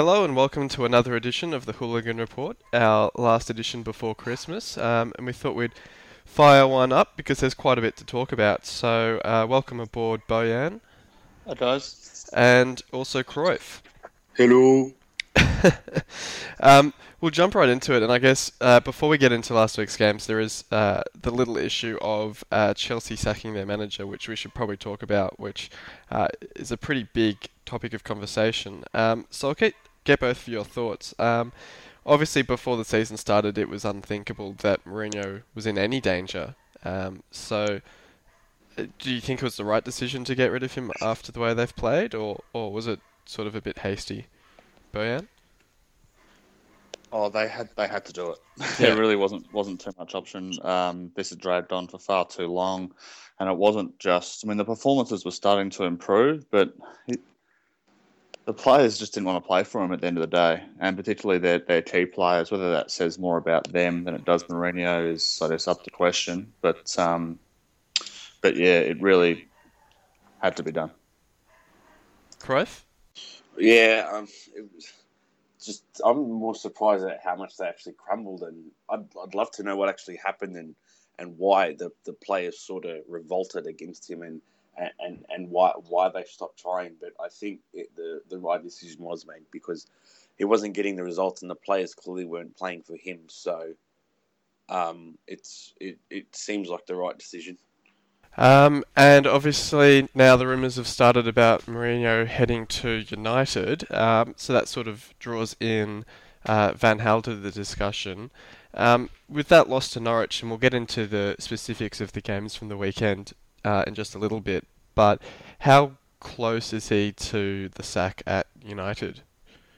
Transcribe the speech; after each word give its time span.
Hello 0.00 0.24
and 0.24 0.34
welcome 0.34 0.66
to 0.70 0.86
another 0.86 1.14
edition 1.14 1.52
of 1.52 1.66
the 1.66 1.72
Hooligan 1.72 2.16
Report, 2.16 2.56
our 2.72 3.10
last 3.16 3.50
edition 3.50 3.82
before 3.82 4.14
Christmas. 4.14 4.78
Um, 4.78 5.12
and 5.18 5.26
we 5.26 5.34
thought 5.34 5.54
we'd 5.54 5.74
fire 6.24 6.66
one 6.66 6.90
up 6.90 7.18
because 7.18 7.40
there's 7.40 7.52
quite 7.52 7.76
a 7.76 7.82
bit 7.82 7.96
to 7.96 8.04
talk 8.06 8.32
about. 8.32 8.64
So, 8.64 9.20
uh, 9.26 9.46
welcome 9.46 9.78
aboard, 9.78 10.22
Bojan. 10.26 10.80
Hi, 11.46 11.52
guys. 11.52 12.30
And 12.32 12.80
also 12.94 13.22
Cruyff. 13.22 13.82
Hello. 14.38 14.90
um, 16.60 16.94
we'll 17.20 17.30
jump 17.30 17.54
right 17.54 17.68
into 17.68 17.94
it, 17.94 18.02
and 18.02 18.10
I 18.10 18.18
guess 18.18 18.52
uh, 18.62 18.80
before 18.80 19.10
we 19.10 19.18
get 19.18 19.32
into 19.32 19.52
last 19.52 19.76
week's 19.76 19.98
games, 19.98 20.26
there 20.26 20.40
is 20.40 20.64
uh, 20.70 21.02
the 21.20 21.30
little 21.30 21.58
issue 21.58 21.98
of 22.00 22.42
uh, 22.50 22.72
Chelsea 22.72 23.16
sacking 23.16 23.52
their 23.52 23.66
manager, 23.66 24.06
which 24.06 24.28
we 24.28 24.36
should 24.36 24.54
probably 24.54 24.78
talk 24.78 25.02
about, 25.02 25.38
which 25.38 25.70
uh, 26.10 26.28
is 26.56 26.72
a 26.72 26.78
pretty 26.78 27.06
big 27.12 27.50
topic 27.66 27.92
of 27.92 28.02
conversation. 28.02 28.82
Um, 28.94 29.26
so 29.28 29.48
I'll 29.48 29.54
get, 29.54 29.74
get 30.10 30.20
both 30.20 30.42
of 30.42 30.48
your 30.48 30.64
thoughts. 30.64 31.14
Um, 31.18 31.52
obviously, 32.04 32.42
before 32.42 32.76
the 32.76 32.84
season 32.84 33.16
started, 33.16 33.58
it 33.58 33.68
was 33.68 33.84
unthinkable 33.84 34.54
that 34.58 34.84
Mourinho 34.84 35.42
was 35.54 35.66
in 35.66 35.78
any 35.78 36.00
danger. 36.00 36.54
Um, 36.84 37.22
so. 37.30 37.80
Uh, 38.78 38.84
do 39.00 39.12
you 39.12 39.20
think 39.20 39.40
it 39.40 39.44
was 39.44 39.56
the 39.56 39.64
right 39.64 39.84
decision 39.84 40.22
to 40.24 40.34
get 40.36 40.52
rid 40.52 40.62
of 40.62 40.74
him 40.74 40.92
after 41.02 41.32
the 41.32 41.40
way 41.40 41.52
they've 41.52 41.74
played, 41.74 42.14
or, 42.14 42.40
or 42.52 42.72
was 42.72 42.86
it 42.86 43.00
sort 43.24 43.48
of 43.48 43.56
a 43.56 43.60
bit 43.60 43.78
hasty? 43.78 44.26
Bojan? 44.94 45.26
Oh, 47.12 47.28
they 47.28 47.48
had 47.48 47.68
they 47.76 47.88
had 47.88 48.04
to 48.06 48.12
do 48.12 48.30
it. 48.30 48.38
There 48.78 48.96
really 48.96 49.16
wasn't 49.16 49.52
wasn't 49.52 49.80
too 49.80 49.90
much 49.98 50.14
option. 50.14 50.54
Um, 50.64 51.10
this 51.16 51.30
had 51.30 51.40
dragged 51.40 51.72
on 51.72 51.88
for 51.88 51.98
far 51.98 52.26
too 52.26 52.46
long, 52.46 52.92
and 53.38 53.48
it 53.48 53.56
wasn't 53.56 53.98
just. 53.98 54.44
I 54.44 54.48
mean, 54.48 54.58
the 54.58 54.64
performances 54.64 55.24
were 55.24 55.30
starting 55.30 55.70
to 55.70 55.84
improve, 55.84 56.48
but 56.50 56.72
it, 57.08 57.20
the 58.46 58.54
players 58.54 58.98
just 58.98 59.14
didn't 59.14 59.26
want 59.26 59.42
to 59.42 59.46
play 59.46 59.64
for 59.64 59.82
him 59.82 59.92
at 59.92 60.00
the 60.00 60.06
end 60.06 60.16
of 60.16 60.22
the 60.22 60.36
day, 60.36 60.62
and 60.80 60.96
particularly 60.96 61.38
their 61.38 61.58
their 61.58 61.82
key 61.82 62.06
players. 62.06 62.50
Whether 62.50 62.70
that 62.70 62.90
says 62.90 63.18
more 63.18 63.36
about 63.36 63.70
them 63.72 64.04
than 64.04 64.14
it 64.14 64.24
does 64.24 64.44
Mourinho 64.44 65.12
is, 65.12 65.40
I 65.42 65.48
guess, 65.48 65.68
up 65.68 65.82
to 65.84 65.90
question. 65.90 66.52
But 66.60 66.98
um, 66.98 67.38
but 68.40 68.56
yeah, 68.56 68.78
it 68.78 69.00
really 69.00 69.48
had 70.40 70.56
to 70.56 70.62
be 70.62 70.72
done. 70.72 70.90
Cruyff? 72.40 72.82
Yeah, 73.58 74.08
um, 74.12 74.28
it 74.56 74.64
was 74.74 74.92
just 75.62 75.84
I'm 76.04 76.30
more 76.30 76.54
surprised 76.54 77.04
at 77.04 77.20
how 77.22 77.36
much 77.36 77.56
they 77.56 77.66
actually 77.66 77.92
crumbled, 77.92 78.42
and 78.42 78.70
I'd, 78.88 79.04
I'd 79.22 79.34
love 79.34 79.50
to 79.52 79.62
know 79.62 79.76
what 79.76 79.88
actually 79.88 80.16
happened 80.16 80.56
and 80.56 80.74
and 81.18 81.36
why 81.36 81.74
the, 81.74 81.90
the 82.06 82.14
players 82.14 82.58
sort 82.58 82.86
of 82.86 83.02
revolted 83.06 83.66
against 83.66 84.10
him 84.10 84.22
and, 84.22 84.40
and 84.76 85.24
and 85.28 85.50
why 85.50 85.72
why 85.88 86.08
they 86.08 86.24
stopped 86.24 86.58
trying. 86.58 86.94
But 87.00 87.12
I 87.22 87.28
think 87.28 87.60
it, 87.72 87.94
the 87.96 88.22
the 88.28 88.38
right 88.38 88.62
decision 88.62 89.02
was 89.02 89.26
made 89.26 89.44
because 89.50 89.86
he 90.38 90.44
wasn't 90.44 90.74
getting 90.74 90.96
the 90.96 91.04
results, 91.04 91.42
and 91.42 91.50
the 91.50 91.54
players 91.56 91.94
clearly 91.94 92.24
weren't 92.24 92.56
playing 92.56 92.82
for 92.82 92.96
him. 92.96 93.20
So 93.28 93.74
um, 94.68 95.18
it's 95.26 95.74
it, 95.80 95.98
it 96.08 96.34
seems 96.34 96.68
like 96.68 96.86
the 96.86 96.96
right 96.96 97.18
decision. 97.18 97.58
Um, 98.36 98.84
and 98.96 99.26
obviously 99.26 100.08
now 100.14 100.36
the 100.36 100.46
rumours 100.46 100.76
have 100.76 100.86
started 100.86 101.26
about 101.26 101.66
Mourinho 101.66 102.26
heading 102.26 102.66
to 102.68 103.04
United, 103.08 103.90
um, 103.92 104.34
so 104.36 104.52
that 104.52 104.68
sort 104.68 104.86
of 104.86 105.12
draws 105.18 105.56
in 105.58 106.04
uh, 106.46 106.72
Van 106.72 107.00
Gaal 107.00 107.22
to 107.24 107.34
the 107.34 107.50
discussion. 107.50 108.30
Um, 108.72 109.10
with 109.28 109.48
that 109.48 109.68
loss 109.68 109.90
to 109.90 110.00
Norwich, 110.00 110.42
and 110.42 110.50
we'll 110.50 110.58
get 110.58 110.74
into 110.74 111.06
the 111.08 111.34
specifics 111.40 112.00
of 112.00 112.12
the 112.12 112.20
games 112.20 112.54
from 112.54 112.68
the 112.68 112.76
weekend 112.76 113.32
uh, 113.64 113.84
in 113.86 113.94
just 113.94 114.14
a 114.14 114.18
little 114.18 114.40
bit, 114.40 114.66
but 114.94 115.20
how 115.60 115.92
close 116.20 116.72
is 116.72 116.88
he 116.88 117.12
to 117.12 117.68
the 117.70 117.82
sack 117.82 118.22
at 118.26 118.46
United? 118.62 119.22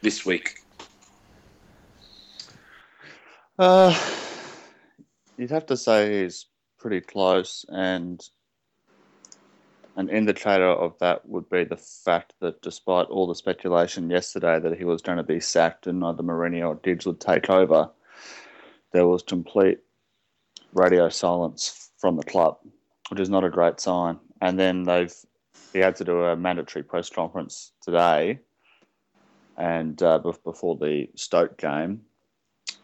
This 0.00 0.26
week, 0.26 0.62
Uh, 3.58 3.96
you'd 5.36 5.50
have 5.50 5.66
to 5.66 5.76
say 5.76 6.22
he's 6.22 6.46
pretty 6.78 7.00
close, 7.00 7.64
and 7.68 8.28
an 9.96 10.08
indicator 10.08 10.70
of 10.70 10.98
that 10.98 11.28
would 11.28 11.48
be 11.50 11.64
the 11.64 11.76
fact 11.76 12.32
that 12.40 12.62
despite 12.62 13.06
all 13.06 13.26
the 13.26 13.34
speculation 13.34 14.10
yesterday 14.10 14.58
that 14.58 14.76
he 14.76 14.84
was 14.84 15.02
going 15.02 15.18
to 15.18 15.22
be 15.22 15.38
sacked 15.38 15.86
and 15.86 16.02
either 16.02 16.22
Mourinho 16.22 16.68
or 16.68 16.74
Giggs 16.76 17.06
would 17.06 17.20
take 17.20 17.50
over, 17.50 17.90
there 18.92 19.06
was 19.06 19.22
complete 19.22 19.78
radio 20.72 21.08
silence 21.08 21.90
from 21.98 22.16
the 22.16 22.24
club, 22.24 22.58
which 23.12 23.20
is 23.20 23.28
not 23.28 23.44
a 23.44 23.50
great 23.50 23.78
sign. 23.78 24.18
And 24.40 24.58
then 24.58 24.84
they've 24.84 25.14
he 25.74 25.80
had 25.80 25.96
to 25.96 26.04
do 26.04 26.22
a 26.22 26.34
mandatory 26.34 26.82
press 26.82 27.10
conference 27.10 27.72
today, 27.82 28.38
and 29.58 30.02
uh, 30.02 30.18
before 30.18 30.76
the 30.76 31.10
Stoke 31.14 31.58
game, 31.58 32.00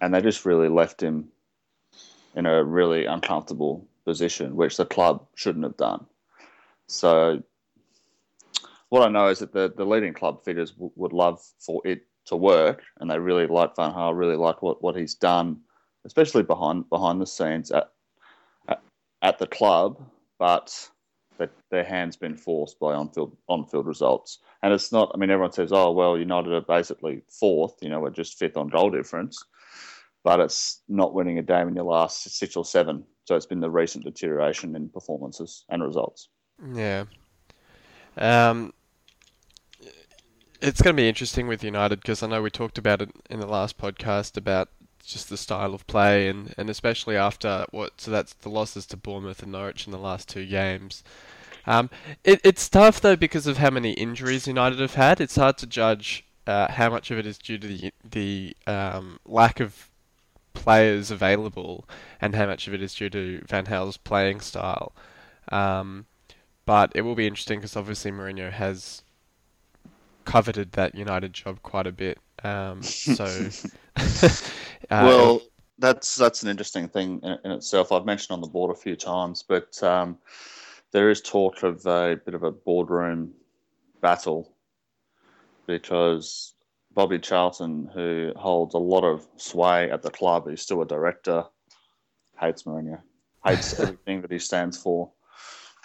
and 0.03 0.13
they 0.13 0.21
just 0.21 0.45
really 0.45 0.69
left 0.69 1.03
him 1.03 1.29
in 2.35 2.45
a 2.45 2.63
really 2.63 3.07
uncomfortable 3.07 3.89
position, 4.05 4.55
which 4.55 4.77
the 4.77 4.85
club 4.85 5.27
shouldn't 5.35 5.65
have 5.65 5.79
done. 5.79 6.05
So, 6.89 7.43
what 8.91 9.09
I 9.09 9.11
know 9.11 9.29
is 9.29 9.39
that 9.39 9.55
the, 9.55 9.73
the 9.75 9.87
leading 9.87 10.13
club 10.13 10.45
figures 10.45 10.73
w- 10.73 10.93
would 10.97 11.15
love 11.15 11.41
for 11.59 11.81
it 11.87 12.03
to 12.27 12.37
work, 12.37 12.83
and 13.01 13.11
they 13.11 13.19
really 13.19 13.47
like 13.47 13.77
Van 13.77 13.93
Gaal, 13.93 14.15
really 14.15 14.37
like 14.37 14.61
what, 14.61 14.83
what 14.83 14.95
he's 14.95 15.15
done, 15.15 15.61
especially 16.05 16.43
behind 16.43 16.87
behind 16.91 17.19
the 17.19 17.27
scenes 17.27 17.71
at 17.71 17.93
at, 18.69 18.83
at 19.23 19.39
the 19.39 19.47
club. 19.47 19.99
But 20.39 20.91
their 21.71 21.85
hands 21.85 22.17
been 22.17 22.37
forced 22.37 22.81
by 22.81 22.95
on 22.95 23.11
field 23.11 23.37
on 23.49 23.67
field 23.67 23.87
results, 23.87 24.39
and 24.63 24.73
it's 24.73 24.93
not. 24.93 25.11
I 25.15 25.19
mean, 25.19 25.31
everyone 25.31 25.53
says, 25.53 25.73
"Oh, 25.73 25.93
well, 25.93 26.19
United 26.19 26.53
are 26.53 26.61
basically 26.61 27.23
fourth. 27.29 27.75
You 27.81 27.91
know, 27.91 28.01
we're 28.01 28.11
just 28.11 28.39
fifth 28.39 28.57
on 28.57 28.69
goal 28.69 28.91
difference." 28.91 29.45
but 30.25 30.41
it's 30.41 30.83
not 30.89 31.15
winning 31.15 31.39
a 31.39 31.43
game 31.43 31.69
in 31.69 31.75
your 31.75 31.85
last 31.85 32.23
six 32.37 32.57
or 32.57 32.65
seven. 32.65 33.05
So 33.25 33.37
it's 33.37 33.47
been 33.47 33.61
the 33.61 33.71
recent 33.71 34.05
deterioration 34.05 34.75
in 34.75 34.89
performances 34.89 35.65
and 35.69 35.83
results. 35.83 36.29
Yeah. 36.75 37.05
Um, 38.17 38.73
it's 40.61 40.83
going 40.83 40.97
to 40.97 41.01
be 41.01 41.09
interesting 41.09 41.47
with 41.47 41.63
United 41.63 42.01
because 42.01 42.23
I 42.23 42.27
know 42.27 42.43
we 42.43 42.51
talked 42.51 42.79
about 42.79 43.01
it 43.01 43.11
in 43.31 43.41
the 43.41 43.47
last 43.47 43.79
podcast 43.79 44.37
about 44.37 44.69
just 45.05 45.29
the 45.29 45.37
style 45.37 45.75
of 45.75 45.87
play 45.87 46.29
and, 46.29 46.55
and 46.57 46.69
especially 46.69 47.17
after 47.17 47.67
what 47.71 48.01
so 48.01 48.11
that's 48.11 48.35
the 48.35 48.49
losses 48.49 48.87
to 48.87 48.97
Bournemouth 48.97 49.43
and 49.43 49.53
Norwich 49.53 49.87
in 49.87 49.93
the 49.93 49.99
last 49.99 50.29
two 50.29 50.47
games. 50.47 51.03
Um, 51.67 51.91
it, 52.25 52.41
it's 52.45 52.69
tough 52.69 53.01
though 53.01 53.17
because 53.17 53.47
of 53.47 53.59
how 53.59 53.71
many 53.71 53.93
injuries 53.93 54.47
United 54.47 54.81
have 54.81 54.95
had. 54.95 55.21
It's 55.21 55.37
hard 55.37 55.59
to 55.59 55.67
judge 55.67 56.25
uh, 56.47 56.71
how 56.73 56.91
much 56.91 57.11
of 57.11 57.19
it 57.19 57.27
is 57.27 57.39
due 57.39 57.59
to 57.59 57.67
the 57.67 57.93
the 58.09 58.57
um, 58.67 59.19
lack 59.27 59.61
of 59.61 59.91
players 60.55 61.11
available 61.11 61.85
and 62.21 62.35
how 62.35 62.47
much 62.47 62.67
of 62.67 62.75
it 62.75 62.83
is 62.83 62.95
due 62.95 63.11
to 63.11 63.43
Van 63.47 63.65
Gaal's 63.65 63.97
playing 63.97 64.41
style. 64.41 64.93
Um, 65.51 66.07
but 66.67 66.93
it 66.95 67.03
will 67.03 67.15
be 67.15 67.27
interesting 67.27 67.61
because 67.61 67.77
obviously 67.77 68.11
Mourinho 68.11 68.51
has 68.53 69.03
coveted 70.25 70.73
that 70.73 70.95
United 70.95 71.33
job 71.33 71.63
quite 71.63 71.87
a 71.87 71.93
bit. 71.93 72.19
Um, 72.45 72.83
so, 72.83 73.25
well, 74.91 75.43
that's 75.79 76.17
that's 76.17 76.43
an 76.43 76.49
interesting 76.49 76.89
thing 76.89 77.21
in, 77.23 77.39
in, 77.45 77.51
itself. 77.53 77.93
I've 77.93 78.05
mentioned 78.05 78.35
on 78.35 78.41
the 78.41 78.49
board 78.49 78.71
a 78.71 78.79
few 78.79 78.97
times, 78.97 79.45
but 79.47 79.81
um, 79.83 80.19
there 80.93 81.11
is 81.11 81.21
talk 81.21 81.63
of 81.63 81.87
a 81.87 82.21
bit 82.25 82.35
of 82.35 82.43
a 82.43 82.51
boardroom 82.51 83.33
battle 84.01 84.53
because 85.67 86.55
Bobby 86.93 87.19
Charlton, 87.19 87.91
who 87.93 88.33
holds 88.37 88.75
a 88.75 88.79
lot 88.79 89.05
of 89.05 89.27
sway 89.37 89.91
at 89.91 90.03
the 90.03 90.11
club, 90.11 90.49
he's 90.49 90.63
still 90.63 90.83
a 90.83 90.87
director, 90.87 91.45
hates 92.41 92.65
Mourinho, 92.65 93.01
hates 93.45 93.73
everything 93.81 94.23
that 94.23 94.33
he 94.33 94.39
stands 94.39 94.77
for. 94.77 95.11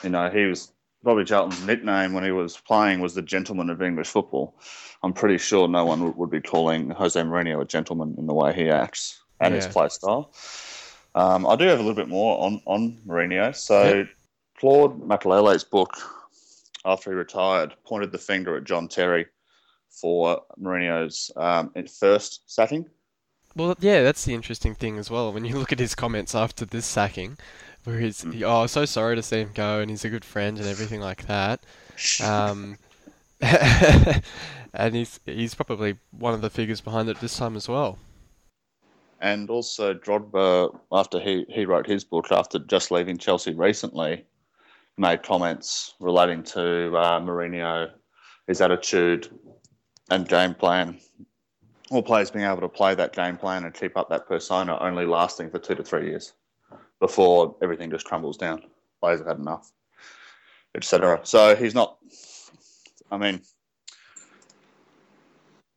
You 0.03 0.09
know, 0.09 0.29
he 0.29 0.45
was 0.45 0.71
Bobby 1.03 1.25
Charlton's 1.25 1.65
nickname 1.65 2.13
when 2.13 2.23
he 2.23 2.31
was 2.31 2.57
playing 2.57 3.01
was 3.01 3.13
the 3.13 3.21
gentleman 3.21 3.69
of 3.69 3.81
English 3.81 4.07
football. 4.07 4.55
I'm 5.03 5.13
pretty 5.13 5.37
sure 5.37 5.67
no 5.67 5.83
one 5.83 6.15
would, 6.15 6.31
be 6.31 6.39
calling 6.39 6.89
Jose 6.91 7.19
Mourinho 7.19 7.61
a 7.61 7.65
gentleman 7.65 8.15
in 8.17 8.25
the 8.25 8.33
way 8.33 8.53
he 8.53 8.69
acts 8.69 9.21
and 9.41 9.53
yeah. 9.53 9.61
his 9.61 9.67
play 9.67 9.89
style. 9.89 10.33
Um, 11.15 11.45
I 11.45 11.57
do 11.57 11.65
have 11.65 11.79
a 11.79 11.81
little 11.81 11.95
bit 11.95 12.07
more 12.07 12.39
on, 12.39 12.61
on 12.65 12.97
Mourinho. 13.05 13.53
So, 13.53 13.83
yep. 13.83 14.07
Claude 14.57 15.01
Makelele's 15.01 15.65
book, 15.65 15.97
after 16.85 17.11
he 17.11 17.17
retired, 17.17 17.73
pointed 17.85 18.13
the 18.13 18.17
finger 18.17 18.55
at 18.55 18.63
John 18.63 18.87
Terry 18.87 19.25
for 19.89 20.41
Mourinho's 20.59 21.31
um, 21.35 21.73
first 21.99 22.49
sacking. 22.49 22.89
Well, 23.55 23.75
yeah, 23.79 24.01
that's 24.01 24.25
the 24.25 24.33
interesting 24.33 24.73
thing 24.73 24.97
as 24.97 25.11
well. 25.11 25.31
When 25.31 25.45
you 25.45 25.59
look 25.59 25.71
at 25.71 25.79
his 25.79 25.93
comments 25.93 26.33
after 26.33 26.65
this 26.65 26.87
sacking, 26.87 27.37
where 27.83 27.99
he's, 27.99 28.23
mm. 28.23 28.41
oh, 28.43 28.65
so 28.67 28.85
sorry 28.85 29.15
to 29.15 29.23
see 29.23 29.41
him 29.41 29.51
go, 29.53 29.79
and 29.79 29.89
he's 29.89 30.05
a 30.05 30.09
good 30.09 30.25
friend 30.25 30.57
and 30.57 30.67
everything 30.67 31.01
like 31.01 31.25
that. 31.27 31.63
Um, 32.23 32.77
and 34.73 34.95
he's 34.95 35.19
he's 35.25 35.53
probably 35.53 35.97
one 36.11 36.33
of 36.33 36.41
the 36.41 36.49
figures 36.49 36.81
behind 36.81 37.09
it 37.09 37.19
this 37.19 37.37
time 37.37 37.55
as 37.55 37.67
well. 37.67 37.97
And 39.21 39.49
also, 39.49 39.93
Drogba, 39.93 40.77
after 40.91 41.19
he, 41.19 41.45
he 41.47 41.65
wrote 41.65 41.87
his 41.87 42.03
book, 42.03 42.31
after 42.31 42.59
just 42.59 42.91
leaving 42.91 43.17
Chelsea 43.17 43.53
recently, 43.53 44.25
made 44.97 45.23
comments 45.23 45.93
relating 46.01 46.43
to 46.43 46.95
uh, 46.97 47.21
Mourinho, 47.21 47.89
his 48.47 48.59
attitude 48.59 49.29
and 50.09 50.27
game 50.27 50.53
plan 50.53 50.99
all 51.93 52.01
players 52.01 52.31
being 52.31 52.45
able 52.45 52.61
to 52.61 52.69
play 52.69 52.95
that 52.95 53.13
game 53.13 53.37
plan 53.37 53.63
and 53.63 53.73
keep 53.73 53.95
up 53.95 54.09
that 54.09 54.27
persona 54.27 54.77
only 54.79 55.05
lasting 55.05 55.49
for 55.49 55.59
two 55.59 55.75
to 55.75 55.83
three 55.83 56.07
years 56.07 56.33
before 56.99 57.55
everything 57.61 57.91
just 57.91 58.05
crumbles 58.05 58.37
down. 58.37 58.63
Players 59.01 59.19
have 59.19 59.27
had 59.27 59.37
enough, 59.39 59.71
etc. 60.75 61.21
So 61.23 61.55
he's 61.55 61.75
not. 61.75 61.97
I 63.11 63.17
mean, 63.17 63.41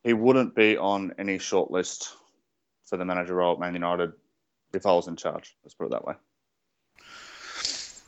he 0.05 0.13
wouldn't 0.13 0.55
be 0.55 0.77
on 0.77 1.13
any 1.19 1.39
short 1.39 1.71
list 1.71 2.15
for 2.85 2.97
the 2.97 3.05
manager 3.05 3.35
role 3.35 3.55
at 3.55 3.61
Man 3.61 3.75
United 3.75 4.13
if 4.73 4.87
I 4.87 4.93
was 4.93 5.09
in 5.09 5.17
charge. 5.17 5.57
Let's 5.65 5.75
put 5.75 5.87
it 5.87 5.91
that 5.91 6.05
way. 6.05 6.15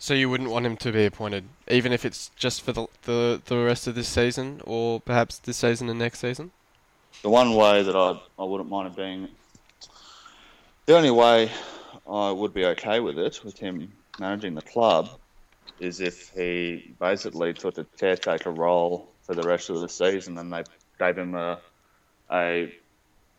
So 0.00 0.14
you 0.14 0.31
wouldn't 0.31 0.49
want 0.49 0.64
him 0.64 0.76
to 0.78 0.93
be 0.93 1.05
appointed, 1.05 1.44
even 1.66 1.93
if 1.93 2.05
it's 2.05 2.31
just 2.37 2.62
for 2.62 2.72
the 2.72 2.87
the, 3.02 3.43
the 3.44 3.58
rest 3.58 3.87
of 3.87 3.94
this 3.94 4.08
season, 4.08 4.62
or 4.64 5.00
perhaps 5.00 5.38
this 5.38 5.58
season 5.58 5.88
and 5.88 5.99
next 5.99 6.20
season. 6.20 6.52
The 7.22 7.28
one 7.28 7.55
way 7.55 7.82
that 7.82 7.96
I 7.96 8.20
I 8.38 8.44
wouldn't 8.44 8.70
mind 8.70 8.87
it 8.87 8.96
being, 8.96 9.28
the 10.87 10.96
only 10.96 11.10
way 11.10 11.50
I 12.11 12.31
would 12.31 12.55
be 12.55 12.64
okay 12.67 13.00
with 13.00 13.19
it 13.19 13.44
with 13.44 13.58
him 13.58 13.93
managing 14.19 14.55
the 14.55 14.62
club, 14.62 15.08
is 15.81 16.00
if 16.00 16.31
he 16.31 16.94
basically 16.99 17.55
took 17.55 17.79
a 17.79 17.85
caretaker 17.85 18.50
role 18.50 19.12
for 19.23 19.35
the 19.35 19.46
rest 19.46 19.70
of 19.70 19.81
the 19.81 19.88
season 19.88 20.38
and 20.38 20.52
they 20.52 20.64
gave 20.99 21.17
him 21.17 21.35
a 21.35 21.58
a 22.31 22.73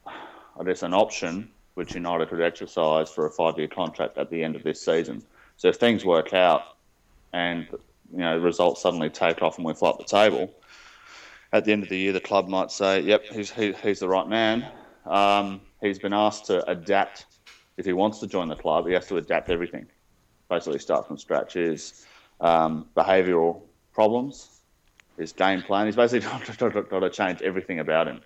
I 0.05 0.63
guess 0.65 0.83
an 0.83 0.93
option 0.93 1.51
which 1.75 1.95
United 1.95 2.29
could 2.29 2.41
exercise 2.41 3.09
for 3.09 3.25
a 3.25 3.31
five 3.31 3.57
year 3.57 3.67
contract 3.67 4.17
at 4.17 4.29
the 4.29 4.43
end 4.43 4.55
of 4.55 4.63
this 4.63 4.83
season. 4.83 5.23
So 5.57 5.69
if 5.69 5.77
things 5.77 6.03
work 6.03 6.33
out 6.33 6.63
and 7.33 7.67
you 8.11 8.17
know 8.17 8.37
results 8.37 8.81
suddenly 8.81 9.09
take 9.09 9.41
off 9.41 9.57
and 9.57 9.65
we 9.65 9.73
fly 9.73 9.89
up 9.89 9.97
the 9.97 10.05
table, 10.05 10.51
at 11.51 11.65
the 11.65 11.71
end 11.71 11.83
of 11.83 11.89
the 11.89 11.97
year 11.97 12.13
the 12.13 12.19
club 12.19 12.47
might 12.47 12.71
say, 12.71 13.01
"Yep, 13.01 13.25
he's 13.31 13.51
he, 13.51 13.73
he's 13.73 13.99
the 13.99 14.07
right 14.07 14.27
man." 14.27 14.65
Um, 15.05 15.61
he's 15.81 15.99
been 15.99 16.13
asked 16.13 16.45
to 16.45 16.69
adapt. 16.69 17.25
If 17.79 17.85
he 17.85 17.93
wants 17.93 18.19
to 18.19 18.27
join 18.27 18.49
the 18.49 18.57
club, 18.57 18.87
he 18.87 18.93
has 18.93 19.07
to 19.07 19.15
adapt 19.15 19.49
everything. 19.49 19.87
Basically, 20.49 20.79
start 20.79 21.07
from 21.07 21.17
scratch. 21.17 21.53
His 21.53 22.05
um, 22.41 22.87
behavioural 22.93 23.61
problems, 23.93 24.59
his 25.17 25.31
game 25.31 25.61
plan. 25.61 25.85
He's 25.85 25.95
basically 25.95 26.27
got 26.89 26.99
to 26.99 27.09
change 27.09 27.41
everything 27.41 27.79
about 27.79 28.09
him 28.09 28.19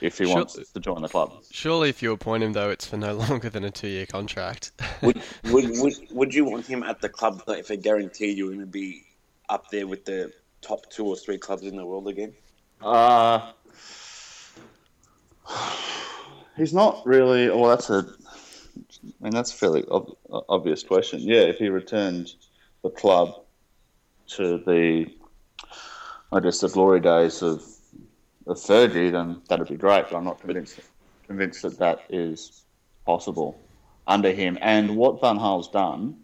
if 0.00 0.16
he 0.16 0.26
Sure. 0.26 0.36
wants 0.36 0.54
to 0.72 0.78
join 0.80 1.02
the 1.02 1.08
club. 1.08 1.42
Surely, 1.50 1.88
if 1.88 2.04
you 2.04 2.12
appoint 2.12 2.44
him, 2.44 2.52
though, 2.52 2.70
it's 2.70 2.86
for 2.86 2.96
no 2.96 3.12
longer 3.28 3.50
than 3.50 3.64
a 3.64 3.70
two-year 3.72 4.06
contract. 4.06 4.70
would, 5.02 5.20
would, 5.50 5.70
would, 5.80 5.94
would 6.12 6.32
you 6.32 6.44
want 6.44 6.64
him 6.64 6.84
at 6.84 7.00
the 7.00 7.08
club 7.08 7.42
if 7.48 7.66
they 7.66 7.76
guarantee 7.76 8.30
you're 8.30 8.46
going 8.46 8.60
to 8.60 8.66
be 8.66 9.02
up 9.48 9.70
there 9.72 9.88
with 9.88 10.04
the 10.04 10.32
top 10.62 10.88
two 10.88 11.04
or 11.04 11.16
three 11.16 11.36
clubs 11.36 11.64
in 11.64 11.74
the 11.74 11.84
world 11.84 12.06
again? 12.06 12.32
Uh, 12.80 13.50
he's 16.56 16.72
not 16.72 17.04
really. 17.04 17.50
Well, 17.50 17.70
that's 17.70 17.90
a. 17.90 18.06
I 19.04 19.24
mean, 19.24 19.32
that's 19.32 19.52
a 19.52 19.56
fairly 19.56 19.84
ob- 19.90 20.16
obvious 20.48 20.82
question. 20.82 21.20
Yeah, 21.20 21.40
if 21.40 21.56
he 21.58 21.68
returned 21.68 22.34
the 22.82 22.90
club 22.90 23.42
to 24.28 24.58
the, 24.58 25.06
I 26.32 26.40
guess, 26.40 26.60
the 26.60 26.68
glory 26.68 27.00
days 27.00 27.42
of 27.42 27.62
of 28.46 28.56
Fergie, 28.56 29.12
then 29.12 29.40
that'd 29.48 29.68
be 29.68 29.76
great. 29.76 30.06
But 30.10 30.16
I'm 30.16 30.24
not 30.24 30.40
convinced 30.40 30.80
convinced 31.26 31.62
that 31.62 31.78
that 31.78 32.04
is 32.08 32.64
possible 33.06 33.58
under 34.06 34.32
him. 34.32 34.58
And 34.60 34.96
what 34.96 35.20
Van 35.20 35.36
Gaal's 35.36 35.68
done 35.68 36.16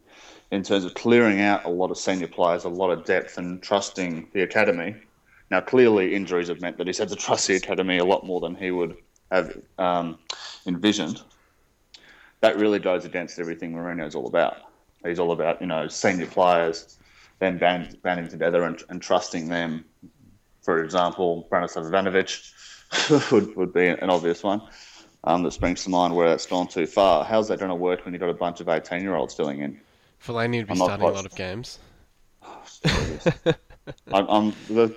in 0.50 0.62
terms 0.62 0.84
of 0.84 0.94
clearing 0.94 1.40
out 1.40 1.64
a 1.64 1.68
lot 1.68 1.90
of 1.90 1.98
senior 1.98 2.28
players, 2.28 2.64
a 2.64 2.68
lot 2.68 2.90
of 2.90 3.04
depth, 3.04 3.38
and 3.38 3.62
trusting 3.62 4.28
the 4.32 4.42
academy. 4.42 4.94
Now, 5.50 5.60
clearly, 5.60 6.14
injuries 6.14 6.48
have 6.48 6.60
meant 6.60 6.76
that 6.78 6.86
he's 6.86 6.98
had 6.98 7.08
to 7.08 7.16
trust 7.16 7.46
the 7.46 7.56
academy 7.56 7.98
a 7.98 8.04
lot 8.04 8.26
more 8.26 8.40
than 8.40 8.54
he 8.54 8.70
would 8.70 8.96
have 9.30 9.56
um, 9.78 10.18
envisioned. 10.66 11.22
That 12.46 12.58
really 12.58 12.78
goes 12.78 13.04
against 13.04 13.40
everything 13.40 13.72
Mourinho's 13.72 14.14
all 14.14 14.28
about. 14.28 14.58
He's 15.04 15.18
all 15.18 15.32
about, 15.32 15.60
you 15.60 15.66
know, 15.66 15.88
senior 15.88 16.26
players, 16.26 16.96
then 17.40 17.58
band, 17.58 18.00
banding 18.02 18.28
together 18.28 18.62
and, 18.62 18.80
and 18.88 19.02
trusting 19.02 19.48
them. 19.48 19.84
For 20.62 20.84
example, 20.84 21.48
Branislav 21.50 21.90
Ivanovic 21.90 23.32
would, 23.32 23.56
would 23.56 23.72
be 23.74 23.88
an 23.88 24.10
obvious 24.10 24.44
one 24.44 24.62
um, 25.24 25.42
that 25.42 25.54
springs 25.54 25.82
to 25.82 25.90
mind 25.90 26.14
where 26.14 26.28
that's 26.28 26.46
gone 26.46 26.68
too 26.68 26.86
far. 26.86 27.24
How's 27.24 27.48
that 27.48 27.58
going 27.58 27.70
to 27.70 27.74
work 27.74 28.04
when 28.04 28.14
you've 28.14 28.20
got 28.20 28.30
a 28.30 28.34
bunch 28.34 28.60
of 28.60 28.68
18 28.68 29.02
year 29.02 29.16
olds 29.16 29.34
filling 29.34 29.62
in? 29.62 29.80
Fellaini 30.24 30.58
would 30.58 30.68
be 30.68 30.76
starting 30.76 31.04
a 31.04 31.10
lot 31.10 31.26
of 31.26 31.34
games. 31.34 31.80
I'm, 34.12 34.28
I'm 34.28 34.50
the, 34.68 34.94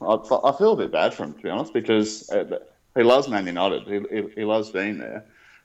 I, 0.00 0.14
I 0.44 0.56
feel 0.56 0.74
a 0.74 0.76
bit 0.76 0.92
bad 0.92 1.12
for 1.12 1.24
him 1.24 1.34
to 1.34 1.42
be 1.42 1.50
honest 1.50 1.72
because 1.72 2.30
uh, 2.30 2.60
he 2.94 3.02
loves 3.02 3.26
Man 3.26 3.48
United. 3.48 3.82
He, 3.82 4.16
he, 4.16 4.28
he 4.36 4.44
loves 4.44 4.70
being 4.70 4.98
there, 4.98 5.24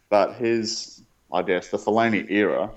but 0.10 0.34
his 0.34 1.04
I 1.32 1.42
guess 1.44 1.70
the 1.70 1.78
Fellaini 1.78 2.30
era, 2.30 2.72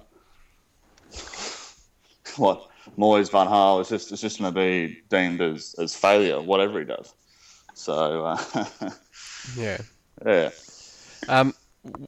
what 2.37 2.69
Moyes 2.99 3.31
Van 3.31 3.47
Gaal 3.47 3.81
is 3.81 3.89
just 3.89 4.13
is 4.13 4.21
just 4.21 4.39
going 4.39 4.53
to 4.53 4.59
be 4.59 5.03
deemed 5.09 5.41
as, 5.41 5.75
as 5.79 5.95
failure 5.95 6.41
whatever 6.41 6.79
he 6.81 6.85
does. 6.87 7.15
So 7.75 8.27
uh, 8.27 8.65
Yeah. 9.55 9.83
yeah, 10.25 10.51
Um, 11.29 11.55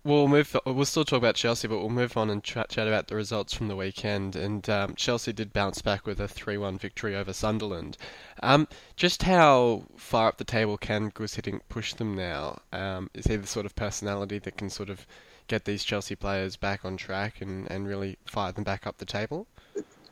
we'll 0.05 0.29
move. 0.29 0.56
We'll 0.67 0.85
still 0.85 1.05
talk 1.05 1.19
about 1.19 1.35
Chelsea, 1.37 1.67
but 1.69 1.79
we'll 1.79 1.88
move 1.91 2.17
on 2.17 2.31
and 2.31 2.43
chat, 2.44 2.69
chat 2.70 2.87
about 2.88 3.08
the 3.08 3.17
results 3.17 3.55
from 3.55 3.69
the 3.69 3.76
weekend. 3.76 4.37
And 4.37 4.69
um, 4.70 4.94
Chelsea 4.96 5.32
did 5.32 5.52
bounce 5.52 5.82
back 5.82 6.06
with 6.06 6.20
a 6.20 6.29
three-one 6.29 6.79
victory 6.79 7.17
over 7.17 7.32
Sunderland. 7.32 7.96
Um, 8.43 8.69
just 8.96 9.23
how 9.25 9.85
far 9.96 10.29
up 10.29 10.38
the 10.38 10.44
table 10.44 10.76
can 10.79 11.11
Guus 11.11 11.41
Hiddink 11.41 11.61
push 11.69 11.94
them 11.94 12.14
now? 12.14 12.61
Um, 12.73 13.11
is 13.14 13.26
he 13.26 13.37
the 13.37 13.46
sort 13.46 13.67
of 13.67 13.75
personality 13.76 14.38
that 14.41 14.56
can 14.56 14.70
sort 14.70 14.91
of 14.91 15.06
get 15.49 15.64
these 15.64 15.85
Chelsea 15.85 16.14
players 16.14 16.56
back 16.56 16.85
on 16.85 16.96
track 16.96 17.41
and, 17.41 17.70
and 17.70 17.87
really 17.87 18.19
fire 18.26 18.52
them 18.52 18.64
back 18.64 18.87
up 18.87 18.99
the 18.99 19.05
table? 19.05 19.46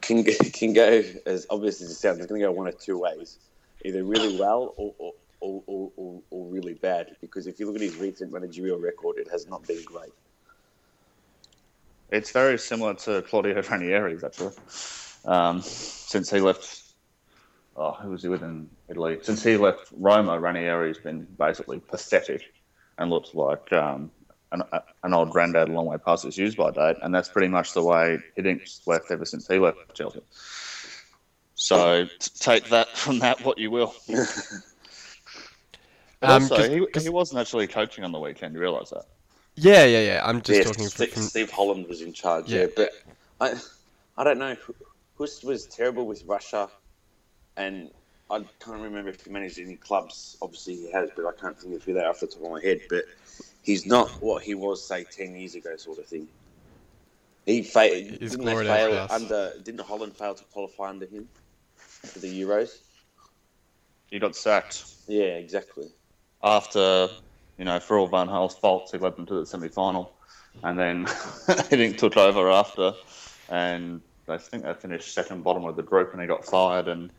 Can 0.01 0.23
go, 0.23 0.33
can 0.53 0.73
go 0.73 1.03
as 1.27 1.47
obvious 1.51 1.81
as 1.81 1.91
it 1.91 1.95
sounds. 1.95 2.19
It's 2.19 2.27
going 2.27 2.41
to 2.41 2.47
go 2.47 2.53
one 2.53 2.69
of 2.69 2.79
two 2.79 2.99
ways: 2.99 3.39
either 3.85 4.05
really 4.05 4.39
well 4.39 4.75
or 4.77 4.95
or, 4.99 5.13
or, 5.41 5.63
or, 5.67 5.93
or, 5.97 6.23
or 6.31 6.47
really 6.49 6.75
bad. 6.75 7.17
Because 7.21 7.47
if 7.47 7.59
you 7.59 7.67
look 7.67 7.77
at 7.77 7.83
his 7.83 7.97
recent 7.97 8.33
managerial 8.33 8.79
record, 8.79 9.19
it 9.19 9.29
has 9.31 9.49
not 9.49 9.67
been 9.67 9.83
great. 9.85 10.13
it's 12.11 12.31
very 12.31 12.59
similar 12.59 12.95
to 12.95 13.23
Claudio 13.23 13.61
Ranieri's 13.63 14.23
actually. 14.23 14.55
Um, 15.25 15.63
since 15.63 16.31
he 16.31 16.41
left, 16.41 16.83
oh, 17.77 17.93
who 17.93 18.11
was 18.11 18.23
he 18.23 18.29
with 18.29 18.43
in 18.43 18.69
Italy? 18.89 19.19
Since 19.23 19.43
he 19.43 19.57
left 19.57 19.89
Roma, 19.97 20.39
Ranieri's 20.39 20.99
been 20.99 21.27
basically 21.39 21.81
pathetic 21.81 22.43
and 22.99 23.11
looks 23.11 23.35
like 23.35 23.73
um, 23.73 24.11
an, 24.53 24.63
an 25.03 25.15
old 25.15 25.31
granddad 25.31 25.69
a 25.69 25.73
long 25.73 25.87
way 25.87 25.97
past 25.99 26.25
his 26.25 26.37
use 26.39 26.55
by 26.55 26.71
date. 26.71 26.97
And 27.03 27.15
that's 27.15 27.29
pretty 27.29 27.49
much 27.49 27.73
the 27.73 27.83
way 27.83 28.19
Hiddink 28.39 28.87
left 28.87 29.11
ever 29.11 29.25
since 29.25 29.47
he 29.49 29.59
left 29.59 29.79
Chelsea. 29.95 30.21
So 31.55 32.07
take 32.39 32.69
that 32.71 32.89
from 32.97 33.19
that 33.21 33.45
what 33.45 33.59
you 33.59 33.71
will. 33.71 33.95
But 34.09 34.29
Um, 36.23 36.43
also, 36.45 36.57
'cause- 36.57 36.69
he, 36.69 36.87
'cause- 36.87 37.03
he 37.03 37.09
wasn't 37.11 37.41
actually 37.41 37.67
coaching 37.67 38.05
on 38.05 38.13
the 38.13 38.21
weekend. 38.21 38.55
You 38.55 38.61
realise 38.61 38.91
that? 38.91 39.07
Yeah, 39.57 39.85
yeah, 39.85 40.01
yeah. 40.01 40.23
I'm 40.25 40.41
just 40.41 40.59
yeah, 40.59 40.65
talking 40.65 40.85
from, 40.85 40.91
Steve, 40.91 41.13
from 41.13 41.23
Steve 41.23 41.51
Holland 41.51 41.87
was 41.89 42.01
in 42.01 42.13
charge. 42.13 42.49
Yeah. 42.49 42.61
Yeah, 42.61 42.67
but 42.77 42.91
I, 43.41 43.55
I 44.17 44.25
don't 44.25 44.39
know. 44.39 44.57
Guus 45.19 45.45
was 45.45 45.67
terrible 45.67 46.07
with 46.07 46.25
Russia, 46.25 46.71
and 47.57 47.91
I 48.31 48.39
can't 48.65 48.81
remember 48.81 49.11
if 49.11 49.25
he 49.25 49.31
managed 49.31 49.59
any 49.59 49.77
clubs. 49.77 50.39
Obviously, 50.41 50.77
he 50.77 50.91
has, 50.93 51.11
but 51.15 51.27
I 51.27 51.33
can't 51.39 51.59
think 51.59 51.75
of 51.75 51.83
who 51.83 51.93
they 51.93 52.01
are 52.01 52.09
off 52.11 52.21
the 52.21 52.29
top 52.29 52.43
of 52.45 52.51
my 52.51 52.63
head. 52.63 52.81
But 52.89 53.05
he's 53.63 53.87
not 53.87 54.09
what 54.23 54.43
he 54.43 54.55
was, 54.55 54.87
say, 54.87 55.05
ten 55.05 55.35
years 55.35 55.55
ago, 55.55 55.77
sort 55.77 55.99
of 55.99 56.07
thing. 56.07 56.29
He 57.47 57.63
failed. 57.63 58.21
His 58.21 58.33
Didn't 58.33 58.47
they 58.47 58.55
fail 58.65 58.91
past. 58.93 59.13
under? 59.13 59.53
Didn't 59.65 59.81
Holland 59.81 60.17
fail 60.17 60.35
to 60.35 60.45
qualify 60.45 60.91
under 60.91 61.07
him 61.07 61.29
for 61.77 62.19
the 62.21 62.43
Euros? 62.43 62.79
He 64.11 64.19
got 64.19 64.37
sacked. 64.37 64.85
Yeah, 65.09 65.23
exactly. 65.23 65.89
after, 66.45 67.09
you 67.59 67.65
know, 67.65 67.81
for 67.81 67.99
all 67.99 68.07
Van 68.07 68.27
Gaal's 68.29 68.57
faults, 68.57 68.93
he 68.93 68.99
led 68.99 69.17
them 69.17 69.27
to 69.27 69.35
the 69.41 69.47
semi-final, 69.47 70.13
and 70.63 70.79
then 70.79 71.07
Hiddink 71.07 71.97
took 71.99 72.17
over 72.17 72.51
after, 72.51 72.93
and 73.49 74.01
I 74.29 74.39
think 74.39 74.65
they 74.65 74.75
finished 74.75 75.13
second 75.15 75.43
bottom 75.45 75.65
of 75.65 75.77
the 75.77 75.83
group, 75.83 76.13
and 76.13 76.21
he 76.21 76.27
got 76.29 76.45
fired, 76.45 76.89
and 76.89 77.11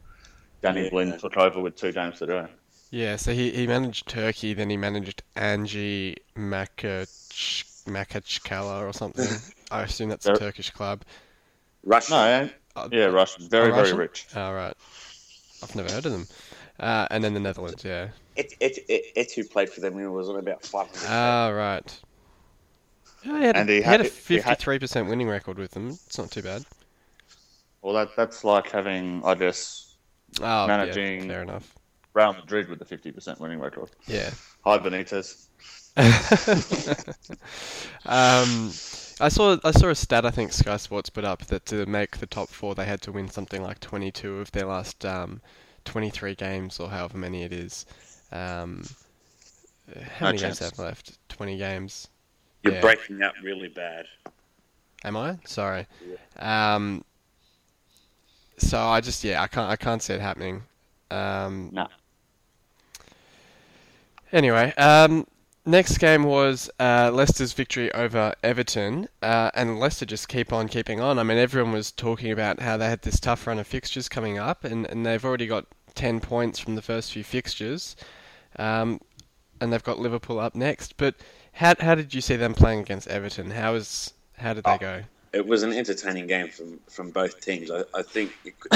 Danny 0.62 0.84
Yeah. 0.84 0.90
Blind 0.90 1.20
took 1.20 1.36
over 1.36 1.60
with 1.62 1.76
two 1.76 1.92
games 1.92 2.20
to 2.20 2.26
do. 2.28 2.48
Yeah, 2.94 3.16
so 3.16 3.34
he, 3.34 3.50
he 3.50 3.66
managed 3.66 4.08
Turkey, 4.08 4.54
then 4.54 4.70
he 4.70 4.78
managed 4.78 5.24
Anzhi 5.36 6.16
Makach, 6.38 7.64
Makhachkala 7.88 8.88
or 8.88 8.94
something. 8.94 9.28
I 9.72 9.82
assume 9.82 10.10
that's 10.10 10.28
a 10.28 10.36
Turkish 10.36 10.70
club. 10.70 11.02
Russia. 11.84 12.12
No, 12.12 12.24
eh? 12.24 12.50
Uh, 12.76 12.90
yeah, 12.92 13.06
Russian, 13.06 13.50
very 13.50 13.72
Oh, 13.72 13.74
very 13.74 13.82
Russian? 13.82 13.98
rich. 13.98 14.28
Oh, 14.36 14.54
right. 14.54 14.76
I've 15.64 15.76
never 15.76 15.92
heard 15.92 16.06
of 16.06 16.12
them. 16.12 16.28
Uh, 16.80 17.08
and 17.10 17.24
then 17.24 17.34
the 17.34 17.40
Netherlands, 17.40 17.84
yeah. 17.84 18.10
Et, 18.38 18.54
et, 18.62 18.78
et, 18.88 19.02
et, 19.16 19.32
who 19.32 19.44
played 19.44 19.72
for 19.72 19.82
them, 19.82 19.98
he 19.98 20.06
was 20.06 20.30
on 20.30 20.38
about 20.38 20.64
500. 20.64 21.08
Ah, 21.10 21.48
right. 21.50 22.00
Yeah, 23.24 23.40
he 23.40 23.46
had, 23.46 23.56
And 23.58 23.70
a, 23.70 23.74
he 23.74 23.78
he 23.80 23.84
had 23.84 24.02
a 24.02 24.04
had- 24.04 24.44
had- 24.44 24.60
53% 24.60 25.10
winning 25.10 25.30
record 25.30 25.58
with 25.58 25.72
them. 25.72 25.88
It's 25.90 26.20
not 26.20 26.30
too 26.30 26.44
bad. 26.44 26.64
Well, 27.82 27.96
that 27.96 28.10
that's 28.16 28.44
like 28.44 28.70
having, 28.70 29.24
I 29.26 29.34
guess, 29.34 29.96
Oh, 30.42 30.68
Managing- 30.68 31.22
yeah, 31.24 31.28
fair 31.28 31.42
enough. 31.42 31.74
Real 32.14 32.34
Madrid 32.34 32.70
with 32.70 32.80
the 32.80 32.86
fifty 32.86 33.12
percent 33.12 33.40
winning 33.40 33.60
record. 33.60 33.90
Yeah. 34.08 34.32
Hi, 34.64 34.78
Benitez. 34.78 35.48
um, 38.06 38.70
I 39.20 39.30
saw 39.30 39.58
I 39.64 39.72
saw 39.72 39.90
a 39.90 39.96
stat 39.96 40.26
I 40.26 40.32
think 40.32 40.52
Sky 40.54 40.78
Sports 40.78 41.10
put 41.10 41.24
up 41.24 41.46
that 41.48 41.66
to 41.68 41.86
make 41.86 42.18
the 42.18 42.26
top 42.26 42.50
four 42.50 42.74
they 42.76 42.86
had 42.86 43.02
to 43.04 43.12
win 43.12 43.30
something 43.30 43.62
like 43.62 43.80
22 43.80 44.40
of 44.40 44.52
their 44.52 44.66
last 44.66 45.06
um, 45.06 45.42
23 45.86 46.36
games 46.36 46.80
or 46.80 46.90
however 46.90 47.18
many 47.18 47.44
it 47.44 47.54
is. 47.54 47.86
Um, 48.32 48.84
how 50.18 50.28
No 50.28 50.28
many 50.28 50.40
games 50.40 50.60
chance. 50.60 50.60
have 50.60 50.80
left? 50.80 51.18
20 51.30 51.58
games. 51.58 52.08
You're 52.64 52.74
Yeah. 52.74 52.82
breaking 52.82 53.22
up 53.22 53.34
really 53.44 53.68
bad. 53.70 54.06
Am 55.04 55.18
I? 55.18 55.38
Sorry. 55.46 55.86
Yeah. 56.40 56.76
Um, 56.76 57.04
so 58.58 58.80
I 58.80 59.02
just 59.02 59.24
yeah 59.24 59.42
I 59.42 59.48
can't 59.48 59.70
I 59.70 59.76
can't 59.76 60.02
see 60.02 60.14
it 60.14 60.22
happening. 60.22 60.64
Um, 61.12 61.70
Nah. 61.72 61.88
Anyway, 64.34 64.74
um, 64.78 65.28
next 65.64 66.00
game 66.00 66.24
was 66.24 66.68
uh, 66.80 67.12
Leicester's 67.14 67.54
victory 67.54 67.94
over 67.94 68.34
Everton, 68.44 69.08
uh, 69.22 69.52
and 69.54 69.80
Leicester 69.80 70.08
just 70.08 70.28
keep 70.28 70.52
on 70.52 70.68
keeping 70.68 71.00
on. 71.00 71.20
I 71.20 71.24
mean, 71.24 71.38
everyone 71.38 71.72
was 71.72 71.92
talking 71.92 72.32
about 72.32 72.60
how 72.60 72.76
they 72.76 72.88
had 72.90 73.04
this 73.04 73.20
tough 73.20 73.46
run 73.46 73.60
of 73.60 73.68
fixtures 73.68 74.10
coming 74.10 74.40
up, 74.40 74.64
and, 74.64 74.88
and 74.88 75.06
they've 75.06 75.24
already 75.24 75.46
got 75.46 75.68
10 75.94 76.20
points 76.20 76.58
from 76.58 76.74
the 76.74 76.82
first 76.82 77.12
few 77.14 77.24
fixtures, 77.24 77.96
um, 78.58 79.00
and 79.62 79.72
they've 79.72 79.84
got 79.84 80.00
Liverpool 80.00 80.40
up 80.40 80.56
next. 80.56 80.98
But 80.98 81.14
how, 81.54 81.76
how 81.80 81.94
did 81.94 82.12
you 82.16 82.20
see 82.22 82.36
them 82.36 82.56
playing 82.56 82.80
against 82.80 83.08
Everton? 83.08 83.52
How 83.52 83.74
was 83.74 84.14
how 84.38 84.56
did 84.56 84.64
they 84.64 84.72
Oh. 84.72 84.78
go? 84.80 85.04
It 85.32 85.46
was 85.48 85.62
an 85.64 85.74
entertaining 85.74 86.28
game 86.28 86.50
from, 86.50 86.80
from 86.90 87.10
both 87.12 87.40
teams. 87.40 87.70
I, 87.72 87.84
I 87.94 88.02
think 88.04 88.32
it 88.46 88.60
could, 88.60 88.72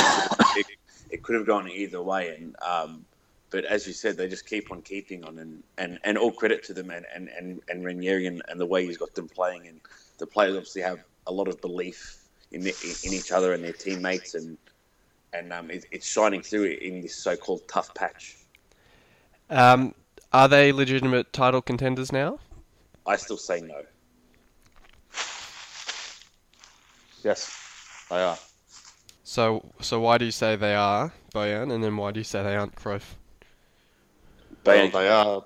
it, 0.55 0.65
it 1.11 1.23
could 1.23 1.35
have 1.35 1.45
gone 1.47 1.67
either 1.69 2.01
way, 2.01 2.35
and 2.35 2.55
um, 2.61 3.05
but 3.49 3.65
as 3.65 3.87
you 3.87 3.93
said, 3.93 4.17
they 4.17 4.27
just 4.27 4.45
keep 4.45 4.71
on 4.71 4.81
keeping 4.81 5.23
on, 5.23 5.39
and, 5.39 5.63
and, 5.77 5.99
and 6.03 6.17
all 6.17 6.31
credit 6.31 6.63
to 6.65 6.73
them 6.73 6.91
and 6.91 7.05
and 7.13 7.29
and, 7.29 7.61
and 7.69 7.85
Ranieri 7.85 8.27
and, 8.27 8.41
and 8.47 8.59
the 8.59 8.65
way 8.65 8.85
he's 8.85 8.97
got 8.97 9.13
them 9.15 9.29
playing, 9.29 9.67
and 9.67 9.79
the 10.17 10.27
players 10.27 10.55
obviously 10.55 10.81
have 10.81 10.99
a 11.27 11.31
lot 11.31 11.47
of 11.47 11.61
belief 11.61 12.17
in 12.51 12.61
the, 12.61 12.73
in 13.03 13.13
each 13.13 13.31
other 13.31 13.53
and 13.53 13.63
their 13.63 13.73
teammates, 13.73 14.35
and 14.35 14.57
and 15.33 15.53
um, 15.53 15.71
it, 15.71 15.85
it's 15.91 16.07
shining 16.07 16.41
through 16.41 16.65
in 16.65 17.01
this 17.01 17.15
so-called 17.15 17.61
tough 17.67 17.93
patch. 17.93 18.37
Um, 19.49 19.93
are 20.33 20.47
they 20.47 20.71
legitimate 20.71 21.31
title 21.31 21.61
contenders 21.61 22.11
now? 22.11 22.39
I 23.05 23.15
still 23.15 23.37
say 23.37 23.61
no. 23.61 23.81
Yes, 27.23 27.51
they 28.09 28.21
are. 28.21 28.37
So 29.23 29.71
so 29.81 29.99
why 29.99 30.17
do 30.17 30.25
you 30.25 30.31
say 30.31 30.55
they 30.55 30.75
are, 30.75 31.13
Bojan, 31.33 31.73
and 31.73 31.83
then 31.83 31.95
why 31.95 32.11
do 32.11 32.19
you 32.19 32.25
say 32.25 32.43
they 32.43 32.55
aren't, 32.55 32.75
Cruyff? 32.75 33.15
Well, 34.67 34.89
they 34.89 35.09
are. 35.09 35.45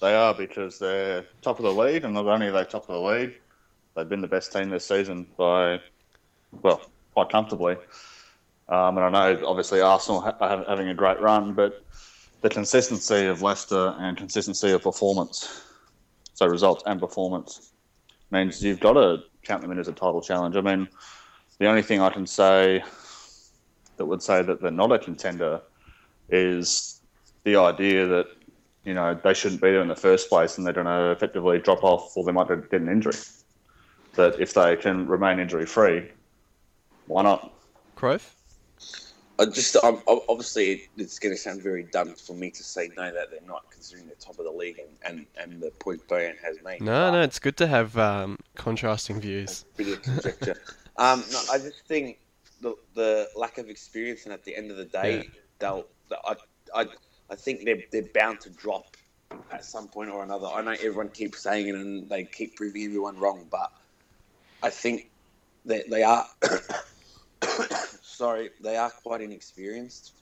They 0.00 0.14
are 0.14 0.34
because 0.34 0.78
they're 0.78 1.24
top 1.40 1.58
of 1.58 1.64
the 1.64 1.72
league, 1.72 2.04
and 2.04 2.12
not 2.12 2.26
only 2.26 2.48
are 2.48 2.52
they 2.52 2.64
top 2.64 2.88
of 2.88 2.94
the 2.94 3.00
league, 3.00 3.34
they've 3.94 4.08
been 4.08 4.20
the 4.20 4.28
best 4.28 4.52
team 4.52 4.68
this 4.68 4.84
season 4.84 5.26
by, 5.38 5.80
well, 6.62 6.82
quite 7.14 7.30
comfortably. 7.30 7.76
Um, 8.68 8.98
and 8.98 9.06
I 9.06 9.10
know, 9.10 9.46
obviously, 9.46 9.80
Arsenal 9.80 10.20
ha- 10.20 10.64
having 10.68 10.88
a 10.88 10.94
great 10.94 11.20
run, 11.20 11.54
but 11.54 11.82
the 12.42 12.50
consistency 12.50 13.24
of 13.26 13.40
Leicester 13.40 13.94
and 13.98 14.16
consistency 14.16 14.70
of 14.72 14.82
performance, 14.82 15.62
so 16.34 16.46
results 16.46 16.82
and 16.86 17.00
performance, 17.00 17.72
means 18.30 18.62
you've 18.62 18.80
got 18.80 18.94
to 18.94 19.22
count 19.44 19.62
them 19.62 19.70
in 19.70 19.78
as 19.78 19.88
a 19.88 19.92
title 19.92 20.20
challenge. 20.20 20.56
I 20.56 20.60
mean, 20.60 20.88
the 21.58 21.66
only 21.66 21.82
thing 21.82 22.00
I 22.00 22.10
can 22.10 22.26
say 22.26 22.82
that 23.96 24.04
would 24.04 24.22
say 24.22 24.42
that 24.42 24.60
they're 24.60 24.70
not 24.70 24.92
a 24.92 24.98
contender 24.98 25.62
is 26.28 27.00
the 27.44 27.56
idea 27.56 28.06
that 28.06 28.26
you 28.86 28.94
know 28.94 29.18
they 29.22 29.34
shouldn't 29.34 29.60
be 29.60 29.70
there 29.72 29.82
in 29.82 29.88
the 29.88 29.96
first 29.96 30.30
place 30.30 30.56
and 30.56 30.66
they're 30.66 30.72
going 30.72 30.86
to 30.86 31.10
effectively 31.10 31.58
drop 31.58 31.82
off 31.84 32.16
or 32.16 32.24
they 32.24 32.32
might 32.32 32.48
get 32.48 32.80
an 32.80 32.88
injury. 32.88 33.16
But 34.14 34.40
if 34.40 34.54
they 34.54 34.76
can 34.76 35.06
remain 35.06 35.38
injury 35.40 35.66
free, 35.66 36.10
why 37.06 37.22
not? 37.24 37.52
Cruyff? 37.96 38.30
I 39.38 39.44
just 39.44 39.76
I'm, 39.82 39.98
obviously 40.06 40.88
it's 40.96 41.18
going 41.18 41.34
to 41.34 41.38
sound 41.38 41.60
very 41.62 41.82
dumb 41.82 42.14
for 42.14 42.32
me 42.34 42.50
to 42.50 42.62
say 42.62 42.88
no 42.96 43.12
that 43.12 43.30
they're 43.30 43.40
not 43.46 43.70
considering 43.70 44.06
they're 44.06 44.16
top 44.18 44.38
of 44.38 44.46
the 44.46 44.50
league 44.50 44.78
and, 44.78 44.88
and, 45.02 45.26
and 45.52 45.60
the 45.60 45.70
point 45.72 46.06
Bojan 46.08 46.38
has 46.42 46.56
made. 46.64 46.80
No, 46.80 46.92
But- 46.92 47.10
no, 47.10 47.22
it's 47.22 47.38
good 47.38 47.56
to 47.58 47.66
have 47.66 47.98
um, 47.98 48.38
contrasting 48.54 49.20
views. 49.20 49.66
bit 49.76 49.88
of 49.88 50.02
conjecture. 50.02 50.56
um, 50.96 51.22
no, 51.30 51.40
I 51.52 51.58
just 51.58 51.84
think 51.86 52.18
the 52.62 52.74
the 52.94 53.28
lack 53.36 53.58
of 53.58 53.68
experience, 53.68 54.24
and 54.24 54.32
at 54.32 54.44
the 54.44 54.56
end 54.56 54.70
of 54.70 54.78
the 54.78 54.86
day, 54.86 55.16
Yeah. 55.16 55.40
they'll. 55.58 55.86
I, 56.24 56.36
I, 56.74 56.86
I 57.30 57.34
think 57.34 57.64
they're 57.64 57.82
they're 57.90 58.10
bound 58.14 58.40
to 58.42 58.50
drop 58.50 58.96
at 59.50 59.64
some 59.64 59.88
point 59.88 60.10
or 60.10 60.22
another. 60.22 60.46
I 60.46 60.62
know 60.62 60.72
everyone 60.72 61.08
keeps 61.08 61.40
saying 61.40 61.68
it, 61.68 61.74
and 61.74 62.08
they 62.08 62.24
keep 62.24 62.56
proving 62.56 62.84
everyone 62.84 63.18
wrong, 63.18 63.46
but 63.50 63.72
I 64.62 64.70
think 64.70 65.10
that 65.64 65.90
they 65.90 66.02
are. 66.02 66.26
sorry, 68.02 68.50
they 68.60 68.76
are 68.76 68.90
quite 68.90 69.20
inexperienced. 69.20 70.12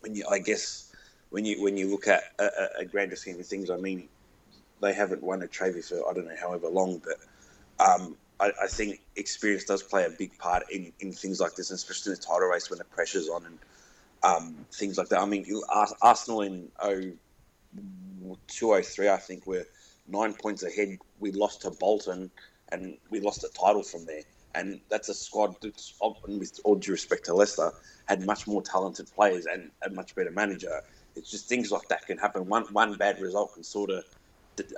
When 0.00 0.14
you, 0.14 0.24
I 0.30 0.38
guess, 0.38 0.92
when 1.30 1.44
you 1.44 1.62
when 1.62 1.76
you 1.76 1.88
look 1.90 2.06
at 2.06 2.22
a, 2.38 2.80
a, 2.80 2.84
grander 2.84 3.16
scheme 3.16 3.40
of 3.40 3.46
things, 3.46 3.70
I 3.70 3.76
mean, 3.76 4.08
they 4.80 4.92
haven't 4.92 5.22
won 5.22 5.42
a 5.42 5.48
trophy 5.48 5.82
for 5.82 6.08
I 6.08 6.12
don't 6.12 6.26
know 6.26 6.36
however 6.40 6.68
long, 6.68 7.02
but 7.04 7.16
um, 7.84 8.16
I, 8.38 8.52
I 8.62 8.66
think 8.68 9.00
experience 9.16 9.64
does 9.64 9.82
play 9.82 10.04
a 10.04 10.10
big 10.10 10.36
part 10.38 10.70
in, 10.70 10.92
in 11.00 11.12
things 11.12 11.40
like 11.40 11.56
this, 11.56 11.70
especially 11.70 12.12
in 12.12 12.16
the 12.16 12.22
title 12.22 12.48
race 12.48 12.70
when 12.70 12.78
the 12.78 12.84
pressure's 12.84 13.28
on 13.28 13.44
and 13.46 13.58
um, 14.26 14.66
things 14.72 14.98
like 14.98 15.08
that. 15.08 15.20
I 15.20 15.26
mean, 15.26 15.46
Arsenal 16.02 16.42
in 16.42 16.68
0203, 16.82 19.08
I 19.08 19.16
think, 19.16 19.46
were 19.46 19.64
nine 20.08 20.34
points 20.34 20.64
ahead. 20.64 20.98
We 21.20 21.30
lost 21.32 21.62
to 21.62 21.70
Bolton, 21.70 22.30
and 22.70 22.98
we 23.10 23.20
lost 23.20 23.40
the 23.42 23.48
title 23.48 23.82
from 23.82 24.06
there. 24.06 24.22
And 24.54 24.80
that's 24.88 25.08
a 25.08 25.14
squad 25.14 25.56
that's, 25.60 25.94
with 26.26 26.60
all 26.64 26.76
due 26.76 26.92
respect 26.92 27.26
to 27.26 27.34
Leicester, 27.34 27.72
had 28.06 28.24
much 28.24 28.46
more 28.46 28.62
talented 28.62 29.10
players 29.14 29.44
and 29.46 29.70
a 29.82 29.90
much 29.90 30.14
better 30.14 30.30
manager. 30.30 30.80
It's 31.14 31.30
just 31.30 31.46
things 31.48 31.70
like 31.70 31.88
that 31.88 32.06
can 32.06 32.16
happen. 32.18 32.46
One 32.46 32.64
one 32.72 32.94
bad 32.94 33.20
result 33.20 33.54
can 33.54 33.64
sort 33.64 33.90
of 33.90 34.04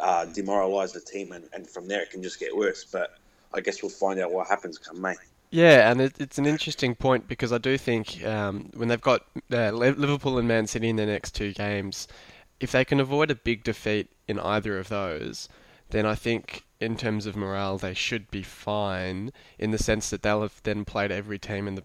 uh, 0.03 0.27
demoralise 0.27 0.93
the 0.93 1.01
team, 1.01 1.33
and, 1.33 1.49
and 1.53 1.69
from 1.69 1.89
there 1.89 2.03
it 2.03 2.11
can 2.11 2.23
just 2.23 2.41
get 2.41 2.57
worse. 2.57 2.85
But 2.85 3.19
I 3.55 3.61
guess 3.61 3.83
we'll 3.83 3.91
find 3.91 4.21
out 4.21 4.33
what 4.33 4.49
happens 4.49 4.79
come 4.79 5.01
May. 5.01 5.15
Yeah, 5.51 5.91
and 5.91 6.01
it, 6.01 6.15
it's 6.19 6.39
an 6.39 6.47
interesting 6.47 6.95
point 6.95 7.27
because 7.27 7.53
I 7.53 7.59
do 7.59 7.79
think 7.79 8.23
um, 8.25 8.71
when 8.75 8.89
they've 8.89 9.01
got 9.01 9.25
uh, 9.51 9.71
Liverpool 9.71 10.39
and 10.39 10.47
Man 10.47 10.67
City 10.67 10.89
in 10.91 10.97
their 10.97 11.07
next 11.07 11.35
two 11.35 11.53
games, 11.53 12.07
if 12.61 12.73
they 12.73 12.85
can 12.85 13.01
avoid 13.01 13.31
a 13.31 13.35
big 13.35 13.65
defeat 13.65 14.11
in 14.27 14.39
either 14.39 14.79
of 14.79 14.89
those, 14.89 15.49
then 15.91 16.05
I 16.05 16.15
think 16.15 16.65
in 16.81 16.97
terms 16.97 17.27
of 17.27 17.35
morale 17.35 17.79
they 17.79 17.95
should 17.95 18.31
be 18.31 18.43
fine 18.43 19.33
in 19.59 19.71
the 19.71 19.79
sense 19.79 20.11
that 20.11 20.23
they'll 20.23 20.43
have 20.43 20.61
then 20.65 20.85
played 20.85 21.11
every 21.11 21.39
team 21.39 21.67
in 21.67 21.77
the 21.77 21.85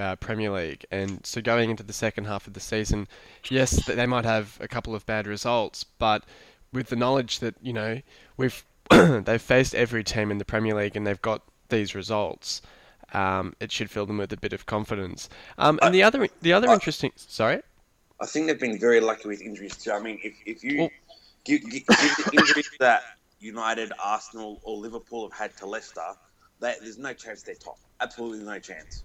uh, 0.00 0.16
Premier 0.16 0.50
League, 0.50 0.84
and 0.90 1.24
so 1.24 1.40
going 1.40 1.70
into 1.70 1.82
the 1.82 1.92
second 1.92 2.24
half 2.24 2.46
of 2.46 2.54
the 2.54 2.60
season, 2.60 3.06
yes, 3.48 3.86
they 3.86 4.06
might 4.06 4.24
have 4.24 4.58
a 4.60 4.66
couple 4.66 4.94
of 4.94 5.06
bad 5.06 5.26
results, 5.26 5.84
but 5.84 6.24
with 6.72 6.88
the 6.88 6.96
knowledge 6.96 7.38
that 7.38 7.54
you 7.62 7.72
know 7.72 8.00
we've 8.36 8.64
they've 8.90 9.40
faced 9.40 9.74
every 9.74 10.02
team 10.02 10.30
in 10.30 10.38
the 10.38 10.44
Premier 10.44 10.74
League 10.74 10.96
and 10.96 11.06
they've 11.06 11.22
got 11.22 11.42
these 11.68 11.94
results, 11.94 12.60
um, 13.14 13.54
it 13.60 13.70
should 13.72 13.90
fill 13.90 14.06
them 14.06 14.18
with 14.18 14.32
a 14.32 14.36
bit 14.36 14.52
of 14.52 14.66
confidence. 14.66 15.28
Um, 15.58 15.78
and 15.82 15.94
the 15.94 16.02
other 16.02 16.28
the 16.42 16.52
other 16.52 16.68
I- 16.68 16.74
interesting, 16.74 17.12
sorry, 17.16 17.60
I 18.20 18.26
think 18.26 18.46
they've 18.46 18.58
been 18.60 18.78
very 18.78 19.00
lucky 19.00 19.28
with 19.28 19.40
injuries 19.40 19.76
too. 19.76 19.92
I 19.92 20.00
mean, 20.00 20.18
if, 20.22 20.34
if 20.46 20.62
you 20.64 20.78
Well- 20.78 20.90
give, 21.44 21.62
give, 21.62 21.86
give 21.86 21.86
the 21.86 22.30
injuries 22.38 22.70
that 22.80 23.02
United, 23.40 23.92
Arsenal, 24.02 24.60
or 24.64 24.78
Liverpool 24.78 25.28
have 25.28 25.38
had 25.38 25.56
to 25.58 25.66
Leicester, 25.66 26.00
they, 26.60 26.74
there's 26.80 26.98
no 26.98 27.12
chance 27.12 27.42
they're 27.42 27.54
top. 27.54 27.78
Absolutely 28.00 28.44
no 28.44 28.58
chance. 28.58 29.02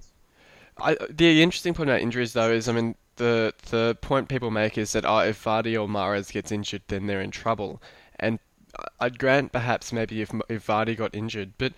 I, 0.82 0.96
the 1.10 1.44
interesting 1.44 1.74
point 1.74 1.89
about 1.89 2.01
injuries, 2.01 2.34
though, 2.34 2.51
is 2.51 2.70
I 2.70 2.72
mean 2.74 2.96
the 3.18 3.54
the 3.70 3.98
point 4.01 4.30
people 4.30 4.50
make 4.51 4.78
is 4.78 4.94
that 4.94 5.06
oh, 5.06 5.20
if 5.20 5.44
Vardy 5.44 5.74
or 5.80 5.88
Mahrez 5.88 6.32
gets 6.32 6.51
injured, 6.51 6.84
then 6.88 7.08
they're 7.08 7.22
in 7.22 7.32
trouble. 7.32 7.82
And 8.20 8.39
I- 8.80 9.06
I'd 9.06 9.20
grant 9.20 9.51
perhaps 9.51 9.92
maybe 9.92 10.22
if 10.22 10.32
if 10.48 10.66
Vardy 10.68 10.96
got 10.96 11.13
injured, 11.13 11.54
but 11.58 11.74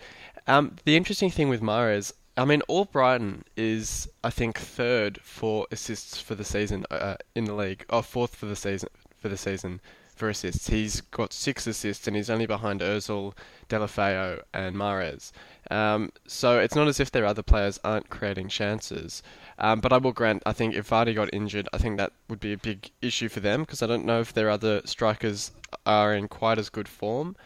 um, 0.46 0.76
the 0.84 0.96
interesting 0.96 1.30
thing 1.30 1.48
with 1.48 1.60
Mahrez, 1.62 2.12
I 2.36 2.44
mean, 2.44 2.62
Albrighton 2.68 3.42
is 3.56 4.08
I 4.24 4.30
think 4.30 4.58
third 4.58 5.20
for 5.22 5.66
assists 5.70 6.20
for 6.20 6.34
the 6.34 6.44
season 6.44 6.86
uh, 6.90 7.16
in 7.34 7.44
the 7.44 7.54
league, 7.54 7.84
or 7.90 8.02
fourth 8.02 8.34
for 8.34 8.46
the 8.46 8.56
season 8.56 8.88
for 9.18 9.28
the 9.28 9.36
season 9.36 9.80
for 10.14 10.28
assists. 10.28 10.68
He's 10.68 11.00
got 11.00 11.32
six 11.32 11.66
assists 11.66 12.06
and 12.06 12.16
he's 12.16 12.30
only 12.30 12.46
behind 12.46 12.80
Özil, 12.80 13.34
Deulofeu, 13.68 14.42
and 14.54 14.76
Mahrez. 14.76 15.32
Um, 15.70 16.12
so 16.26 16.58
it's 16.58 16.74
not 16.74 16.88
as 16.88 17.00
if 17.00 17.10
their 17.10 17.24
other 17.24 17.42
players 17.42 17.80
aren't 17.82 18.10
creating 18.10 18.48
chances. 18.48 19.22
Um, 19.58 19.80
but 19.80 19.92
I 19.92 19.98
will 19.98 20.12
grant, 20.12 20.42
I 20.46 20.52
think 20.52 20.74
if 20.74 20.90
Vardy 20.90 21.14
got 21.14 21.32
injured, 21.32 21.68
I 21.72 21.78
think 21.78 21.98
that 21.98 22.12
would 22.28 22.40
be 22.40 22.52
a 22.52 22.58
big 22.58 22.90
issue 23.00 23.28
for 23.28 23.40
them 23.40 23.62
because 23.62 23.82
I 23.82 23.86
don't 23.86 24.04
know 24.04 24.20
if 24.20 24.32
their 24.32 24.50
other 24.50 24.82
strikers 24.84 25.50
are 25.86 26.14
in 26.14 26.28
quite 26.28 26.58
as 26.58 26.68
good 26.68 26.88
form. 26.88 27.36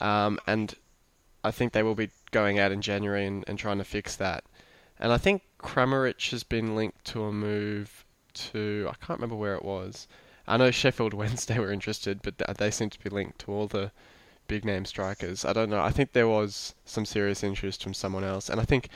Um, 0.00 0.38
and 0.46 0.74
I 1.44 1.50
think 1.50 1.72
they 1.72 1.82
will 1.82 1.94
be 1.94 2.10
going 2.30 2.58
out 2.58 2.72
in 2.72 2.82
January 2.82 3.26
and, 3.26 3.44
and 3.46 3.58
trying 3.58 3.78
to 3.78 3.84
fix 3.84 4.16
that. 4.16 4.44
And 4.98 5.12
I 5.12 5.18
think 5.18 5.42
Kramaric 5.58 6.30
has 6.30 6.42
been 6.44 6.76
linked 6.76 7.04
to 7.06 7.24
a 7.24 7.32
move 7.32 8.04
to, 8.34 8.86
I 8.88 8.94
can't 9.04 9.18
remember 9.18 9.36
where 9.36 9.54
it 9.54 9.64
was. 9.64 10.06
I 10.46 10.56
know 10.56 10.70
Sheffield 10.70 11.14
Wednesday 11.22 11.58
were 11.58 11.72
interested, 11.72 12.20
but 12.22 12.38
they 12.58 12.70
seem 12.70 12.90
to 12.90 13.02
be 13.02 13.10
linked 13.10 13.38
to 13.40 13.52
all 13.52 13.66
the 13.66 13.90
big 14.48 14.64
name 14.64 14.84
strikers. 14.84 15.44
I 15.44 15.52
don't 15.52 15.70
know. 15.70 15.80
I 15.80 15.90
think 15.90 16.12
there 16.12 16.28
was 16.28 16.74
some 16.84 17.04
serious 17.04 17.42
interest 17.42 17.82
from 17.82 17.94
someone 17.94 18.24
else, 18.24 18.48
and 18.48 18.60
I 18.60 18.64
think 18.64 18.88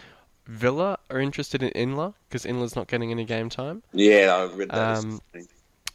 Villa 0.46 0.98
are 1.10 1.18
interested 1.18 1.62
in 1.62 1.70
Inler 1.70 2.14
because 2.28 2.44
Inler's 2.44 2.76
not 2.76 2.88
getting 2.88 3.10
any 3.10 3.24
game 3.24 3.48
time. 3.48 3.82
Yeah, 3.92 4.34
I 4.36 4.54
read 4.54 4.70
that. 4.70 4.98
Um, 4.98 5.20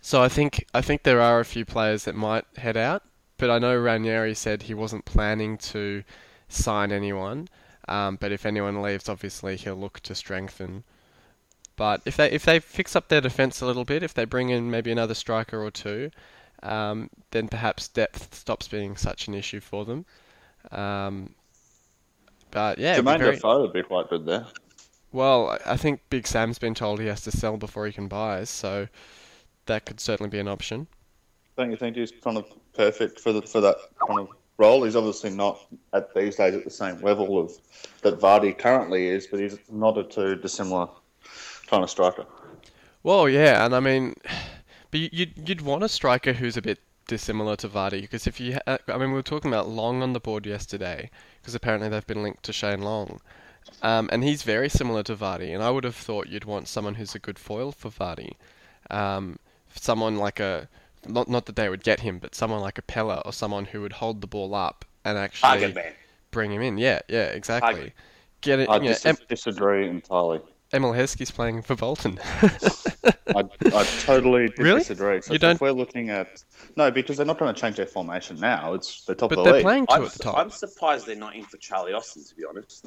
So 0.01 0.21
I 0.21 0.29
think 0.29 0.65
I 0.73 0.81
think 0.81 1.03
there 1.03 1.21
are 1.21 1.39
a 1.39 1.45
few 1.45 1.63
players 1.65 2.05
that 2.05 2.15
might 2.15 2.45
head 2.57 2.75
out, 2.77 3.03
but 3.37 3.49
I 3.49 3.59
know 3.59 3.77
Ranieri 3.77 4.33
said 4.33 4.63
he 4.63 4.73
wasn't 4.73 5.05
planning 5.05 5.57
to 5.59 6.03
sign 6.53 6.91
anyone. 6.91 7.47
Um, 7.87 8.17
but 8.19 8.31
if 8.31 8.45
anyone 8.45 8.81
leaves, 8.81 9.09
obviously 9.09 9.57
he'll 9.57 9.75
look 9.75 9.99
to 10.01 10.15
strengthen. 10.15 10.83
But 11.75 12.01
if 12.05 12.15
they 12.17 12.29
if 12.31 12.45
they 12.45 12.59
fix 12.59 12.95
up 12.95 13.07
their 13.07 13.21
defense 13.21 13.61
a 13.61 13.65
little 13.65 13.85
bit, 13.85 14.03
if 14.03 14.13
they 14.13 14.25
bring 14.25 14.49
in 14.49 14.69
maybe 14.69 14.91
another 14.91 15.13
striker 15.15 15.63
or 15.63 15.71
two, 15.71 16.11
um, 16.61 17.09
then 17.31 17.47
perhaps 17.47 17.87
depth 17.87 18.35
stops 18.35 18.67
being 18.67 18.95
such 18.95 19.27
an 19.27 19.33
issue 19.33 19.59
for 19.59 19.83
them. 19.85 20.05
Um, 20.71 21.33
but 22.51 22.77
yeah, 22.77 22.99
Jermaine 22.99 23.17
very- 23.19 23.35
Defoe 23.35 23.61
would 23.61 23.73
be 23.73 23.81
quite 23.83 24.09
good 24.09 24.25
there. 24.25 24.45
well, 25.11 25.49
I- 25.49 25.73
I 25.73 25.77
think 25.77 26.01
Big 26.09 26.27
Sam's 26.27 26.59
been 26.59 26.75
told 26.75 26.99
he 26.99 27.07
has 27.07 27.21
to 27.21 27.31
sell 27.31 27.57
before 27.57 27.87
he 27.87 27.93
can 27.93 28.07
buy, 28.07 28.43
so 28.43 28.87
that 29.65 29.85
could 29.85 29.99
certainly 29.99 30.29
be 30.29 30.39
an 30.39 30.47
option. 30.47 30.87
Don't 31.57 31.71
you 31.71 31.77
think 31.77 31.95
he's 31.95 32.11
kind 32.11 32.37
of 32.37 32.45
perfect 32.73 33.19
for 33.19 33.33
the, 33.33 33.41
for 33.41 33.59
that 33.61 33.77
kind 34.07 34.19
of 34.19 34.29
role? 34.61 34.83
He's 34.83 34.95
obviously 34.95 35.31
not 35.31 35.59
at 35.93 36.13
these 36.13 36.35
days 36.35 36.55
at 36.55 36.63
the 36.63 36.69
same 36.69 37.01
level 37.01 37.39
of 37.39 37.51
that 38.03 38.19
Vardy 38.19 38.57
currently 38.57 39.07
is, 39.07 39.27
but 39.27 39.39
he's 39.39 39.57
not 39.69 39.97
a 39.97 40.03
too 40.03 40.35
dissimilar 40.35 40.87
kind 41.67 41.83
of 41.83 41.89
striker. 41.89 42.25
Well, 43.03 43.27
yeah, 43.27 43.65
and 43.65 43.75
I 43.75 43.79
mean, 43.79 44.15
but 44.91 44.99
you- 44.99 45.09
you'd 45.11 45.49
you'd 45.49 45.61
want 45.61 45.83
a 45.83 45.89
striker 45.89 46.33
who's 46.33 46.57
a 46.57 46.61
bit 46.61 46.79
dissimilar 47.07 47.55
to 47.57 47.67
Vardy 47.67 48.01
because 48.01 48.27
if 48.27 48.39
you, 48.39 48.57
I 48.67 48.77
mean, 48.97 49.09
we 49.09 49.15
were 49.21 49.23
talking 49.33 49.51
about 49.51 49.67
Long 49.67 50.01
on 50.03 50.13
the 50.13 50.19
board 50.19 50.45
yesterday 50.45 51.09
because 51.41 51.55
apparently 51.55 51.89
they've 51.89 52.07
been 52.07 52.23
linked 52.23 52.43
to 52.43 52.53
Shane 52.53 52.81
Long, 52.81 53.19
um, 53.81 54.07
and 54.13 54.23
he's 54.23 54.43
very 54.43 54.69
similar 54.69 55.03
to 55.03 55.15
Vardy, 55.15 55.53
and 55.53 55.63
I 55.63 55.71
would 55.71 55.83
have 55.83 55.95
thought 55.95 56.29
you'd 56.29 56.45
want 56.45 56.67
someone 56.67 56.95
who's 56.95 57.15
a 57.15 57.19
good 57.19 57.39
foil 57.39 57.71
for 57.71 57.89
Vardy, 57.89 58.33
um, 58.89 59.39
someone 59.75 60.17
like 60.17 60.39
a, 60.39 60.69
not 61.07 61.27
not 61.29 61.45
that 61.47 61.55
they 61.55 61.69
would 61.69 61.83
get 61.83 61.99
him, 62.01 62.19
but 62.19 62.35
someone 62.35 62.61
like 62.61 62.77
a 62.77 62.81
Pellè 62.83 63.21
or 63.25 63.33
someone 63.33 63.65
who 63.65 63.81
would 63.81 63.93
hold 63.93 64.21
the 64.21 64.27
ball 64.27 64.53
up 64.55 64.85
and 65.05 65.17
actually 65.17 65.75
bring 66.31 66.51
him 66.51 66.61
in. 66.61 66.77
Yeah, 66.77 66.99
yeah, 67.07 67.25
exactly. 67.25 67.73
Target. 67.73 67.93
Get 68.41 68.59
it. 68.59 68.69
I 68.69 68.75
You 68.75 68.81
know, 68.81 68.87
dis- 68.89 69.05
em- 69.05 69.17
disagree 69.27 69.87
entirely. 69.87 70.41
Emile 70.73 70.93
Heskey's 70.93 71.31
playing 71.31 71.61
for 71.63 71.75
Bolton. 71.75 72.17
I, 73.35 73.43
I 73.73 73.83
totally 74.03 74.49
Really? 74.57 74.79
disagree. 74.79 75.21
So 75.21 75.33
You 75.33 75.39
don't- 75.39 75.55
If 75.55 75.61
we're 75.61 75.71
looking 75.71 76.09
at 76.09 76.43
no, 76.77 76.89
because 76.89 77.17
they're 77.17 77.25
not 77.25 77.37
going 77.37 77.53
to 77.53 77.59
change 77.59 77.75
their 77.75 77.85
formation 77.85 78.39
now. 78.39 78.73
It's 78.73 79.03
the 79.03 79.13
top 79.13 79.29
But 79.31 79.39
of 79.39 79.43
the 79.43 79.49
they're 79.51 79.53
league. 79.59 79.63
playing 79.65 79.87
two 79.87 79.95
I'm, 79.95 80.03
at 80.05 80.11
the 80.13 80.19
top. 80.23 80.37
I'm 80.37 80.49
surprised 80.49 81.07
they're 81.07 81.15
not 81.17 81.35
in 81.35 81.43
for 81.43 81.57
Charlie 81.57 81.91
Austin, 81.93 82.23
to 82.23 82.35
be 82.35 82.43
honest. 82.45 82.85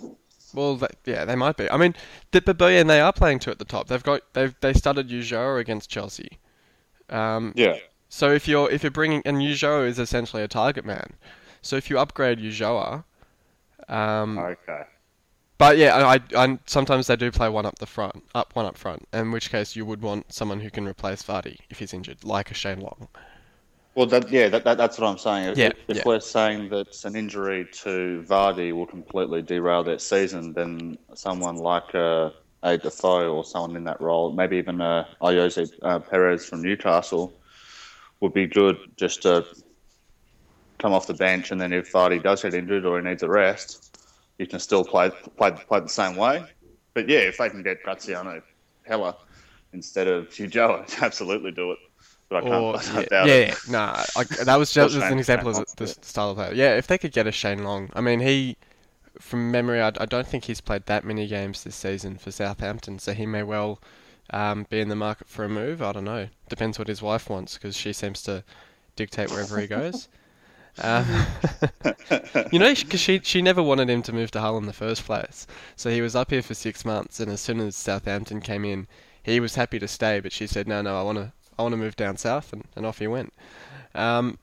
Well, 0.54 0.78
th 0.78 0.90
yeah, 1.04 1.24
they 1.26 1.34
might 1.34 1.56
be. 1.56 1.68
I 1.70 1.76
mean, 1.76 1.94
the, 2.30 2.40
but, 2.40 2.56
but 2.56 2.72
yeah, 2.72 2.80
and 2.80 2.88
they 2.88 3.00
are 3.00 3.12
playing 3.12 3.40
two 3.40 3.50
at 3.50 3.58
the 3.58 3.64
top. 3.64 3.88
They've 3.88 4.02
got 4.02 4.22
they've 4.32 4.54
they 4.60 4.72
started 4.72 5.08
Ulloa 5.10 5.60
against 5.60 5.90
Chelsea. 5.90 6.38
Um, 7.10 7.52
Yeah, 7.56 7.76
so 8.14 8.30
if 8.30 8.46
you're 8.46 8.70
if 8.70 8.84
you're 8.84 8.92
bringing 8.92 9.22
and 9.24 9.38
Ulloa 9.38 9.88
is 9.88 9.98
essentially 9.98 10.44
a 10.44 10.46
target 10.46 10.84
man. 10.84 11.14
So 11.62 11.74
if 11.74 11.90
you 11.90 11.98
upgrade 11.98 12.38
Ulloa, 12.38 13.02
um, 13.88 14.38
okay. 14.38 14.82
but 15.58 15.78
yeah, 15.78 15.96
I, 15.96 16.20
I, 16.36 16.58
sometimes 16.64 17.08
they 17.08 17.16
do 17.16 17.32
play 17.32 17.48
one 17.48 17.66
up 17.66 17.80
the 17.80 17.86
front, 17.86 18.22
up 18.32 18.54
one 18.54 18.66
up 18.66 18.78
front. 18.78 19.08
In 19.12 19.32
which 19.32 19.50
case 19.50 19.74
you 19.74 19.84
would 19.84 20.00
want 20.00 20.32
someone 20.32 20.60
who 20.60 20.70
can 20.70 20.86
replace 20.86 21.24
Vardy 21.24 21.56
if 21.70 21.80
he's 21.80 21.92
injured, 21.92 22.22
like 22.22 22.52
a 22.52 22.54
Shane 22.54 22.78
Long. 22.78 23.08
Well, 23.96 24.06
that, 24.06 24.30
yeah, 24.30 24.48
that, 24.48 24.62
that, 24.62 24.78
that's 24.78 24.96
what 24.98 25.08
I'm 25.08 25.18
saying. 25.18 25.48
If, 25.48 25.58
Yeah, 25.58 25.70
if 25.88 25.96
yeah. 25.96 26.02
we're 26.06 26.20
saying 26.20 26.68
that 26.68 27.04
an 27.04 27.16
injury 27.16 27.66
to 27.82 28.24
Vardy 28.28 28.72
will 28.72 28.86
completely 28.86 29.42
derail 29.42 29.82
their 29.82 29.98
season, 29.98 30.52
then 30.52 30.98
someone 31.14 31.56
like 31.56 31.92
uh, 31.96 32.30
a 32.62 32.78
Defoe 32.78 33.34
or 33.34 33.44
someone 33.44 33.74
in 33.74 33.82
that 33.84 34.00
role, 34.00 34.32
maybe 34.32 34.56
even 34.56 34.80
uh, 34.80 35.04
Ayose 35.20 35.72
uh, 35.82 35.98
Perez 35.98 36.44
from 36.46 36.62
Newcastle, 36.62 37.32
would 38.24 38.32
be 38.32 38.46
good 38.46 38.78
just 38.96 39.22
to 39.22 39.46
come 40.78 40.94
off 40.94 41.06
the 41.06 41.14
bench. 41.14 41.50
And 41.50 41.60
then 41.60 41.74
if 41.74 41.92
Vardy 41.92 42.22
does 42.22 42.42
get 42.42 42.54
injured 42.54 42.86
or 42.86 42.98
he 42.98 43.04
needs 43.04 43.22
a 43.22 43.28
rest, 43.28 44.00
you 44.38 44.46
can 44.46 44.58
still 44.58 44.82
play 44.82 45.10
play, 45.36 45.52
play 45.52 45.80
the 45.80 45.88
same 45.88 46.16
way. 46.16 46.42
But 46.94 47.06
yeah, 47.08 47.18
if 47.18 47.36
they 47.36 47.50
can 47.50 47.62
get 47.62 47.82
Graziano 47.82 48.40
Pellè 48.88 49.14
instead 49.74 50.08
of 50.08 50.30
Ulloa, 50.30 51.02
absolutely 51.02 51.52
do 51.52 51.72
it. 51.72 51.78
But 52.30 52.38
I 52.38 52.40
can't, 52.40 52.54
Or 52.54 52.76
I 52.78 52.82
can't 52.82 52.96
yeah, 52.96 53.18
doubt 53.18 53.26
yeah, 53.28 53.34
it. 53.34 53.48
yeah, 53.48 53.72
nah, 53.72 54.04
I, 54.16 54.24
that 54.44 54.56
was 54.56 54.72
just, 54.72 54.96
an 54.96 55.18
example 55.18 55.50
of 55.50 55.56
the, 55.56 55.84
the 55.84 55.86
style 55.86 56.30
of 56.30 56.36
player. 56.36 56.54
Yeah, 56.54 56.78
if 56.78 56.86
they 56.86 56.96
could 56.96 57.12
get 57.12 57.26
a 57.26 57.32
Shane 57.32 57.62
Long, 57.62 57.90
I 57.92 58.00
mean, 58.00 58.20
he, 58.20 58.56
from 59.20 59.50
memory, 59.50 59.82
I, 59.82 59.88
I 59.88 60.06
don't 60.06 60.26
think 60.26 60.44
he's 60.44 60.62
played 60.62 60.86
that 60.86 61.04
many 61.04 61.26
games 61.26 61.62
this 61.62 61.76
season 61.76 62.16
for 62.16 62.30
Southampton, 62.30 62.98
so 62.98 63.12
he 63.12 63.26
may 63.26 63.42
well 63.42 63.80
um, 64.30 64.66
be 64.68 64.80
in 64.80 64.88
the 64.88 64.96
market 64.96 65.28
for 65.28 65.44
a 65.44 65.48
move. 65.48 65.82
I 65.82 65.92
don't 65.92 66.04
know. 66.04 66.28
Depends 66.48 66.78
what 66.78 66.88
his 66.88 67.02
wife 67.02 67.28
wants, 67.30 67.54
because 67.54 67.76
she 67.76 67.92
seems 67.92 68.22
to 68.22 68.44
dictate 68.96 69.30
wherever 69.30 69.58
he 69.58 69.66
goes. 69.66 70.08
Um, 70.78 71.28
you 72.50 72.58
know, 72.58 72.74
because 72.74 73.00
she 73.00 73.20
she 73.22 73.42
never 73.42 73.62
wanted 73.62 73.88
him 73.90 74.02
to 74.02 74.12
move 74.12 74.30
to 74.32 74.40
Hull 74.40 74.58
in 74.58 74.66
the 74.66 74.72
first 74.72 75.04
place, 75.04 75.46
so 75.76 75.90
he 75.90 76.00
was 76.00 76.16
up 76.16 76.30
here 76.30 76.42
for 76.42 76.54
six 76.54 76.84
months, 76.84 77.20
and 77.20 77.30
as 77.30 77.40
soon 77.40 77.60
as 77.60 77.76
Southampton 77.76 78.40
came 78.40 78.64
in, 78.64 78.86
he 79.22 79.40
was 79.40 79.54
happy 79.56 79.78
to 79.78 79.88
stay, 79.88 80.20
but 80.20 80.32
she 80.32 80.46
said, 80.46 80.66
no, 80.68 80.82
no, 80.82 80.98
I 80.98 81.02
want 81.02 81.18
to 81.18 81.32
I 81.58 81.62
want 81.62 81.72
to 81.72 81.76
move 81.76 81.96
down 81.96 82.16
south, 82.16 82.52
and, 82.52 82.64
and 82.76 82.86
off 82.86 82.98
he 82.98 83.06
went. 83.06 83.32
Um, 83.94 84.38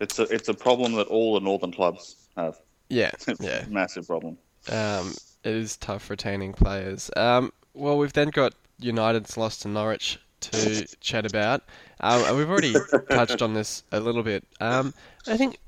It's 0.00 0.18
a 0.20 0.22
it's 0.24 0.48
a 0.48 0.54
problem 0.54 0.92
that 0.94 1.08
all 1.08 1.34
the 1.34 1.40
northern 1.40 1.72
clubs 1.72 2.28
have. 2.36 2.60
yeah, 2.88 3.10
It's 3.26 3.28
a 3.28 3.36
yeah. 3.38 3.64
massive 3.66 4.06
problem. 4.06 4.38
Um, 4.68 5.14
it 5.42 5.54
is 5.54 5.76
tough 5.76 6.08
retaining 6.10 6.52
players. 6.54 7.10
Um, 7.16 7.52
well, 7.74 7.98
we've 7.98 8.12
then 8.12 8.30
got 8.30 8.54
United's 8.78 9.36
loss 9.36 9.58
to 9.58 9.68
Norwich 9.68 10.18
to 10.40 10.86
chat 11.00 11.24
about. 11.26 11.62
Um, 12.00 12.22
and 12.24 12.36
we've 12.36 12.50
already 12.50 12.74
touched 13.10 13.40
on 13.42 13.54
this 13.54 13.82
a 13.92 14.00
little 14.00 14.22
bit. 14.22 14.44
Um, 14.60 14.92
I 15.26 15.36
think 15.36 15.58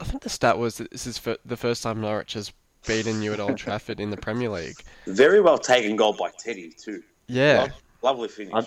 I 0.00 0.04
think 0.04 0.22
the 0.22 0.28
stat 0.28 0.58
was 0.58 0.78
that 0.78 0.90
this 0.90 1.06
is 1.06 1.18
fir- 1.18 1.38
the 1.44 1.56
first 1.56 1.82
time 1.82 2.00
Norwich 2.00 2.32
has 2.34 2.52
beaten 2.86 3.20
you 3.22 3.32
at 3.32 3.40
Old 3.40 3.56
Trafford 3.58 3.98
in 4.00 4.10
the 4.10 4.16
Premier 4.16 4.48
League. 4.48 4.76
Very 5.06 5.40
well 5.40 5.58
taken 5.58 5.96
goal 5.96 6.12
by 6.12 6.30
Tettey, 6.30 6.74
too. 6.80 7.02
Yeah, 7.26 7.68
Lo- 8.02 8.10
Lovely 8.10 8.28
finish. 8.28 8.52
I- 8.54 8.66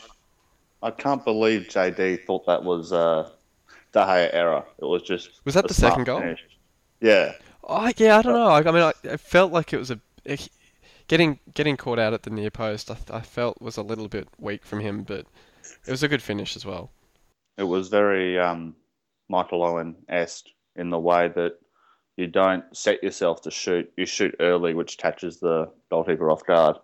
I 0.81 0.91
can't 0.91 1.23
believe 1.25 1.63
JD 1.69 2.25
thought 2.25 2.45
that 2.45 2.63
was 2.63 2.93
uh, 2.93 3.29
De 3.91 3.99
Gea 3.99 4.29
error. 4.33 4.63
It 4.77 4.85
was 4.85 5.01
just 5.01 5.29
Was 5.43 5.55
that 5.55 5.67
the 5.67 5.73
second 5.73 6.05
goal? 6.05 6.21
finish. 6.21 6.39
Yeah, 7.01 7.33
Oh, 7.65 7.91
yeah, 7.97 8.17
I 8.17 8.21
don't 8.21 8.33
know. 8.33 8.47
I, 8.47 8.59
I 8.59 8.63
mean, 8.71 8.75
I, 8.83 8.93
I 9.11 9.17
felt 9.17 9.51
like 9.51 9.73
it 9.73 9.77
was 9.77 9.91
a, 9.91 9.99
a 10.25 10.37
getting 11.09 11.39
getting 11.53 11.75
caught 11.75 11.99
out 11.99 12.13
at 12.13 12.23
the 12.23 12.29
near 12.29 12.49
post. 12.49 12.89
I, 12.89 12.97
I 13.11 13.19
felt 13.19 13.61
was 13.61 13.75
a 13.75 13.83
little 13.83 14.07
bit 14.07 14.29
weak 14.39 14.63
from 14.63 14.79
him, 14.79 15.03
but 15.03 15.25
it 15.85 15.91
was 15.91 16.03
a 16.03 16.07
good 16.07 16.21
finish 16.21 16.55
as 16.55 16.65
well. 16.65 16.91
it 17.57 17.63
was 17.63 17.89
very 17.89 18.39
um, 18.39 18.75
Michael 19.27 19.63
Owen 19.63 19.95
esque 20.07 20.45
in 20.77 20.89
the 20.89 20.99
way 20.99 21.27
that 21.27 21.57
you 22.15 22.27
don't 22.27 22.63
set 22.75 23.03
yourself 23.03 23.41
to 23.41 23.51
shoot. 23.51 23.91
You 23.97 24.05
shoot 24.05 24.35
early, 24.39 24.73
which 24.73 24.97
catches 24.97 25.39
the 25.39 25.69
goalkeeper 25.89 26.31
off 26.31 26.45
guard. 26.45 26.77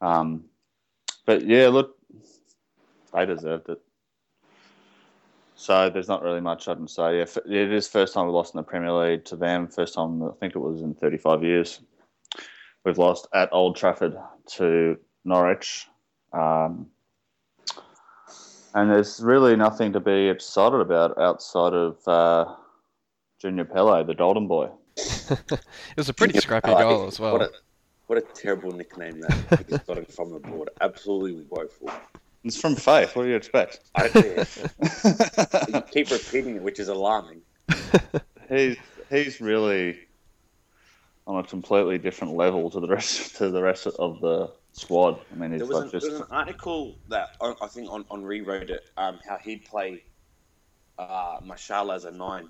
Um, 0.00 0.44
but 1.24 1.46
yeah, 1.46 1.68
look, 1.68 1.96
they 3.14 3.26
deserved 3.26 3.68
it. 3.68 3.80
So 5.58 5.88
there's 5.88 6.08
not 6.08 6.22
really 6.22 6.40
much 6.40 6.68
I 6.68 6.74
can 6.74 6.88
say. 6.88 7.18
Yeah, 7.18 7.26
it 7.46 7.72
is 7.72 7.88
first 7.88 8.14
time 8.14 8.26
we 8.26 8.32
lost 8.32 8.54
in 8.54 8.58
the 8.58 8.62
Premier 8.62 8.92
League 8.92 9.24
to 9.26 9.36
them. 9.36 9.68
First 9.68 9.94
time 9.94 10.22
I 10.22 10.30
think 10.38 10.54
it 10.54 10.58
was 10.58 10.82
in 10.82 10.94
35 10.94 11.42
years. 11.42 11.80
We've 12.86 12.98
lost 12.98 13.26
at 13.34 13.48
Old 13.50 13.74
Trafford 13.74 14.16
to 14.52 14.96
Norwich. 15.24 15.88
Um, 16.32 16.86
and 18.74 18.88
there's 18.88 19.18
really 19.20 19.56
nothing 19.56 19.92
to 19.94 19.98
be 19.98 20.28
excited 20.28 20.78
about 20.80 21.18
outside 21.18 21.74
of 21.74 21.96
uh, 22.06 22.54
Junior 23.40 23.64
Pele, 23.64 24.04
the 24.04 24.14
Golden 24.14 24.46
Boy. 24.46 24.68
it 24.96 25.60
was 25.96 26.08
a 26.08 26.14
pretty 26.14 26.38
scrappy 26.38 26.70
Oh, 26.70 26.78
goal 26.78 27.06
as 27.08 27.18
well. 27.18 27.32
What 27.32 27.42
a, 27.42 27.50
what 28.06 28.18
a 28.18 28.22
terrible 28.34 28.70
nickname 28.70 29.18
that 29.22 29.66
he's 29.68 29.78
gotten 29.80 30.04
from 30.04 30.30
the 30.30 30.38
board. 30.38 30.70
Absolutely 30.80 31.44
woeful. 31.50 31.90
It's 32.44 32.56
from 32.56 32.76
Faith. 32.76 33.16
What 33.16 33.24
do 33.24 33.30
you 33.30 33.34
expect? 33.34 33.80
I 33.96 34.06
don't 34.06 34.12
care. 34.12 34.46
You 35.70 35.80
keep 35.90 36.12
repeating 36.12 36.54
it, 36.54 36.62
which 36.62 36.78
is 36.78 36.86
alarming. 36.86 37.40
he's 38.48 38.76
he's 39.10 39.40
really 39.40 40.05
on 41.26 41.38
a 41.38 41.46
completely 41.46 41.98
different 41.98 42.34
level 42.34 42.70
to 42.70 42.80
the 42.80 42.88
rest 42.88 43.36
to 43.38 43.50
the 43.50 43.62
rest 43.62 43.86
of 43.86 44.20
the 44.20 44.52
squad. 44.72 45.18
I 45.32 45.36
mean, 45.36 45.56
There 45.56 45.66
was, 45.66 45.70
like 45.70 45.92
an, 45.92 46.00
there 46.00 46.10
was 46.10 46.20
an 46.20 46.26
article 46.30 46.96
that 47.08 47.36
I 47.40 47.54
I 47.62 47.66
think 47.66 47.90
on, 47.90 48.04
on 48.10 48.24
rewrote 48.24 48.70
it, 48.70 48.90
um, 48.96 49.18
how 49.26 49.38
he'd 49.38 49.64
play 49.64 50.02
uh, 50.98 51.38
as 51.92 52.04
a 52.04 52.10
nine. 52.10 52.48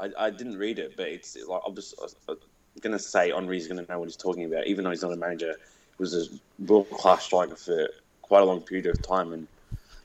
I, 0.00 0.10
I 0.18 0.30
didn't 0.30 0.56
read 0.56 0.78
it, 0.78 0.96
but 0.96 1.08
it's 1.08 1.36
like 1.46 1.60
I'm 1.66 1.74
just 1.74 1.94
I'm 2.28 2.36
gonna 2.80 2.98
say 2.98 3.30
Henry's 3.30 3.68
gonna 3.68 3.84
know 3.88 3.98
what 3.98 4.08
he's 4.08 4.16
talking 4.16 4.44
about, 4.44 4.66
even 4.66 4.84
though 4.84 4.90
he's 4.90 5.02
not 5.02 5.12
a 5.12 5.16
manager. 5.16 5.54
He 5.98 6.02
was 6.02 6.14
a 6.14 6.64
world 6.64 6.90
class 6.90 7.24
striker 7.24 7.56
for 7.56 7.88
quite 8.22 8.42
a 8.42 8.44
long 8.44 8.60
period 8.60 8.86
of 8.86 9.00
time, 9.02 9.32
and 9.32 9.46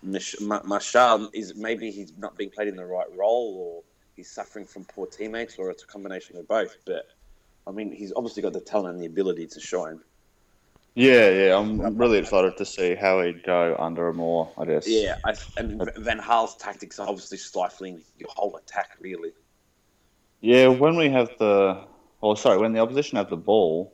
Mich- 0.03 0.39
Ma- 0.41 0.61
Martial 0.63 1.29
is 1.33 1.55
maybe 1.55 1.91
he's 1.91 2.11
not 2.17 2.37
being 2.37 2.49
played 2.49 2.67
in 2.67 2.75
the 2.75 2.85
right 2.85 3.07
role, 3.15 3.55
or 3.57 3.83
he's 4.15 4.29
suffering 4.29 4.65
from 4.65 4.83
poor 4.85 5.07
teammates 5.07 5.57
or 5.57 5.71
it's 5.71 5.83
a 5.83 5.87
combination 5.87 6.35
of 6.37 6.47
both. 6.47 6.75
But 6.85 7.05
I 7.67 7.71
mean, 7.71 7.91
he's 7.91 8.13
obviously 8.15 8.41
got 8.41 8.53
the 8.53 8.61
talent 8.61 8.93
and 8.93 9.01
the 9.01 9.07
ability 9.07 9.47
to 9.47 9.59
shine. 9.59 9.99
Yeah, 10.95 11.29
yeah, 11.29 11.55
I'm 11.55 11.95
really 11.95 12.17
excited 12.17 12.57
to 12.57 12.65
see 12.65 12.95
how 12.95 13.21
he'd 13.21 13.43
go 13.43 13.75
under 13.77 14.07
a 14.07 14.13
more, 14.13 14.51
I 14.57 14.65
guess. 14.65 14.87
Yeah, 14.87 15.15
I, 15.23 15.35
and 15.57 15.87
Van 15.97 16.17
Gaal's 16.17 16.55
tactics 16.55 16.97
are 16.97 17.07
obviously 17.07 17.37
stifling 17.37 18.01
your 18.17 18.29
whole 18.35 18.55
attack, 18.55 18.97
really. 18.99 19.31
Yeah, 20.41 20.69
when 20.69 20.95
we 20.95 21.09
have 21.09 21.29
the, 21.37 21.83
oh, 22.23 22.33
sorry, 22.33 22.57
when 22.57 22.73
the 22.73 22.79
opposition 22.79 23.17
have 23.17 23.29
the 23.29 23.37
ball, 23.37 23.93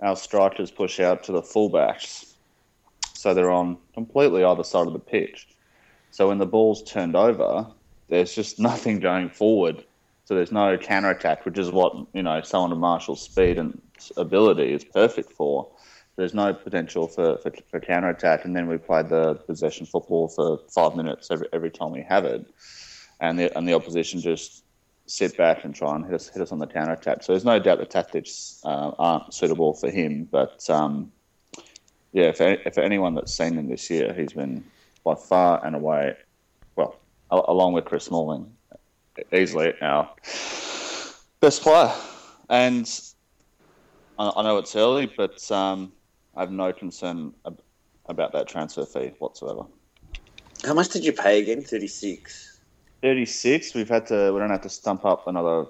our 0.00 0.14
strikers 0.14 0.70
push 0.70 1.00
out 1.00 1.24
to 1.24 1.32
the 1.32 1.40
fullbacks, 1.40 2.34
so 3.14 3.32
they're 3.32 3.50
on 3.50 3.78
completely 3.94 4.44
either 4.44 4.64
side 4.64 4.86
of 4.86 4.92
the 4.92 4.98
pitch. 4.98 5.48
So 6.10 6.28
when 6.28 6.36
the 6.36 6.44
ball's 6.44 6.82
turned 6.82 7.16
over, 7.16 7.66
there's 8.08 8.34
just 8.34 8.58
nothing 8.70 9.00
going 9.00 9.30
forward. 9.30 9.86
So 10.26 10.34
there's 10.34 10.50
no 10.50 10.76
counter 10.76 11.10
attack, 11.10 11.46
which 11.46 11.56
is 11.56 11.70
what 11.70 11.94
you 12.12 12.22
know 12.22 12.40
someone 12.42 12.72
of 12.72 12.78
Martial's 12.78 13.22
speed 13.22 13.58
and 13.58 13.80
ability 14.16 14.72
is 14.72 14.84
perfect 14.84 15.32
for. 15.32 15.70
There's 16.16 16.34
no 16.34 16.52
potential 16.52 17.06
for, 17.06 17.38
for, 17.38 17.52
for 17.70 17.78
counter 17.78 18.08
attack, 18.08 18.44
and 18.44 18.56
then 18.56 18.66
we 18.66 18.76
play 18.76 19.02
the 19.02 19.34
possession 19.34 19.86
football 19.86 20.26
for 20.26 20.58
five 20.74 20.96
minutes 20.96 21.30
every 21.30 21.46
every 21.52 21.70
time 21.70 21.92
we 21.92 22.02
have 22.02 22.24
it, 22.24 22.44
and 23.20 23.38
the 23.38 23.56
and 23.56 23.68
the 23.68 23.74
opposition 23.74 24.20
just 24.20 24.64
sit 25.06 25.36
back 25.36 25.64
and 25.64 25.76
try 25.76 25.94
and 25.94 26.04
hit 26.04 26.14
us 26.14 26.28
hit 26.28 26.42
us 26.42 26.50
on 26.50 26.58
the 26.58 26.66
counter 26.66 26.94
attack. 26.94 27.22
So 27.22 27.32
there's 27.32 27.44
no 27.44 27.60
doubt 27.60 27.78
the 27.78 27.86
tactics 27.86 28.60
uh, 28.64 28.90
aren't 28.98 29.32
suitable 29.32 29.74
for 29.74 29.90
him, 29.90 30.28
but 30.28 30.68
um, 30.68 31.12
yeah, 32.12 32.32
for, 32.32 32.56
for 32.74 32.80
anyone 32.80 33.14
that's 33.14 33.32
seen 33.32 33.56
him 33.56 33.68
this 33.68 33.88
year, 33.90 34.12
he's 34.12 34.32
been 34.32 34.64
by 35.04 35.14
far 35.14 35.64
and 35.64 35.76
away, 35.76 36.16
well, 36.74 36.98
along 37.30 37.74
with 37.74 37.84
Chris 37.84 38.06
Smalling, 38.06 38.55
easily 39.32 39.74
our 39.80 40.10
best 41.40 41.62
player. 41.62 41.92
And 42.48 42.88
I, 44.18 44.32
I 44.36 44.42
know 44.42 44.58
it's 44.58 44.76
early, 44.76 45.10
but 45.16 45.50
um, 45.50 45.92
I 46.34 46.40
have 46.40 46.50
no 46.50 46.72
concern 46.72 47.32
ab- 47.46 47.62
about 48.06 48.32
that 48.32 48.48
transfer 48.48 48.84
fee 48.84 49.12
whatsoever. 49.18 49.62
How 50.64 50.74
much 50.74 50.88
did 50.88 51.04
you 51.04 51.12
pay 51.12 51.40
again? 51.40 51.62
Thirty 51.62 51.86
six. 51.86 52.60
Thirty 53.02 53.26
six. 53.26 53.74
We've 53.74 53.88
had 53.88 54.06
to. 54.06 54.32
We 54.32 54.40
don't 54.40 54.50
have 54.50 54.62
to 54.62 54.68
stump 54.68 55.04
up 55.04 55.26
another 55.26 55.66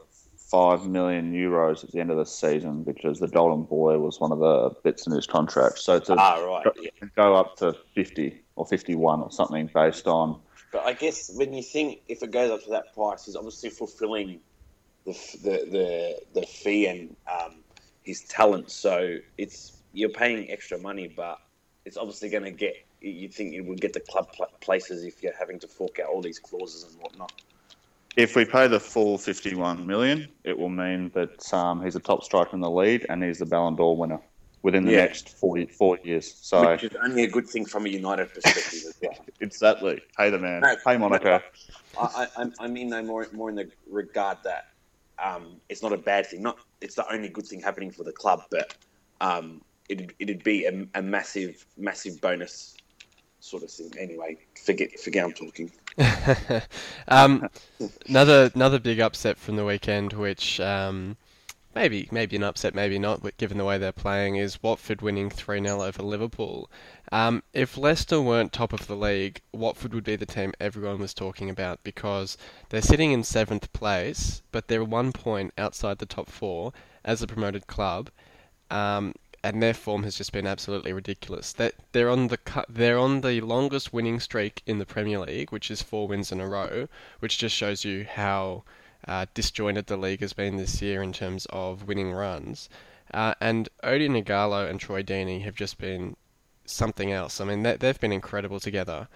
five 0.50 0.86
million 0.86 1.32
euros 1.32 1.82
at 1.82 1.90
the 1.90 2.00
end 2.00 2.10
of 2.10 2.16
the 2.16 2.24
season 2.24 2.84
because 2.84 3.18
the 3.18 3.28
Golden 3.28 3.64
Boy 3.64 3.98
was 3.98 4.20
one 4.20 4.30
of 4.30 4.38
the 4.38 4.70
bits 4.84 5.06
in 5.06 5.12
his 5.12 5.26
contract. 5.26 5.78
So 5.78 5.98
to 5.98 6.14
ah, 6.16 6.44
right, 6.44 6.64
go, 6.64 6.72
yeah. 6.80 6.90
go 7.16 7.34
up 7.34 7.56
to 7.56 7.74
fifty 7.94 8.42
or 8.54 8.64
fifty 8.66 8.94
one 8.94 9.20
or 9.22 9.30
something 9.30 9.68
based 9.74 10.06
on. 10.06 10.40
But 10.76 10.84
I 10.84 10.92
guess 10.92 11.30
when 11.34 11.54
you 11.54 11.62
think 11.62 12.00
if 12.06 12.22
it 12.22 12.30
goes 12.30 12.50
up 12.50 12.62
to 12.64 12.70
that 12.72 12.92
price, 12.92 13.24
he's 13.24 13.34
obviously 13.34 13.70
fulfilling 13.70 14.40
the 15.06 15.12
the 15.42 15.50
the, 15.70 16.40
the 16.40 16.46
fee 16.46 16.86
and 16.86 17.16
um, 17.32 17.64
his 18.02 18.20
talent. 18.24 18.70
So 18.70 19.16
it's 19.38 19.78
you're 19.94 20.10
paying 20.10 20.50
extra 20.50 20.76
money, 20.76 21.08
but 21.08 21.38
it's 21.86 21.96
obviously 21.96 22.28
going 22.28 22.44
to 22.44 22.50
get. 22.50 22.74
You 23.00 23.26
think 23.30 23.54
you 23.54 23.64
would 23.64 23.80
get 23.80 23.94
the 23.94 24.00
club 24.00 24.30
pl- 24.36 24.50
places 24.60 25.02
if 25.04 25.22
you're 25.22 25.36
having 25.38 25.58
to 25.60 25.66
fork 25.66 25.98
out 25.98 26.10
all 26.10 26.20
these 26.20 26.38
clauses 26.38 26.84
and 26.84 27.00
whatnot. 27.00 27.32
If 28.18 28.36
we 28.36 28.44
pay 28.44 28.68
the 28.68 28.80
full 28.80 29.16
51 29.16 29.86
million, 29.86 30.28
it 30.44 30.58
will 30.58 30.68
mean 30.68 31.10
that 31.14 31.54
um, 31.54 31.82
he's 31.82 31.96
a 31.96 32.00
top 32.00 32.22
striker 32.22 32.50
in 32.52 32.60
the 32.60 32.70
league 32.70 33.06
and 33.08 33.24
he's 33.24 33.38
the 33.38 33.46
Ballon 33.46 33.76
d'Or 33.76 33.96
winner 33.96 34.20
within 34.66 34.84
the 34.84 34.90
Yeah. 34.90 35.04
next 35.04 35.28
40, 35.28 35.66
four 35.66 35.96
years. 36.02 36.34
So 36.42 36.72
Which 36.72 36.82
is 36.82 36.96
only 37.00 37.22
a 37.22 37.28
good 37.28 37.48
thing 37.48 37.64
from 37.64 37.86
a 37.86 37.88
United 37.88 38.34
perspective 38.34 38.80
as 38.88 38.94
well. 39.00 39.24
exactly, 39.40 40.02
pay 40.18 40.28
the 40.28 40.40
man, 40.40 40.62
No, 40.62 40.74
pay 40.84 40.96
Monaco. 40.96 41.40
I, 41.96 42.26
I, 42.36 42.50
I 42.58 42.66
mean, 42.66 42.88
no 42.88 43.00
more 43.00 43.28
more 43.32 43.48
in 43.48 43.54
the 43.54 43.70
regard 43.88 44.38
that 44.42 44.64
um, 45.24 45.60
it's 45.68 45.84
not 45.84 45.92
a 45.92 45.96
bad 45.96 46.26
thing. 46.26 46.42
Not 46.42 46.58
it's 46.80 46.96
the 46.96 47.10
only 47.12 47.28
good 47.28 47.46
thing 47.46 47.60
happening 47.60 47.92
for 47.92 48.02
the 48.02 48.10
club, 48.10 48.42
but 48.50 48.74
um, 49.20 49.62
it'd 49.88 50.12
it'd 50.18 50.42
be 50.42 50.64
a, 50.64 50.86
a 50.96 51.00
massive 51.00 51.64
massive 51.76 52.20
bonus 52.20 52.76
sort 53.38 53.62
of 53.62 53.70
thing. 53.70 53.92
Anyway, 53.96 54.36
forget 54.64 54.98
forget 54.98 55.24
I'm 55.26 55.32
talking. 55.32 55.70
um, 57.06 57.48
another 58.08 58.50
another 58.52 58.80
big 58.80 58.98
upset 58.98 59.38
from 59.38 59.54
the 59.54 59.64
weekend, 59.64 60.12
which 60.12 60.58
um, 60.58 61.16
maybe 61.76 62.08
maybe 62.10 62.36
an 62.36 62.42
upset, 62.42 62.74
maybe 62.74 62.98
not, 62.98 63.22
but 63.22 63.36
given 63.36 63.58
the 63.58 63.64
way 63.64 63.76
they're 63.76 63.92
playing, 63.92 64.36
is 64.36 64.62
Watford 64.62 65.02
winning 65.02 65.28
three 65.28 65.62
0 65.62 65.82
over 65.82 66.02
Liverpool. 66.02 66.70
Um, 67.12 67.42
if 67.52 67.76
Leicester 67.76 68.18
weren't 68.18 68.52
top 68.52 68.72
of 68.72 68.86
the 68.86 68.96
league, 68.96 69.42
Watford 69.52 69.92
would 69.92 70.02
be 70.02 70.16
the 70.16 70.24
team 70.24 70.54
everyone 70.58 70.98
was 70.98 71.12
talking 71.12 71.50
about 71.50 71.84
because 71.84 72.38
they're 72.70 72.80
sitting 72.80 73.12
in 73.12 73.22
seventh 73.22 73.70
place, 73.74 74.40
but 74.52 74.68
they're 74.68 74.84
one 74.84 75.12
point 75.12 75.52
outside 75.58 75.98
the 75.98 76.06
top 76.06 76.30
four 76.30 76.72
as 77.04 77.20
a 77.20 77.26
promoted 77.26 77.66
club. 77.66 78.08
Um, 78.70 79.14
and 79.44 79.62
their 79.62 79.74
form 79.74 80.02
has 80.04 80.16
just 80.16 80.32
been 80.32 80.46
absolutely 80.46 80.94
ridiculous. 80.94 81.52
That 81.52 81.74
they're 81.92 82.08
on 82.08 82.28
the 82.28 82.38
cu- 82.38 82.64
they're 82.70 82.98
on 82.98 83.20
the 83.20 83.42
longest 83.42 83.92
winning 83.92 84.18
streak 84.18 84.62
in 84.66 84.78
the 84.78 84.86
Premier 84.86 85.18
League, 85.18 85.52
which 85.52 85.70
is 85.70 85.82
four 85.82 86.08
wins 86.08 86.32
in 86.32 86.40
a 86.40 86.48
row, 86.48 86.88
which 87.20 87.36
just 87.36 87.54
shows 87.54 87.84
you 87.84 88.06
how 88.10 88.64
uh, 89.06 89.26
disjointed 89.34 89.86
the 89.86 89.96
league 89.96 90.20
has 90.20 90.32
been 90.32 90.56
this 90.56 90.82
year 90.82 91.02
in 91.02 91.12
terms 91.12 91.46
of 91.50 91.86
winning 91.86 92.12
runs. 92.12 92.68
Uh, 93.14 93.34
and 93.40 93.68
Odion 93.84 94.22
Ighalo 94.22 94.68
and 94.68 94.80
Troy 94.80 95.02
Deeney 95.02 95.42
have 95.42 95.54
just 95.54 95.78
been 95.78 96.16
something 96.64 97.12
else. 97.12 97.40
I 97.40 97.44
mean, 97.44 97.62
they, 97.62 97.76
they've 97.76 98.00
been 98.00 98.12
incredible 98.12 98.58
together, 98.58 99.08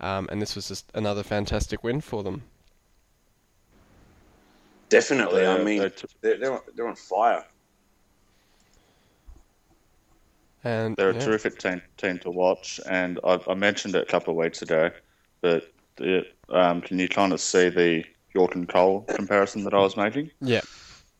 um, 0.00 0.28
and 0.30 0.42
this 0.42 0.54
was 0.54 0.68
just 0.68 0.90
another 0.94 1.22
fantastic 1.22 1.82
win 1.82 2.00
for 2.00 2.22
them. 2.22 2.42
Definitely, 4.90 5.46
I 5.46 5.62
mean 5.62 5.80
they're 5.80 5.90
t- 5.90 6.06
they're, 6.22 6.38
they're, 6.38 6.52
on, 6.52 6.60
they're 6.74 6.88
on 6.88 6.96
fire. 6.96 7.44
And 10.64 10.96
They're 10.96 11.10
a 11.10 11.20
terrific 11.20 11.58
team 11.58 11.80
team 11.96 12.18
to 12.20 12.30
watch, 12.30 12.80
and 12.88 13.20
I, 13.22 13.38
I 13.48 13.54
mentioned 13.54 13.94
it 13.94 14.02
a 14.02 14.06
couple 14.06 14.32
of 14.32 14.36
weeks 14.36 14.60
ago, 14.60 14.90
but 15.40 15.72
it, 15.98 16.34
um, 16.48 16.80
can 16.80 16.98
you 16.98 17.08
kind 17.08 17.32
of 17.32 17.40
see 17.40 17.68
the 17.68 18.04
Yorke 18.38 18.54
and 18.54 18.68
Cole 18.68 19.02
comparison 19.08 19.64
that 19.64 19.74
I 19.74 19.78
was 19.78 19.96
making 19.96 20.30
Yeah, 20.40 20.60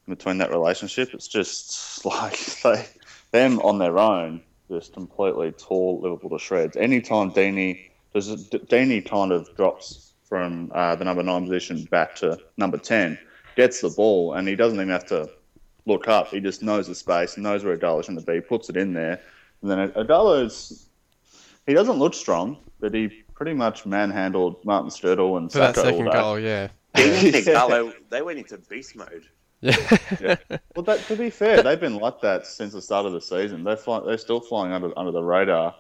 between 0.08 0.38
that 0.38 0.50
relationship? 0.50 1.12
It's 1.14 1.28
just 1.28 2.04
like 2.14 2.38
they 2.62 2.86
them 3.32 3.58
on 3.60 3.78
their 3.78 3.98
own 3.98 4.42
just 4.70 4.92
completely 4.92 5.50
tore 5.52 6.00
Liverpool 6.00 6.30
to 6.30 6.38
shreds. 6.38 6.76
Anytime 6.76 7.32
Deeney 7.32 7.90
does 8.14 8.48
Deeney 8.50 9.04
kind 9.08 9.32
of 9.32 9.54
drops 9.56 10.12
from 10.28 10.70
uh, 10.74 10.94
the 10.94 11.04
number 11.04 11.22
nine 11.22 11.44
position 11.44 11.84
back 11.90 12.14
to 12.16 12.38
number 12.56 12.78
ten, 12.78 13.18
gets 13.56 13.80
the 13.80 13.90
ball, 13.90 14.34
and 14.34 14.46
he 14.46 14.54
doesn't 14.54 14.78
even 14.78 14.90
have 14.90 15.06
to 15.06 15.28
look 15.86 16.06
up. 16.06 16.28
He 16.28 16.40
just 16.40 16.62
knows 16.62 16.86
the 16.86 16.94
space, 16.94 17.36
knows 17.36 17.64
where 17.64 17.76
Ighalo's 17.76 18.06
going 18.06 18.20
to 18.20 18.26
be, 18.26 18.40
puts 18.40 18.68
it 18.68 18.76
in 18.76 18.92
there, 18.92 19.20
and 19.62 19.70
then 19.70 19.88
Ighalo's 19.90 20.88
he 21.66 21.74
doesn't 21.74 21.98
look 21.98 22.14
strong, 22.14 22.58
but 22.80 22.94
he 22.94 23.08
pretty 23.34 23.54
much 23.54 23.86
manhandled 23.86 24.64
Martin 24.64 24.90
Skrtel 24.90 25.36
and 25.38 25.52
for 25.52 25.58
that 25.58 25.76
Saka 25.76 25.88
all 25.88 25.96
second 25.98 26.10
day. 26.10 26.18
goal, 26.18 26.38
yeah. 26.38 26.68
Even 26.96 27.26
Yeah. 27.26 27.40
Ighalo, 27.40 27.94
they 28.10 28.22
went 28.22 28.38
into 28.38 28.58
beast 28.58 28.96
mode. 28.96 29.24
Yeah. 29.60 30.36
Well, 30.74 30.84
that, 30.84 31.00
to 31.08 31.16
be 31.16 31.30
fair, 31.30 31.62
they've 31.62 31.80
been 31.80 31.96
like 31.96 32.20
that 32.20 32.46
since 32.46 32.72
the 32.72 32.82
start 32.82 33.06
of 33.06 33.12
the 33.12 33.20
season. 33.20 33.64
They're 33.64 33.76
fly, 33.76 34.00
they're 34.06 34.18
still 34.18 34.40
flying 34.40 34.72
under 34.72 34.96
under 34.96 35.10
the 35.10 35.22
radar, 35.22 35.74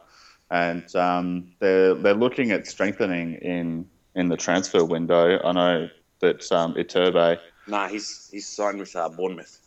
and 0.50 0.94
um, 0.96 1.52
they're 1.60 1.94
they're 1.94 2.14
looking 2.14 2.50
at 2.50 2.66
strengthening 2.66 3.34
in 3.34 3.86
in 4.16 4.28
the 4.28 4.36
transfer 4.36 4.84
window. 4.84 5.40
I 5.44 5.52
know 5.52 5.88
that 6.20 6.50
um, 6.50 6.74
Iturbe. 6.74 7.38
Nah, 7.68 7.86
he's 7.88 8.28
he's 8.32 8.48
signed 8.48 8.80
with 8.80 8.94
uh, 8.96 9.08
Bournemouth. 9.08 9.60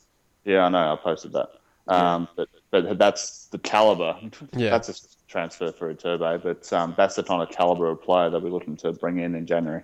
Yeah, 0.44 0.66
I 0.66 0.70
know. 0.70 0.94
I 0.94 0.96
posted 0.98 1.32
that. 1.34 1.50
Um, 1.88 2.28
but 2.36 2.50
but 2.70 2.98
that's 3.00 3.48
the 3.48 3.60
caliber. 3.60 4.18
Yeah. 4.56 4.72
That's 4.72 4.90
a 4.90 5.28
transfer 5.28 5.72
for 5.72 5.94
Iturbe, 5.94 6.44
but 6.44 6.72
um, 6.74 6.94
that's 6.98 7.16
the 7.16 7.24
kind 7.24 7.42
of 7.42 7.50
caliber 7.50 7.90
of 7.90 8.02
player 8.02 8.30
that 8.30 8.42
we're 8.42 8.50
looking 8.50 8.76
to 8.78 8.92
bring 8.92 9.20
in 9.20 9.36
in 9.36 9.46
January. 9.46 9.84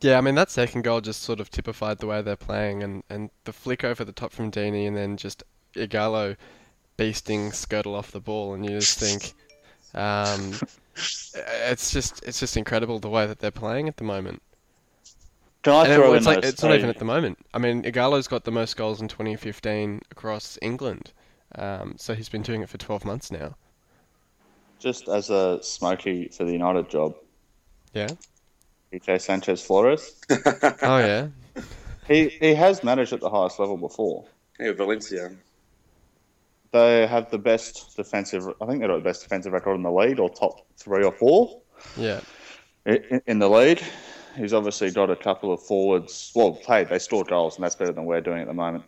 Yeah, 0.00 0.16
I 0.16 0.20
mean 0.22 0.34
that 0.36 0.50
second 0.50 0.82
goal 0.82 1.00
just 1.00 1.22
sort 1.22 1.40
of 1.40 1.50
typified 1.50 1.98
the 1.98 2.06
way 2.06 2.22
they're 2.22 2.36
playing, 2.36 2.82
and, 2.82 3.02
and 3.10 3.30
the 3.44 3.52
flick 3.52 3.84
over 3.84 4.04
the 4.04 4.12
top 4.12 4.32
from 4.32 4.50
Deeney, 4.50 4.86
and 4.88 4.96
then 4.96 5.16
just 5.16 5.42
Ighalo 5.74 6.36
beasting 6.96 7.50
Skrtel 7.50 7.94
off 7.94 8.10
the 8.10 8.20
ball, 8.20 8.54
and 8.54 8.64
you 8.64 8.78
just 8.80 8.98
think, 8.98 9.34
um, 9.94 10.54
it's 11.68 11.90
just 11.90 12.22
it's 12.24 12.40
just 12.40 12.56
incredible 12.56 12.98
the 12.98 13.10
way 13.10 13.26
that 13.26 13.40
they're 13.40 13.50
playing 13.50 13.88
at 13.88 13.98
the 13.98 14.04
moment. 14.04 14.40
Can 15.62 15.74
I 15.74 15.82
And 15.84 15.92
it- 15.92 15.96
throw 15.96 16.14
it's 16.14 16.26
in 16.26 16.32
like 16.34 16.44
a- 16.44 16.48
it's 16.48 16.62
not 16.62 16.74
even 16.74 16.88
at 16.88 16.98
the 16.98 17.04
moment. 17.04 17.38
I 17.52 17.58
mean, 17.58 17.82
Ighalo's 17.82 18.26
got 18.26 18.44
the 18.44 18.50
most 18.50 18.78
goals 18.78 19.02
in 19.02 19.08
2015 19.08 20.00
across 20.10 20.58
England, 20.62 21.12
um, 21.56 21.94
so 21.98 22.14
he's 22.14 22.30
been 22.30 22.40
doing 22.42 22.62
it 22.62 22.70
for 22.70 22.78
12 22.78 23.04
months 23.04 23.30
now. 23.30 23.56
just 24.78 25.08
as 25.10 25.28
a 25.28 25.62
smoky 25.62 26.28
for 26.28 26.44
the 26.44 26.52
United 26.52 26.88
job? 26.88 27.14
Yeah. 27.92 28.08
PJ 28.92 29.20
Sanchez 29.20 29.62
Flores. 29.62 30.14
Oh 30.82 30.98
yeah. 30.98 31.28
He 32.08 32.28
he 32.28 32.54
has 32.54 32.82
managed 32.82 33.12
at 33.12 33.20
the 33.20 33.30
highest 33.30 33.58
level 33.60 33.76
before. 33.76 34.24
Yeah, 34.58 34.72
Valencia. 34.72 35.30
They 36.72 37.06
have 37.06 37.30
the 37.30 37.38
best 37.38 37.96
defensive. 37.96 38.46
I 38.60 38.66
think 38.66 38.80
they've 38.80 38.88
got 38.88 38.96
the 38.96 39.02
best 39.02 39.22
defensive 39.22 39.52
record 39.52 39.74
in 39.74 39.82
the 39.82 39.90
league, 39.90 40.20
or 40.20 40.30
top 40.30 40.60
three 40.76 41.04
or 41.04 41.12
four 41.12 41.60
Yeah. 41.96 42.20
in, 42.86 43.20
in 43.26 43.38
the 43.40 43.48
league. 43.48 43.82
he's 44.36 44.52
obviously 44.52 44.90
got 44.92 45.10
a 45.10 45.16
couple 45.16 45.52
of 45.52 45.60
forwards. 45.62 46.30
Well, 46.34 46.58
hey, 46.66 46.84
they 46.84 46.98
scored 47.00 47.26
goals, 47.28 47.56
and 47.56 47.64
that's 47.64 47.74
better 47.74 47.92
than 47.92 48.04
we're 48.04 48.20
doing 48.20 48.40
at 48.40 48.46
the 48.46 48.54
moment. 48.54 48.84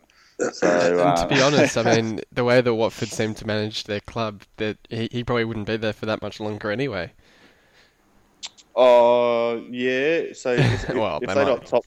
So, 0.52 0.68
And 0.92 1.00
uh, 1.00 1.26
to 1.26 1.34
be 1.34 1.42
honest, 1.42 1.76
I 1.76 1.82
mean, 1.96 2.20
the 2.30 2.44
way 2.44 2.60
that 2.60 2.74
Watford 2.74 3.08
seem 3.08 3.34
to 3.34 3.46
manage 3.46 3.84
their 3.84 4.00
club, 4.00 4.42
that 4.58 4.78
he, 4.88 5.08
he 5.10 5.24
probably 5.24 5.44
wouldn't 5.44 5.66
be 5.66 5.76
there 5.76 5.92
for 5.92 6.06
that 6.06 6.22
much 6.22 6.38
longer 6.38 6.70
anyway. 6.70 7.12
Oh 8.74 9.64
yeah. 9.70 10.32
So 10.32 10.52
if, 10.58 10.90
if, 10.90 10.96
Well, 10.96 11.18
if 11.20 11.28
they 11.28 11.34
they 11.34 11.44
might. 11.44 11.46
got 11.46 11.66
top, 11.66 11.84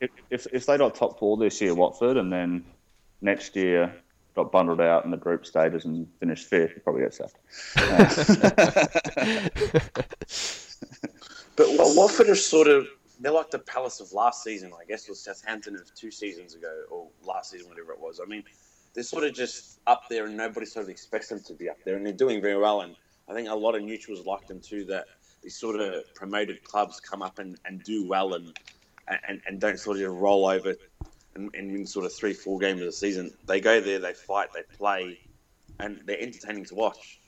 if, 0.00 0.10
if 0.30 0.46
if 0.52 0.66
they 0.66 0.78
got 0.78 0.94
top 0.94 1.18
four 1.18 1.36
this 1.36 1.60
year, 1.60 1.74
Watford, 1.74 2.16
and 2.16 2.32
then 2.32 2.64
next 3.20 3.54
year 3.56 3.94
got 4.34 4.50
bundled 4.50 4.80
out 4.80 5.04
in 5.04 5.10
the 5.10 5.16
group 5.16 5.46
stages 5.46 5.84
and 5.84 6.08
finished 6.18 6.48
fifth, 6.48 6.72
you 6.74 6.80
probably 6.82 7.02
get 7.02 7.14
sacked. 7.14 7.36
But 11.56 11.68
well, 11.78 11.94
Watford 11.96 12.28
are 12.28 12.34
sort 12.34 12.66
of 12.66 12.86
they're 13.20 13.32
like 13.32 13.50
the 13.50 13.60
Palace 13.60 14.00
of 14.00 14.12
last 14.12 14.42
season, 14.42 14.72
I 14.72 14.84
guess, 14.86 15.08
or 15.08 15.14
Southampton 15.14 15.76
of 15.76 15.94
two 15.94 16.10
seasons 16.10 16.54
ago, 16.54 16.82
or 16.90 17.08
last 17.24 17.52
season, 17.52 17.68
whatever 17.68 17.92
it 17.92 18.00
was. 18.00 18.20
I 18.20 18.26
mean, 18.26 18.42
they're 18.92 19.04
sort 19.04 19.24
of 19.24 19.34
just 19.34 19.78
up 19.86 20.02
there, 20.10 20.26
and 20.26 20.36
nobody 20.36 20.66
sort 20.66 20.84
of 20.84 20.90
expects 20.90 21.28
them 21.28 21.40
to 21.46 21.54
be 21.54 21.68
up 21.68 21.76
there, 21.84 21.96
and 21.96 22.04
they're 22.04 22.12
doing 22.12 22.42
very 22.42 22.58
well. 22.58 22.80
And 22.80 22.96
I 23.28 23.34
think 23.34 23.48
a 23.48 23.54
lot 23.54 23.76
of 23.76 23.82
neutrals 23.82 24.26
like 24.26 24.46
them 24.48 24.60
too. 24.60 24.84
That 24.86 25.04
these 25.44 25.56
sort 25.56 25.78
of 25.78 26.12
promoted 26.14 26.64
clubs 26.64 26.98
come 26.98 27.22
up 27.22 27.38
and, 27.38 27.58
and 27.64 27.84
do 27.84 28.08
well, 28.08 28.34
and, 28.34 28.52
and 29.28 29.40
and 29.46 29.60
don't 29.60 29.78
sort 29.78 30.00
of 30.00 30.12
roll 30.12 30.46
over 30.46 30.74
and, 31.36 31.54
and 31.54 31.72
win 31.72 31.86
sort 31.86 32.06
of 32.06 32.12
three, 32.12 32.32
four 32.32 32.58
games 32.58 32.80
of 32.80 32.86
the 32.86 32.92
season. 32.92 33.32
They 33.46 33.60
go 33.60 33.80
there, 33.80 33.98
they 33.98 34.14
fight, 34.14 34.48
they 34.54 34.62
play, 34.76 35.20
and 35.78 36.00
they're 36.06 36.20
entertaining 36.20 36.64
to 36.66 36.74
watch. 36.74 37.20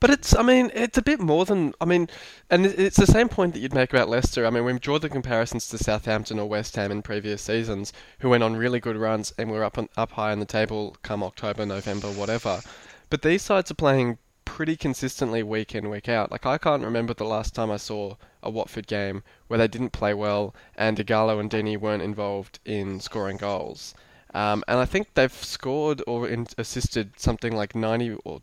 But 0.00 0.10
it's, 0.10 0.34
I 0.34 0.42
mean, 0.42 0.72
it's 0.74 0.98
a 0.98 1.02
bit 1.02 1.20
more 1.20 1.44
than, 1.44 1.74
I 1.80 1.84
mean, 1.84 2.08
and 2.50 2.66
it's 2.66 2.96
the 2.96 3.06
same 3.06 3.28
point 3.28 3.54
that 3.54 3.60
you'd 3.60 3.72
make 3.72 3.92
about 3.92 4.08
Leicester. 4.08 4.44
I 4.44 4.50
mean, 4.50 4.64
we 4.64 4.76
draw 4.76 4.98
the 4.98 5.08
comparisons 5.08 5.68
to 5.68 5.78
Southampton 5.78 6.40
or 6.40 6.48
West 6.48 6.74
Ham 6.74 6.90
in 6.90 7.02
previous 7.02 7.40
seasons, 7.40 7.92
who 8.18 8.28
went 8.28 8.42
on 8.42 8.56
really 8.56 8.80
good 8.80 8.96
runs 8.96 9.32
and 9.38 9.48
were 9.48 9.62
up 9.62 9.78
on, 9.78 9.88
up 9.96 10.10
high 10.10 10.32
in 10.32 10.40
the 10.40 10.44
table 10.44 10.96
come 11.04 11.22
October, 11.22 11.64
November, 11.64 12.08
whatever. 12.08 12.60
But 13.10 13.22
these 13.22 13.42
sides 13.42 13.70
are 13.70 13.74
playing 13.74 14.18
pretty 14.52 14.76
consistently 14.76 15.42
week 15.42 15.74
in, 15.74 15.88
week 15.88 16.10
out. 16.10 16.30
Like, 16.30 16.44
I 16.44 16.58
can't 16.58 16.84
remember 16.84 17.14
the 17.14 17.24
last 17.24 17.54
time 17.54 17.70
I 17.70 17.78
saw 17.78 18.16
a 18.42 18.50
Watford 18.50 18.86
game 18.86 19.22
where 19.48 19.56
they 19.56 19.66
didn't 19.66 19.92
play 19.92 20.12
well 20.12 20.54
and 20.76 20.98
Ighalo 20.98 21.40
and 21.40 21.50
Deeney 21.50 21.78
weren't 21.78 22.02
involved 22.02 22.60
in 22.66 23.00
scoring 23.00 23.38
goals. 23.38 23.94
Um, 24.34 24.62
and 24.68 24.78
I 24.78 24.84
think 24.84 25.14
they've 25.14 25.32
scored 25.32 26.02
or 26.06 26.28
in, 26.28 26.48
assisted 26.58 27.18
something 27.18 27.56
like 27.56 27.72
90% 27.72 28.42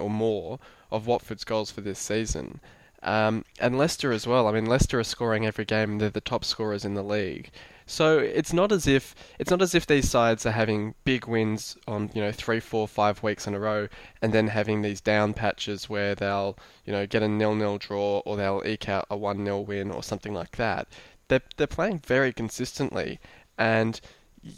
or 0.00 0.08
more 0.08 0.60
of 0.92 1.08
Watford's 1.08 1.42
goals 1.42 1.72
for 1.72 1.80
this 1.80 1.98
season. 1.98 2.60
Um, 3.02 3.44
and 3.58 3.76
Leicester 3.76 4.12
as 4.12 4.28
well. 4.28 4.46
I 4.46 4.52
mean, 4.52 4.66
Leicester 4.66 5.00
are 5.00 5.04
scoring 5.04 5.46
every 5.46 5.64
game. 5.64 5.98
They're 5.98 6.10
the 6.10 6.20
top 6.20 6.44
scorers 6.44 6.84
in 6.84 6.94
the 6.94 7.02
league. 7.02 7.50
So 7.90 8.20
it's 8.20 8.52
not 8.52 8.70
as 8.70 8.86
if 8.86 9.16
it's 9.40 9.50
not 9.50 9.60
as 9.60 9.74
if 9.74 9.84
these 9.84 10.08
sides 10.08 10.46
are 10.46 10.52
having 10.52 10.94
big 11.04 11.26
wins 11.26 11.76
on 11.88 12.08
you 12.14 12.22
know 12.22 12.30
three, 12.30 12.60
four, 12.60 12.86
five 12.86 13.20
weeks 13.24 13.48
in 13.48 13.54
a 13.54 13.58
row, 13.58 13.88
and 14.22 14.32
then 14.32 14.46
having 14.46 14.82
these 14.82 15.00
down 15.00 15.34
patches 15.34 15.90
where 15.90 16.14
they'll 16.14 16.56
you 16.84 16.92
know 16.92 17.04
get 17.04 17.24
a 17.24 17.28
nil-nil 17.28 17.78
draw 17.78 18.20
or 18.20 18.36
they'll 18.36 18.62
eke 18.64 18.88
out 18.88 19.06
a 19.10 19.16
one-nil 19.16 19.64
win 19.64 19.90
or 19.90 20.04
something 20.04 20.32
like 20.32 20.56
that. 20.56 20.86
They're 21.26 21.42
they're 21.56 21.66
playing 21.66 21.98
very 21.98 22.32
consistently, 22.32 23.18
and 23.58 24.00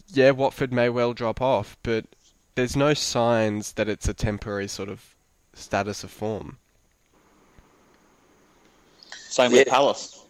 yeah, 0.09 0.33
Watford 0.33 0.71
may 0.71 0.91
well 0.91 1.15
drop 1.15 1.41
off, 1.41 1.79
but 1.83 2.05
there's 2.55 2.77
no 2.77 2.93
signs 2.93 3.73
that 3.73 3.89
it's 3.89 4.07
a 4.07 4.15
temporary 4.15 4.69
sort 4.69 4.91
of 4.91 5.15
status 5.55 6.05
of 6.05 6.11
form. 6.11 6.59
Same 9.11 9.53
with 9.53 9.69
Palace. 9.69 10.22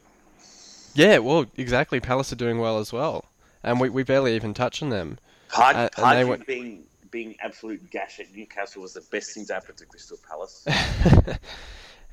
Yeah, 0.94 1.18
well, 1.18 1.46
exactly. 1.56 2.00
Palace 2.00 2.32
are 2.32 2.36
doing 2.36 2.58
well 2.58 2.78
as 2.78 2.92
well, 2.92 3.26
and 3.62 3.80
we, 3.80 3.88
we 3.88 4.02
barely 4.02 4.34
even 4.36 4.54
touch 4.54 4.82
on 4.82 4.90
them. 4.90 5.18
Hard, 5.48 5.76
Uh, 5.76 5.78
and 5.78 5.90
they 5.96 6.02
Hardry 6.02 6.24
went- 6.24 6.46
being 6.46 6.84
being 7.10 7.36
absolute 7.40 7.90
gash 7.90 8.20
at 8.20 8.34
Newcastle 8.34 8.80
was 8.80 8.94
the 8.94 9.02
best 9.10 9.34
thing 9.34 9.44
to 9.44 9.52
happen 9.52 9.74
to 9.76 9.84
Crystal 9.84 10.16
Palace. 10.26 10.66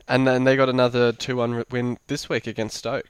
and 0.10 0.28
then 0.28 0.44
they 0.44 0.58
got 0.58 0.68
another 0.68 1.14
2-1 1.14 1.72
win 1.72 1.98
this 2.08 2.28
week 2.28 2.48
against 2.48 2.76
Stoke. 2.76 3.08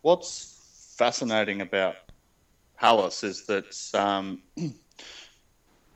What's 0.00 0.94
fascinating 0.96 1.60
about 1.60 1.96
Palace 2.78 3.22
is 3.22 3.44
that 3.48 3.76
um, 3.92 4.40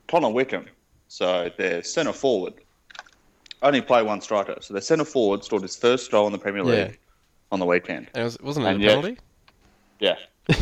Connor 0.09 0.29
Wickham, 0.29 0.67
so 1.09 1.51
their 1.57 1.83
centre 1.83 2.13
forward, 2.13 2.53
only 3.63 3.81
play 3.81 4.03
one 4.03 4.21
striker. 4.21 4.59
So 4.61 4.75
their 4.75 4.83
centre 4.83 5.07
forward 5.07 5.43
scored 5.43 5.63
his 5.63 5.75
first 5.75 6.11
goal 6.11 6.27
in 6.27 6.33
the 6.33 6.39
Premier 6.39 6.63
League 6.65 6.91
Yeah. 6.91 6.97
On 7.53 7.61
the 7.61 7.67
weekend. 7.67 8.09
And 8.15 8.23
it 8.23 8.25
was, 8.25 8.39
wasn't 8.41 8.67
it 8.67 8.71
And 8.71 8.83
a 8.83 8.85
yet- 8.85 8.95
penalty? 9.03 9.19
Yeah. 10.01 10.17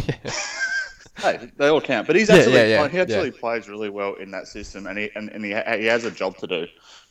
hey, 1.18 1.50
they 1.56 1.68
all 1.68 1.80
count. 1.80 2.06
But 2.06 2.16
he's 2.16 2.30
actually 2.30 2.54
yeah, 2.54 2.66
yeah, 2.66 2.88
he 2.88 2.98
actually 2.98 3.30
yeah. 3.30 3.40
plays 3.40 3.68
really 3.68 3.90
well 3.90 4.14
in 4.14 4.30
that 4.30 4.46
system, 4.46 4.86
and 4.86 4.98
he 4.98 5.10
and, 5.14 5.28
and 5.30 5.44
he, 5.44 5.50
he 5.50 5.86
has 5.86 6.04
a 6.04 6.10
job 6.10 6.36
to 6.38 6.46
do. 6.46 6.66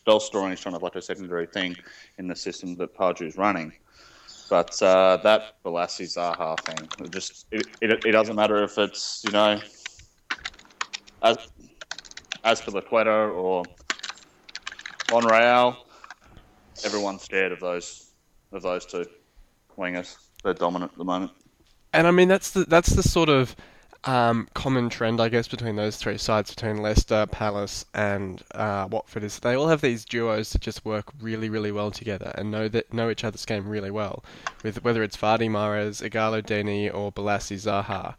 Goal 0.06 0.20
scoring 0.20 0.54
is 0.54 0.64
kind 0.64 0.76
of 0.76 0.84
like 0.84 0.96
a 0.96 1.02
secondary 1.02 1.46
thing 1.48 1.76
in 2.18 2.28
the 2.28 2.36
system 2.36 2.76
that 2.76 2.96
Pardew's 2.96 3.38
running. 3.38 3.74
But 4.50 4.82
uh, 4.82 5.18
that 5.24 5.64
Bolasie 5.64 6.06
Zaha 6.06 6.60
thing, 6.62 6.88
it 7.00 7.12
just 7.12 7.46
it, 7.52 7.68
it, 7.82 8.06
it 8.06 8.12
doesn't 8.12 8.36
matter 8.36 8.64
if 8.64 8.78
it's 8.78 9.24
you 9.26 9.32
know 9.32 9.60
as 11.22 11.38
Azpilicueta 12.44 13.34
or 13.34 13.64
Monreal, 15.12 15.78
everyone's 16.84 17.22
scared 17.22 17.52
of 17.52 17.60
those 17.60 18.12
of 18.52 18.62
those 18.62 18.86
two 18.86 19.06
wingers. 19.78 20.18
They're 20.44 20.54
dominant 20.54 20.92
at 20.94 20.98
the 20.98 21.06
moment. 21.06 21.32
And 21.94 22.08
I 22.08 22.12
mean 22.12 22.28
that's 22.28 22.52
the 22.52 22.66
that's 22.66 22.96
the 22.96 23.04
sort 23.04 23.30
of 23.30 23.56
um, 24.06 24.50
common 24.54 24.90
trend, 24.90 25.22
I 25.22 25.30
guess, 25.30 25.48
between 25.48 25.76
those 25.76 25.96
three 25.96 26.18
sides, 26.18 26.54
between 26.54 26.78
Leicester, 26.78 27.26
Palace, 27.28 27.86
and 27.94 28.42
uh, 28.54 28.88
Watford, 28.92 29.24
is 29.24 29.40
they 29.40 29.56
all 29.56 29.68
have 29.68 29.82
these 29.82 30.04
duos 30.04 30.52
that 30.52 30.62
just 30.62 30.84
work 30.84 31.06
really, 31.22 31.50
really 31.50 31.72
well 31.72 31.90
together 31.90 32.34
and 32.36 32.52
know 32.52 32.68
that 32.68 32.94
know 32.94 33.10
each 33.10 33.24
other's 33.24 33.46
game 33.46 33.68
really 33.68 33.92
well. 33.92 34.24
With 34.64 34.84
whether 34.84 35.04
it's 35.04 35.16
Vardy, 35.16 35.50
Mahrez, 35.50 36.08
Ighalo, 36.08 36.44
Deeney, 36.44 36.94
or 36.94 37.12
Bolasie, 37.12 37.56
Zaha, 37.56 38.16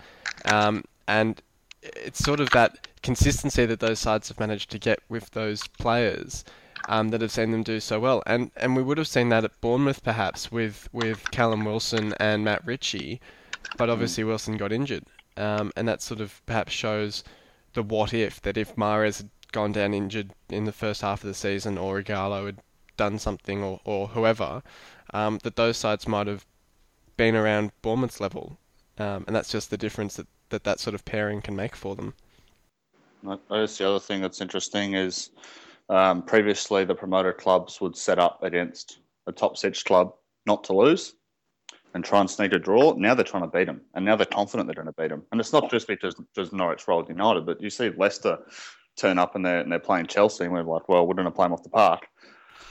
um, 0.50 0.84
and 1.06 1.42
it's 1.82 2.18
sort 2.18 2.40
of 2.40 2.50
that 2.50 2.88
consistency 3.02 3.66
that 3.66 3.80
those 3.80 3.98
sides 3.98 4.28
have 4.28 4.40
managed 4.40 4.70
to 4.70 4.78
get 4.78 5.00
with 5.08 5.30
those 5.30 5.66
players. 5.68 6.44
Um, 6.86 7.08
that 7.08 7.22
have 7.22 7.30
seen 7.30 7.50
them 7.50 7.62
do 7.62 7.80
so 7.80 7.98
well, 7.98 8.22
and 8.26 8.50
and 8.56 8.76
we 8.76 8.82
would 8.82 8.98
have 8.98 9.08
seen 9.08 9.30
that 9.30 9.44
at 9.44 9.58
Bournemouth 9.62 10.02
perhaps 10.02 10.52
with 10.52 10.86
with 10.92 11.30
Callum 11.30 11.64
Wilson 11.64 12.12
and 12.20 12.44
Matt 12.44 12.66
Ritchie, 12.66 13.22
but 13.78 13.88
obviously 13.88 14.22
Wilson 14.22 14.58
got 14.58 14.70
injured, 14.70 15.04
um, 15.38 15.72
and 15.76 15.88
that 15.88 16.02
sort 16.02 16.20
of 16.20 16.42
perhaps 16.44 16.72
shows 16.72 17.24
the 17.72 17.82
what 17.82 18.12
if 18.12 18.40
that 18.42 18.58
if 18.58 18.76
Mahrez 18.76 19.18
had 19.18 19.30
gone 19.52 19.72
down 19.72 19.94
injured 19.94 20.32
in 20.50 20.64
the 20.64 20.72
first 20.72 21.00
half 21.00 21.22
of 21.22 21.28
the 21.28 21.34
season, 21.34 21.78
or 21.78 22.02
Ighalo 22.02 22.46
had 22.46 22.58
done 22.96 23.18
something, 23.18 23.62
or, 23.62 23.80
or 23.84 24.08
whoever, 24.08 24.62
um, 25.12 25.38
that 25.42 25.56
those 25.56 25.76
sides 25.76 26.06
might 26.06 26.26
have 26.26 26.44
been 27.16 27.36
around 27.36 27.72
Bournemouth's 27.82 28.20
level, 28.20 28.58
um, 28.98 29.24
and 29.26 29.34
that's 29.34 29.50
just 29.50 29.70
the 29.70 29.76
difference 29.76 30.16
that, 30.16 30.26
that 30.50 30.64
that 30.64 30.80
sort 30.80 30.94
of 30.94 31.04
pairing 31.04 31.40
can 31.40 31.56
make 31.56 31.76
for 31.76 31.96
them. 31.96 32.14
I 33.26 33.38
guess 33.60 33.78
the 33.78 33.88
other 33.88 34.00
thing 34.00 34.20
that's 34.20 34.40
interesting 34.40 34.94
is 34.94 35.30
um, 35.88 36.22
previously 36.22 36.84
the 36.84 36.94
promoter 36.94 37.32
clubs 37.32 37.80
would 37.80 37.96
set 37.96 38.18
up 38.18 38.42
against 38.42 38.98
a 39.26 39.32
top 39.32 39.56
six 39.56 39.82
club 39.82 40.12
not 40.46 40.64
to 40.64 40.72
lose 40.72 41.14
and 41.94 42.04
try 42.04 42.20
and 42.20 42.28
sneak 42.28 42.52
a 42.52 42.58
draw. 42.58 42.94
Now 42.96 43.14
they're 43.14 43.24
trying 43.24 43.44
to 43.44 43.48
beat 43.48 43.66
them, 43.66 43.80
and 43.94 44.04
now 44.04 44.16
they're 44.16 44.26
confident 44.26 44.66
they're 44.66 44.74
going 44.74 44.92
to 44.92 45.00
beat 45.00 45.10
them. 45.10 45.22
And 45.30 45.40
it's 45.40 45.52
not 45.52 45.70
just 45.70 45.86
because 45.86 46.14
just 46.34 46.52
Norwich 46.52 46.86
rolled 46.88 47.08
United, 47.08 47.46
but 47.46 47.60
you 47.60 47.70
see 47.70 47.90
Leicester 47.90 48.38
turn 48.96 49.18
up 49.18 49.34
and 49.34 49.44
they're 49.44 49.60
and 49.60 49.70
they're 49.70 49.78
playing 49.78 50.06
Chelsea, 50.06 50.44
and 50.44 50.52
we're 50.52 50.62
like, 50.62 50.88
well, 50.88 51.06
we're 51.06 51.14
going 51.14 51.26
to 51.26 51.30
play 51.30 51.46
them 51.46 51.52
off 51.52 51.62
the 51.62 51.70
park. 51.70 52.06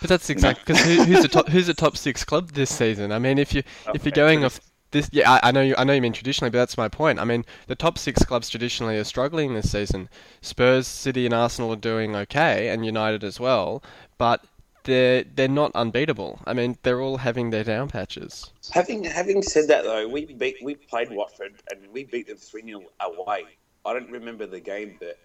But 0.01 0.09
that's 0.09 0.29
exactly 0.29 0.63
because 0.65 0.83
who, 0.83 1.03
who's 1.03 1.21
the 1.21 1.29
top 1.29 1.47
who's 1.47 1.67
the 1.67 1.73
top 1.73 1.95
six 1.95 2.25
club 2.25 2.51
this 2.51 2.69
season? 2.75 3.11
I 3.11 3.19
mean, 3.19 3.37
if 3.37 3.53
you 3.53 3.63
if 3.93 4.05
you're 4.05 4.11
going 4.11 4.43
off 4.43 4.59
this, 4.93 5.09
yeah, 5.11 5.29
I, 5.29 5.49
I 5.49 5.51
know 5.51 5.61
you 5.61 5.75
I 5.77 5.83
know 5.83 5.93
you 5.93 6.01
mean 6.01 6.13
traditionally, 6.13 6.49
but 6.49 6.59
that's 6.59 6.77
my 6.77 6.87
point. 6.87 7.19
I 7.19 7.25
mean, 7.25 7.43
the 7.67 7.75
top 7.75 7.97
six 7.97 8.23
clubs 8.23 8.49
traditionally 8.49 8.97
are 8.97 9.03
struggling 9.03 9.53
this 9.53 9.71
season. 9.71 10.07
Spurs, 10.41 10.87
City, 10.87 11.25
and 11.25 11.33
Arsenal 11.33 11.73
are 11.73 11.77
doing 11.77 12.15
okay, 12.15 12.69
and 12.69 12.85
United 12.85 13.23
as 13.23 13.39
well, 13.39 13.83
but 14.17 14.45
they're 14.83 15.23
they're 15.23 15.47
not 15.47 15.71
unbeatable. 15.75 16.39
I 16.45 16.53
mean, 16.53 16.77
they're 16.83 17.01
all 17.01 17.17
having 17.17 17.49
their 17.49 17.63
down 17.63 17.89
patches. 17.89 18.51
Having 18.71 19.05
having 19.05 19.41
said 19.41 19.67
that 19.67 19.83
though, 19.83 20.07
we 20.07 20.25
beat 20.25 20.57
we 20.63 20.75
played 20.75 21.11
Watford 21.11 21.53
and 21.71 21.91
we 21.91 22.05
beat 22.05 22.27
them 22.27 22.37
three 22.37 22.63
0 22.63 22.83
away. 23.01 23.45
I 23.85 23.93
don't 23.93 24.09
remember 24.09 24.45
the 24.45 24.61
game, 24.61 24.95
but 24.99 25.19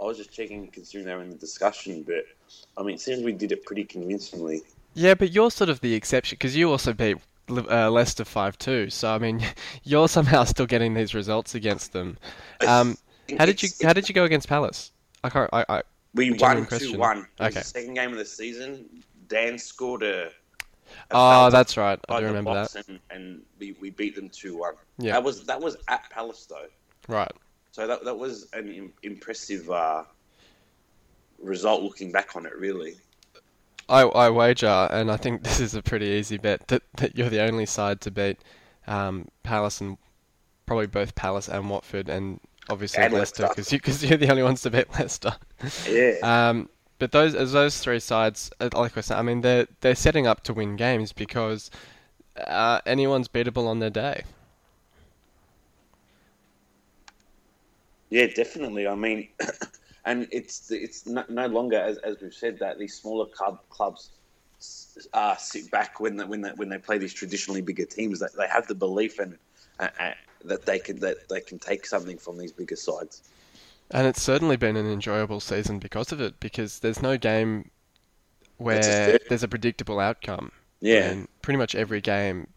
I 0.00 0.04
was 0.04 0.18
just 0.18 0.32
checking 0.32 0.68
considering 0.68 1.06
they 1.06 1.14
were 1.14 1.22
in 1.22 1.30
the 1.30 1.36
discussion. 1.36 2.02
But 2.02 2.24
I 2.76 2.82
mean, 2.82 2.96
it 2.96 3.00
seems 3.00 3.22
we 3.22 3.32
did 3.32 3.52
it 3.52 3.64
pretty 3.64 3.84
convincingly. 3.84 4.62
Yeah, 4.94 5.14
but 5.14 5.32
you're 5.32 5.50
sort 5.50 5.70
of 5.70 5.80
the 5.80 5.94
exception 5.94 6.36
because 6.36 6.54
you 6.54 6.70
also 6.70 6.92
beat 6.92 7.16
uh, 7.48 7.90
Leicester 7.90 8.24
five 8.24 8.58
two. 8.58 8.90
So 8.90 9.10
I 9.10 9.18
mean, 9.18 9.40
you're 9.84 10.08
somehow 10.08 10.44
still 10.44 10.66
getting 10.66 10.94
these 10.94 11.14
results 11.14 11.54
against 11.54 11.92
them. 11.92 12.18
Um, 12.66 12.96
how 13.38 13.46
did 13.46 13.62
you 13.62 13.68
how 13.82 13.92
did 13.92 14.08
you 14.08 14.14
go 14.14 14.24
against 14.24 14.48
Palace? 14.48 14.90
I 15.22 15.30
can't. 15.30 15.50
I, 15.52 15.64
I 15.68 15.82
We 16.14 16.32
won 16.32 16.66
two 16.66 16.98
one. 16.98 17.26
Okay. 17.40 17.60
Second 17.60 17.94
game 17.94 18.12
of 18.12 18.18
the 18.18 18.24
season, 18.24 18.86
Dan 19.28 19.58
scored 19.58 20.02
a 20.02 20.30
Oh, 21.10 21.50
that's 21.50 21.76
right. 21.76 21.98
I 22.08 22.20
do 22.20 22.26
remember 22.26 22.54
that. 22.54 22.88
and, 22.88 23.00
and 23.10 23.42
we, 23.58 23.76
we 23.80 23.90
beat 23.90 24.14
them 24.16 24.28
two 24.28 24.56
one. 24.56 24.74
Yeah. 24.98 25.12
That 25.12 25.24
was 25.24 25.44
that 25.46 25.60
was 25.60 25.76
at 25.88 26.08
Palace 26.10 26.46
though. 26.46 26.66
Right. 27.08 27.32
So 27.72 27.86
that 27.86 28.04
that 28.04 28.16
was 28.16 28.48
an 28.52 28.92
impressive 29.02 29.70
uh, 29.70 30.04
result 31.42 31.82
looking 31.82 32.12
back 32.12 32.36
on 32.36 32.46
it. 32.46 32.56
Really. 32.56 32.96
I, 33.88 34.02
I 34.02 34.30
wager, 34.30 34.66
and 34.66 35.10
I 35.10 35.16
think 35.16 35.42
this 35.44 35.60
is 35.60 35.74
a 35.74 35.82
pretty 35.82 36.06
easy 36.06 36.38
bet, 36.38 36.68
that, 36.68 36.82
that 36.96 37.16
you're 37.16 37.30
the 37.30 37.40
only 37.40 37.66
side 37.66 38.00
to 38.02 38.10
beat 38.10 38.38
um, 38.86 39.28
Palace 39.42 39.80
and 39.80 39.98
probably 40.66 40.86
both 40.86 41.14
Palace 41.14 41.48
and 41.48 41.68
Watford, 41.68 42.08
and 42.08 42.40
obviously 42.68 43.02
And 43.02 43.14
Leicester, 43.14 43.48
because 43.48 43.72
you, 43.72 43.80
cause 43.80 44.02
you're 44.02 44.18
the 44.18 44.30
only 44.30 44.42
ones 44.42 44.62
to 44.62 44.70
beat 44.70 44.90
Leicester. 44.98 45.34
Yeah. 45.88 46.14
Um, 46.22 46.68
but 46.98 47.12
those 47.12 47.34
as 47.34 47.52
those 47.52 47.78
three 47.78 48.00
sides, 48.00 48.50
uh, 48.60 48.70
like 48.72 48.96
I 48.96 49.00
said, 49.00 49.18
I 49.18 49.22
mean 49.22 49.40
they're 49.40 49.66
they're 49.80 49.94
setting 49.94 50.26
up 50.26 50.42
to 50.44 50.54
win 50.54 50.76
games 50.76 51.12
because 51.12 51.70
uh, 52.36 52.80
anyone's 52.86 53.28
beatable 53.28 53.66
on 53.66 53.80
their 53.80 53.90
day. 53.90 54.22
Yeah, 58.10 58.26
definitely. 58.28 58.86
I 58.86 58.94
mean, 58.94 59.28
and 60.04 60.28
it's 60.30 60.70
it's 60.70 61.06
no, 61.06 61.24
no 61.28 61.46
longer 61.46 61.78
as, 61.78 61.98
as 61.98 62.20
we've 62.20 62.34
said 62.34 62.58
that 62.58 62.78
these 62.78 62.94
smaller 62.94 63.26
club 63.26 63.60
clubs 63.70 64.10
uh, 65.12 65.36
sit 65.36 65.70
back 65.70 66.00
when 66.00 66.16
they, 66.16 66.24
when 66.24 66.40
they, 66.40 66.50
when 66.50 66.68
they 66.68 66.78
play 66.78 66.98
these 66.98 67.12
traditionally 67.12 67.60
bigger 67.60 67.84
teams. 67.84 68.20
That 68.20 68.36
they 68.36 68.46
have 68.48 68.66
the 68.66 68.74
belief 68.74 69.18
and 69.18 69.36
uh, 69.80 69.88
uh, 69.98 70.12
that 70.44 70.66
they 70.66 70.78
can 70.78 71.00
that 71.00 71.28
they 71.28 71.40
can 71.40 71.58
take 71.58 71.86
something 71.86 72.18
from 72.18 72.38
these 72.38 72.52
bigger 72.52 72.76
sides. 72.76 73.22
And 73.90 74.06
it's 74.06 74.22
certainly 74.22 74.56
been 74.56 74.76
an 74.76 74.90
enjoyable 74.90 75.40
season 75.40 75.78
because 75.78 76.10
of 76.10 76.20
it, 76.20 76.40
because 76.40 76.78
there's 76.78 77.02
no 77.02 77.18
game 77.18 77.70
where 78.56 78.78
It's 78.78 79.28
there's 79.28 79.42
a 79.42 79.48
predictable 79.48 80.00
outcome. 80.00 80.52
Yeah, 80.80 81.10
And 81.10 81.28
pretty 81.40 81.56
much 81.58 81.74
every 81.74 82.00
game, 82.02 82.48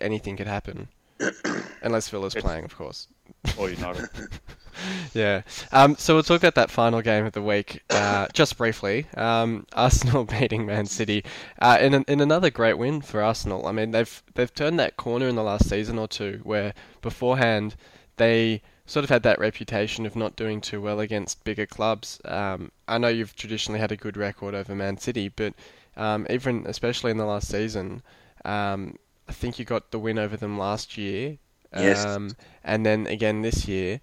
anything 0.00 0.36
could 0.36 0.46
happen, 0.46 0.88
unless 1.82 2.08
Villa's 2.10 2.34
playing, 2.34 2.64
of 2.64 2.76
course. 2.76 3.08
Or 3.56 3.70
United. 3.70 4.08
Yeah. 5.14 5.42
Um, 5.72 5.96
so 5.96 6.14
we'll 6.14 6.22
talk 6.22 6.38
about 6.38 6.54
that 6.54 6.70
final 6.70 7.02
game 7.02 7.26
of 7.26 7.32
the 7.32 7.42
week 7.42 7.82
uh, 7.90 8.28
just 8.32 8.56
briefly. 8.56 9.06
Um, 9.16 9.66
Arsenal 9.72 10.24
beating 10.40 10.66
Man 10.66 10.86
City 10.86 11.24
uh, 11.60 11.78
in 11.80 11.94
an, 11.94 12.04
in 12.06 12.20
another 12.20 12.50
great 12.50 12.74
win 12.74 13.00
for 13.00 13.22
Arsenal. 13.22 13.66
I 13.66 13.72
mean, 13.72 13.90
they've 13.90 14.22
they've 14.34 14.54
turned 14.54 14.78
that 14.78 14.96
corner 14.96 15.26
in 15.26 15.34
the 15.34 15.42
last 15.42 15.68
season 15.68 15.98
or 15.98 16.06
two, 16.06 16.40
where 16.44 16.74
beforehand 17.02 17.74
they 18.16 18.62
sort 18.86 19.04
of 19.04 19.10
had 19.10 19.22
that 19.22 19.38
reputation 19.38 20.04
of 20.04 20.16
not 20.16 20.36
doing 20.36 20.60
too 20.60 20.80
well 20.80 21.00
against 21.00 21.44
bigger 21.44 21.66
clubs. 21.66 22.20
Um, 22.24 22.70
I 22.88 22.98
know 22.98 23.08
you've 23.08 23.36
traditionally 23.36 23.80
had 23.80 23.92
a 23.92 23.96
good 23.96 24.16
record 24.16 24.54
over 24.54 24.74
Man 24.74 24.98
City, 24.98 25.28
but 25.28 25.54
um, 25.96 26.26
even 26.28 26.64
especially 26.66 27.10
in 27.10 27.16
the 27.16 27.24
last 27.24 27.48
season, 27.48 28.02
um, 28.44 28.96
I 29.28 29.32
think 29.32 29.58
you 29.58 29.64
got 29.64 29.90
the 29.90 29.98
win 29.98 30.18
over 30.18 30.36
them 30.36 30.58
last 30.58 30.98
year. 30.98 31.38
Yes. 31.72 32.04
Um, 32.04 32.36
and 32.64 32.84
then 32.84 33.06
again 33.06 33.42
this 33.42 33.68
year. 33.68 34.00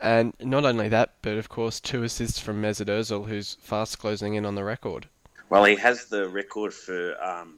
And 0.00 0.32
not 0.40 0.64
only 0.64 0.88
that, 0.88 1.14
but 1.22 1.38
of 1.38 1.48
course, 1.48 1.80
two 1.80 2.02
assists 2.04 2.38
from 2.38 2.62
Mesut 2.62 2.86
Ozil, 2.86 3.26
who's 3.26 3.56
fast 3.60 3.98
closing 3.98 4.34
in 4.34 4.46
on 4.46 4.54
the 4.54 4.64
record. 4.64 5.08
well, 5.50 5.64
he 5.64 5.74
has 5.76 6.06
the 6.06 6.28
record 6.28 6.72
for 6.72 7.20
um, 7.22 7.56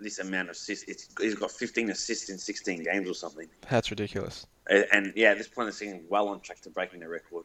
this 0.00 0.18
amount 0.18 0.48
of 0.50 0.56
assists. 0.56 0.84
It's, 0.88 1.08
he's 1.18 1.34
got 1.34 1.50
15 1.50 1.90
assists 1.90 2.28
in 2.28 2.38
16 2.38 2.84
games 2.84 3.08
or 3.08 3.14
something. 3.14 3.48
That's 3.70 3.90
ridiculous. 3.90 4.46
And, 4.68 4.86
and 4.92 5.12
yeah, 5.16 5.30
at 5.30 5.38
this 5.38 5.48
point, 5.48 5.66
the 5.68 5.72
season, 5.72 6.04
well 6.08 6.28
on 6.28 6.40
track 6.40 6.60
to 6.62 6.70
breaking 6.70 7.00
the 7.00 7.08
record. 7.08 7.44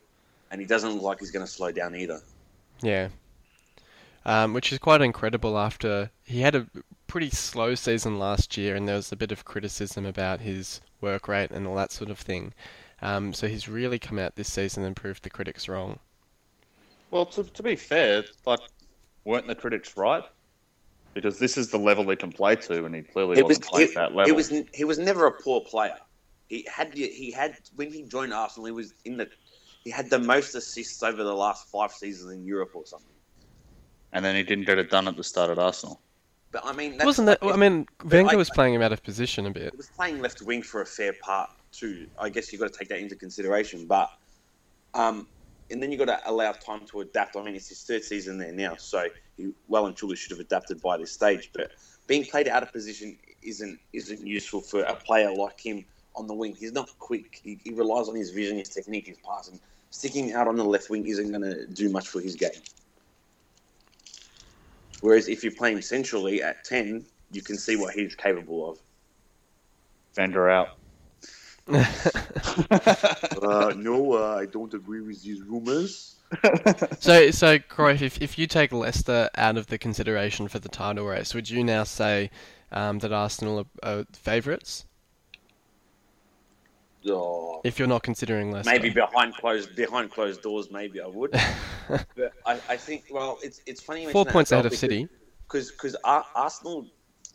And 0.52 0.62
he 0.62 0.68
doesn't 0.68 0.92
look 0.92 1.04
like 1.04 1.20
he's 1.20 1.32
going 1.32 1.46
to 1.46 1.52
slow 1.52 1.72
down 1.72 1.96
either. 1.96 2.22
Yeah. 2.82 3.10
Um, 4.26 4.54
which 4.54 4.74
is 4.74 4.80
quite 4.80 5.02
incredible 5.02 5.58
after 5.58 6.12
he 6.24 6.42
had 6.42 6.54
a 6.56 6.68
pretty 7.08 7.30
slow 7.30 7.76
season 7.76 8.20
last 8.20 8.58
year, 8.58 8.76
and 8.76 8.88
there 8.88 8.96
was 8.96 9.12
a 9.12 9.16
bit 9.16 9.32
of 9.32 9.46
criticism 9.46 10.06
about 10.06 10.42
his 10.42 10.82
work 11.00 11.28
rate 11.28 11.52
and 11.52 11.66
all 11.66 11.76
that 11.76 11.92
sort 11.92 12.10
of 12.10 12.20
thing. 12.20 12.54
Um, 13.02 13.34
so 13.34 13.48
he's 13.48 13.70
really 13.70 14.00
come 14.00 14.18
out 14.20 14.36
this 14.36 14.52
season 14.52 14.84
and 14.84 14.96
proved 14.96 15.24
the 15.24 15.30
critics 15.30 15.68
wrong. 15.68 16.00
Well, 17.12 17.26
to, 17.28 17.44
to 17.44 17.64
be 17.64 17.76
fair, 17.76 18.24
like, 18.46 18.60
weren't 19.24 19.48
the 19.48 19.56
critics 19.56 19.96
right? 19.96 20.24
Because 21.14 21.40
this 21.40 21.58
is 21.58 21.70
the 21.70 21.78
level 21.78 22.10
he 22.10 22.16
can 22.16 22.32
play 22.32 22.56
to, 22.56 22.86
and 22.86 22.94
he 22.94 23.02
clearly 23.02 23.38
It 23.38 23.46
was 23.46 23.58
wasn't 23.58 23.66
playing 23.68 23.88
he, 23.90 23.96
at 23.96 23.96
that 23.96 24.12
he 24.12 24.18
level. 24.18 24.36
was 24.36 24.54
he 24.74 24.84
was 24.84 25.00
never 25.00 25.26
a 25.26 25.32
poor 25.32 25.62
player. 25.62 25.96
He 26.48 26.68
had 26.72 26.94
he 26.94 27.32
had 27.32 27.58
when 27.76 27.92
he 27.92 28.04
joined 28.04 28.34
Arsenal, 28.34 28.66
he 28.68 28.72
was 28.72 28.94
in 29.06 29.18
the 29.18 29.28
he 29.84 29.90
had 29.90 30.10
the 30.10 30.20
most 30.20 30.54
assists 30.54 31.02
over 31.02 31.24
the 31.24 31.34
last 31.34 31.70
five 31.70 31.92
seasons 31.92 32.32
in 32.34 32.44
Europe 32.46 32.72
or 32.74 32.86
something. 32.86 33.08
And 34.14 34.24
then 34.24 34.36
he 34.36 34.44
didn't 34.44 34.66
get 34.66 34.78
it 34.78 34.90
done 34.90 35.08
at 35.08 35.16
the 35.18 35.24
start 35.24 35.50
at 35.50 35.58
Arsenal. 35.60 36.02
But 36.52 36.66
I 36.66 36.74
mean, 36.74 36.94
that's 36.98 37.06
Wasn't 37.06 37.26
that? 37.28 37.42
like- 37.44 37.54
I 37.54 37.58
mean, 37.58 37.88
Wenger 38.06 38.38
was 38.38 38.50
playing 38.50 38.74
him 38.76 38.82
out 38.82 38.92
of 38.92 39.02
position 39.04 39.46
a 39.46 39.52
bit. 39.52 39.72
he 39.74 39.78
was 39.78 39.90
playing 39.90 40.22
left 40.22 40.42
wing 40.42 40.62
for 40.62 40.82
a 40.82 40.86
fair 40.86 41.14
part 41.22 41.50
I 42.20 42.30
guess 42.30 42.52
you've 42.52 42.62
got 42.62 42.72
to 42.72 42.78
take 42.78 42.90
that 42.90 43.00
into 43.00 43.16
consideration. 43.16 43.86
But 43.86 44.10
um, 44.94 45.28
and 45.70 45.82
then 45.82 45.92
you've 45.92 46.00
got 46.00 46.06
to 46.06 46.30
allow 46.30 46.52
time 46.54 46.86
to 46.88 47.02
adapt. 47.02 47.36
I 47.36 47.44
mean, 47.44 47.56
it's 47.56 47.70
his 47.70 47.84
third 47.84 48.04
season 48.04 48.38
there 48.38 48.52
now, 48.52 48.76
so 48.76 49.08
he 49.36 49.52
well 49.68 49.86
and 49.86 49.96
truly 49.96 50.16
should 50.16 50.32
have 50.32 50.40
adapted 50.40 50.82
by 50.82 50.98
this 50.98 51.12
stage. 51.12 51.52
But 51.54 51.72
being 52.08 52.26
played 52.26 52.48
out 52.48 52.64
of 52.64 52.72
position 52.72 53.18
isn't 53.42 53.80
isn't 53.94 54.26
useful 54.26 54.62
for 54.62 54.82
a 54.82 54.96
player 54.96 55.32
like 55.34 55.60
him 55.60 55.86
on 56.16 56.28
the 56.28 56.34
wing. 56.34 56.56
He's 56.56 56.74
not 56.74 56.90
quick. 57.00 57.40
He, 57.44 57.60
he 57.64 57.74
relies 57.74 58.10
on 58.10 58.16
his 58.16 58.32
vision, 58.32 58.58
his 58.58 58.70
technique, 58.70 59.08
his 59.08 59.18
passing. 59.18 59.60
Sticking 59.92 60.34
out 60.34 60.48
on 60.48 60.56
the 60.56 60.66
left 60.66 60.90
wing 60.90 61.06
isn't 61.06 61.30
going 61.30 61.42
to 61.42 61.68
do 61.68 61.90
much 61.90 62.08
for 62.08 62.20
his 62.20 62.36
game. 62.36 62.50
Whereas 65.02 65.28
if 65.28 65.44
you're 65.44 65.54
playing 65.54 65.82
centrally 65.82 66.42
at 66.42 66.64
ten, 66.64 67.06
you 67.32 67.42
can 67.42 67.58
see 67.58 67.76
what 67.76 67.94
he's 67.94 68.16
capable 68.16 68.72
of. 68.72 68.80
Vander 70.16 70.50
out. 70.50 70.70
Uh, 73.42 73.74
no, 73.78 74.14
uh, 74.14 74.36
I 74.40 74.46
don't 74.46 74.74
agree 74.74 75.02
with 75.02 75.22
these 75.24 75.42
rumors. 75.42 76.16
So, 77.00 77.32
so 77.32 77.58
Cruyff, 77.60 78.02
if 78.02 78.22
if 78.22 78.38
you 78.38 78.48
take 78.48 78.74
Leicester 78.74 79.30
out 79.36 79.58
of 79.58 79.68
the 79.68 79.78
consideration 79.78 80.48
for 80.50 80.60
the 80.60 80.68
title 80.68 81.06
race, 81.06 81.34
would 81.34 81.50
you 81.50 81.64
now 81.64 81.84
say 81.86 82.30
um, 82.72 83.00
that 83.00 83.14
Arsenal 83.14 83.66
are, 83.84 84.00
are 84.00 84.06
favourites? 84.12 84.86
Oh, 87.08 87.62
If 87.64 87.80
you're 87.80 87.88
not 87.88 88.04
considering 88.04 88.52
Leicester, 88.52 88.70
maybe 88.72 88.90
behind 88.90 89.36
closed 89.36 89.76
behind 89.76 90.12
closed 90.12 90.42
doors, 90.42 90.70
maybe 90.70 91.00
I 91.00 91.08
would. 91.08 91.32
but 91.88 92.34
I, 92.46 92.60
I 92.70 92.78
think 92.78 93.06
well, 93.10 93.40
it's 93.42 93.62
it's 93.66 93.82
funny. 93.82 94.04
you 94.04 94.10
four 94.10 94.26
points 94.26 94.52
ahead 94.52 94.66
of 94.66 94.76
City. 94.76 95.08
because 95.48 95.72
because 95.72 95.96
Ar- 96.04 96.26
Arsenal 96.36 96.88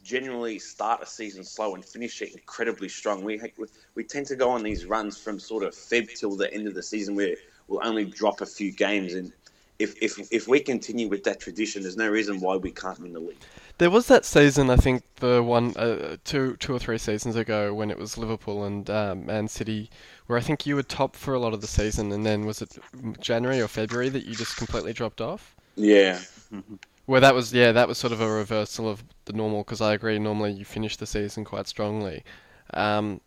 generally 0.03 0.59
start 0.59 1.03
a 1.03 1.07
season 1.07 1.45
slow 1.45 1.75
and 1.75 1.85
finish 1.85 2.23
it 2.23 2.33
incredibly 2.33 2.89
strong. 2.89 3.23
We 3.25 3.39
ha- 3.39 3.67
we 3.95 4.05
tend 4.05 4.27
to 4.27 4.37
go 4.37 4.51
on 4.51 4.63
these 4.63 4.85
runs 4.87 5.19
from 5.19 5.39
sort 5.39 5.63
of 5.65 5.73
Feb 5.75 6.13
till 6.19 6.37
the 6.37 6.53
end 6.53 6.69
of 6.69 6.75
the 6.75 6.83
season 6.83 7.15
where 7.15 7.37
we'll 7.69 7.87
only 7.87 8.05
drop 8.05 8.41
a 8.41 8.47
few 8.47 8.73
games 8.73 9.15
and. 9.15 9.33
If, 9.79 10.01
if, 10.01 10.31
if 10.31 10.47
we 10.47 10.61
continue 10.61 11.09
with 11.09 11.25
that 11.25 11.41
tradition, 11.41 11.83
there's 11.83 11.97
no 11.97 12.09
reason 12.09 12.39
why 12.39 12.55
we 12.55 12.71
can't 12.71 13.01
win 13.01 13.15
the 13.15 13.19
league. 13.19 13.39
There 13.79 13.91
was 13.91 14.07
that 14.07 14.25
season, 14.25 14.71
I 14.71 14.77
think, 14.77 15.03
the 15.17 15.43
one, 15.43 15.77
uh, 15.77 16.19
two, 16.23 16.57
two 16.59 16.73
or 16.73 16.79
three 16.79 16.99
seasons 16.99 17.35
ago, 17.35 17.75
when 17.75 17.91
it 17.91 17.99
was 17.99 18.17
Liverpool 18.17 18.63
and 18.63 18.89
um, 18.89 19.27
Man 19.27 19.49
City, 19.49 19.91
where 20.27 20.39
I 20.39 20.41
think 20.41 20.67
you 20.67 20.77
were 20.77 20.85
top 20.85 21.17
for 21.17 21.35
a 21.35 21.41
lot 21.41 21.53
of 21.53 21.63
the 21.63 21.67
season, 21.67 22.13
and 22.13 22.25
then 22.25 22.47
was 22.47 22.63
it 22.63 22.79
January 23.19 23.61
or 23.61 23.67
February 23.67 24.09
that 24.11 24.25
you 24.25 24.37
just 24.37 24.57
completely 24.57 24.93
dropped 24.93 25.21
off? 25.21 25.57
Yeah, 25.75 26.21
Where 27.07 27.21
that 27.21 27.35
was, 27.35 27.53
yeah, 27.53 27.73
that 27.73 27.89
was 27.89 27.99
sort 27.99 28.13
of 28.13 28.21
a 28.21 28.31
reversal 28.31 28.89
of 28.89 29.03
the 29.33 29.37
normal. 29.39 29.65
Because 29.65 29.81
I 29.81 29.95
agree, 29.95 30.19
normally 30.19 30.53
you 30.53 30.65
finish 30.65 30.97
the 30.97 31.07
season 31.07 31.45
quite 31.45 31.67
strongly. 31.67 32.23
Um, 32.75 33.21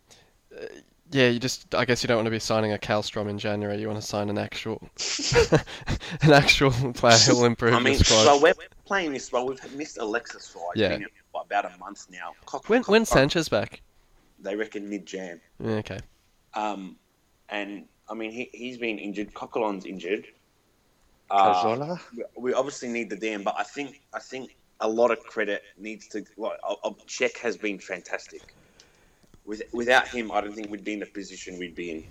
yeah, 1.12 1.28
you 1.28 1.38
just, 1.38 1.72
I 1.74 1.84
guess 1.84 2.02
you 2.02 2.08
don't 2.08 2.16
want 2.16 2.26
to 2.26 2.30
be 2.32 2.38
signing 2.40 2.72
a 2.72 2.78
Kallstrom 2.78 3.28
in 3.28 3.38
January. 3.38 3.80
You 3.80 3.86
want 3.88 4.00
to 4.00 4.06
sign 4.06 4.28
an 4.28 4.38
actual, 4.38 4.82
an 6.22 6.32
actual 6.32 6.72
player 6.94 7.16
who 7.16 7.36
will 7.36 7.44
improve 7.44 7.74
I 7.74 7.78
mean, 7.78 7.96
the 7.98 8.04
squad. 8.04 8.24
so 8.24 8.40
we're 8.40 8.54
playing 8.86 9.12
this 9.12 9.30
well. 9.30 9.46
We've 9.46 9.76
missed 9.76 9.98
Alexis 9.98 10.48
for 10.48 10.58
like, 10.68 10.76
Yeah. 10.76 10.96
been 10.98 11.06
about 11.34 11.64
a 11.72 11.78
month 11.78 12.06
now. 12.10 12.32
Cock- 12.46 12.68
when 12.68 12.82
cock- 12.82 12.88
when 12.90 13.02
cock- 13.02 13.08
Sanchez 13.14 13.48
back? 13.48 13.82
They 14.40 14.56
reckon 14.56 14.88
mid 14.88 15.06
Jan. 15.06 15.40
Yeah, 15.60 15.70
okay. 15.74 16.00
Um, 16.54 16.96
and 17.50 17.84
I 18.08 18.14
mean, 18.14 18.32
he, 18.32 18.50
he's 18.52 18.78
been 18.78 18.98
injured. 18.98 19.32
Coquelin's 19.34 19.84
injured. 19.86 20.26
Uh, 21.30 21.96
we- 22.16 22.24
we 22.36 22.52
obviously 22.54 22.88
need 22.88 23.10
the 23.10 23.16
DM, 23.16 23.44
but 23.44 23.54
I 23.58 23.62
think 23.62 24.02
I 24.12 24.18
think 24.18 24.56
a 24.80 24.88
lot 24.88 25.10
of 25.10 25.20
credit 25.20 25.62
needs 25.78 26.06
to. 26.08 26.24
Like, 26.36 26.58
Cech 27.06 27.36
has 27.38 27.56
been 27.56 27.78
fantastic. 27.78 28.42
With, 29.44 29.62
without 29.72 30.08
him, 30.08 30.32
I 30.32 30.40
don't 30.40 30.54
think 30.54 30.70
we'd 30.70 30.84
be 30.84 30.94
in 30.94 31.00
the 31.00 31.06
position 31.06 31.58
we'd 31.58 31.74
be 31.76 31.90
in. 31.90 32.04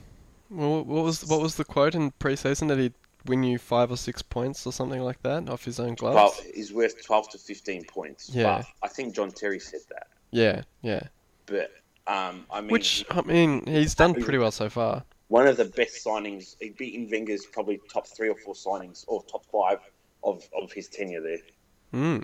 Well, 0.50 0.84
what 0.84 1.04
was 1.04 1.26
what 1.26 1.42
was 1.42 1.56
the 1.56 1.66
quote 1.66 1.96
in 1.96 2.12
pre-season? 2.12 2.68
Did 2.70 2.80
he 2.80 2.94
win 3.26 3.44
you 3.44 3.58
five 3.58 3.92
or 3.92 3.98
six 3.98 4.22
points 4.22 4.66
or 4.68 4.72
something 4.72 5.02
like 5.02 5.22
that 5.24 5.50
off 5.50 5.66
his 5.66 5.80
own 5.80 5.96
gloves? 5.96 6.16
Well, 6.16 6.36
he's 6.54 6.72
worth 6.72 7.04
twelve 7.04 7.30
to 7.32 7.38
fifteen 7.38 7.84
points. 7.86 8.30
Yeah. 8.30 8.58
But 8.60 8.66
I 8.84 8.88
think 8.88 9.16
John 9.16 9.32
Terry 9.32 9.60
said 9.60 9.82
that. 9.90 10.08
yeah, 10.32 10.62
yeah. 10.82 11.02
But 11.48 11.72
um, 12.08 12.46
I 12.52 12.62
mean, 12.62 12.70
Which 12.70 13.04
I 13.10 13.22
mean, 13.24 13.66
he's 13.66 13.96
done 13.96 14.14
pretty 14.14 14.38
well 14.38 14.52
so 14.52 14.70
far. 14.70 15.04
one 15.28 15.48
of 15.48 15.58
the 15.58 15.66
best 15.66 16.06
signings. 16.06 16.56
He'd 16.60 16.78
be 16.78 16.96
in 16.96 17.10
Wenger's 17.10 17.46
probably 17.48 17.82
top 17.92 18.08
three 18.08 18.30
or 18.30 18.36
four 18.36 18.54
signings, 18.54 19.04
or 19.08 19.24
top 19.24 19.44
five 19.52 19.80
of, 20.24 20.48
of 20.62 20.72
his 20.72 20.88
tenure 20.88 21.22
there. 21.22 21.40
Hmm. 21.92 22.20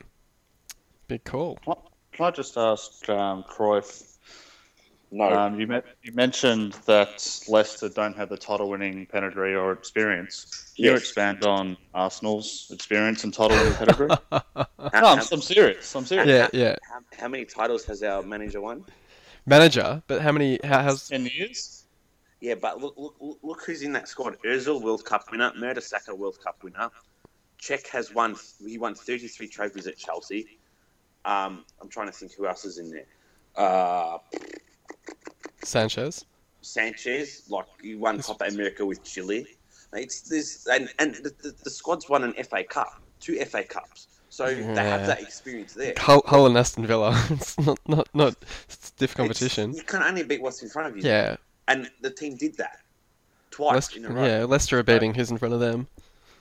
Big 1.12 1.26
call. 1.26 1.57
Can 1.66 1.76
can 2.14 2.26
I 2.28 2.32
just 2.32 2.55
ask 2.55 3.09
um, 3.09 3.43
Cruyff? 3.43 4.16
No, 5.12 5.26
Um, 5.26 5.59
you, 5.59 5.68
met, 5.68 5.84
you 6.03 6.14
mentioned 6.14 6.72
that 6.86 7.43
Leicester 7.49 7.89
don't 7.89 8.16
have 8.16 8.30
the 8.30 8.38
title-winning 8.38 9.07
pedigree 9.07 9.53
or 9.53 9.74
experience. 9.74 10.72
Can 10.78 10.86
you 10.86 10.95
expand 10.95 11.43
on 11.43 11.76
Arsenal's 11.93 12.72
experience 12.74 13.26
and 13.26 13.34
title-winning 13.34 13.74
pedigree? 13.74 14.07
how, 14.32 14.45
no, 14.80 14.89
I'm, 14.93 15.20
I'm 15.34 15.41
serious. 15.41 15.93
I'm 15.93 16.05
serious. 16.05 16.30
Yeah, 16.30 16.47
yeah. 16.53 16.78
how, 16.89 16.99
how 17.20 17.28
many 17.28 17.43
titles 17.43 17.84
has 17.88 18.03
our 18.03 18.24
manager 18.24 18.62
won? 18.62 18.86
Manager, 19.45 20.01
but 20.07 20.22
how 20.22 20.32
many? 20.32 20.59
How, 20.64 20.82
how's 20.82 21.09
Ten 21.09 21.26
years. 21.26 21.88
Yeah, 22.39 22.55
but 22.55 22.80
look, 22.80 22.95
look, 22.97 23.16
look- 23.20 23.39
look 23.43 23.64
who's 23.66 23.82
in 23.82 23.91
that 23.91 24.07
squad. 24.07 24.38
Özil, 24.45 24.82
World 24.82 25.03
Cup 25.03 25.30
winner. 25.30 25.51
Mertesacker, 25.59 26.18
World 26.18 26.38
Cup 26.41 26.64
winner. 26.64 26.89
Cech 27.62 27.88
has 27.88 28.14
won. 28.14 28.38
He 28.66 28.78
won 28.78 28.95
33 28.95 29.49
trophies 29.49 29.88
at 29.88 29.97
Chelsea. 29.97 30.57
Um, 31.26 31.65
I'm 31.82 31.89
trying 31.89 32.07
to 32.07 32.13
think 32.13 32.34
who 32.34 32.47
else 32.47 32.65
is 32.65 32.78
in 32.78 32.89
there. 32.89 33.05
Uh, 33.55 34.17
Sanchez? 35.63 36.26
Sanchez, 36.61 37.43
like 37.49 37.65
he 37.82 37.95
won 37.95 38.22
Copa 38.22 38.45
America 38.45 38.86
with 38.86 39.03
Chile. 39.03 39.45
It's 39.93 40.22
this, 40.22 40.67
and 40.67 40.89
and 40.99 41.15
the, 41.15 41.30
the, 41.41 41.55
the 41.63 41.69
squad's 41.69 42.07
won 42.09 42.24
an 42.24 42.34
FA 42.43 42.63
Cup, 42.63 43.01
two 43.19 43.36
FA 43.45 43.63
Cups. 43.63 44.07
So 44.30 44.45
they 44.47 44.63
have 44.63 45.07
that 45.07 45.22
experience 45.22 45.74
there. 45.74 45.93
Hull, 45.97 46.24
Hull 46.26 46.45
and 46.47 46.57
Aston 46.57 46.86
Villa. 46.88 47.11
it's 47.30 47.59
not 47.59 47.78
not 47.88 48.07
not 48.13 48.36
stiff 48.69 49.11
It's- 49.11 49.13
competition. 49.15 49.74
you 49.74 49.84
can 49.84 50.01
only 50.01 50.24
beat 50.24 50.41
what's 50.41 50.63
in 50.63 50.69
front 50.69 50.88
of 50.88 50.95
you. 50.95 51.03
Yeah, 51.07 51.36
And 51.67 51.89
the 52.01 52.09
team 52.09 52.38
did 52.38 52.55
that 52.57 52.80
twice 53.49 53.74
Leicester, 53.74 53.97
in 53.99 54.05
a 54.05 54.09
row. 54.09 54.26
yeah. 54.26 54.43
Leicester 54.45 54.80
are 54.80 54.84
beating 54.84 55.13
who's 55.13 55.32
in 55.32 55.38
front 55.38 55.53
of 55.53 55.59
them. 55.59 55.88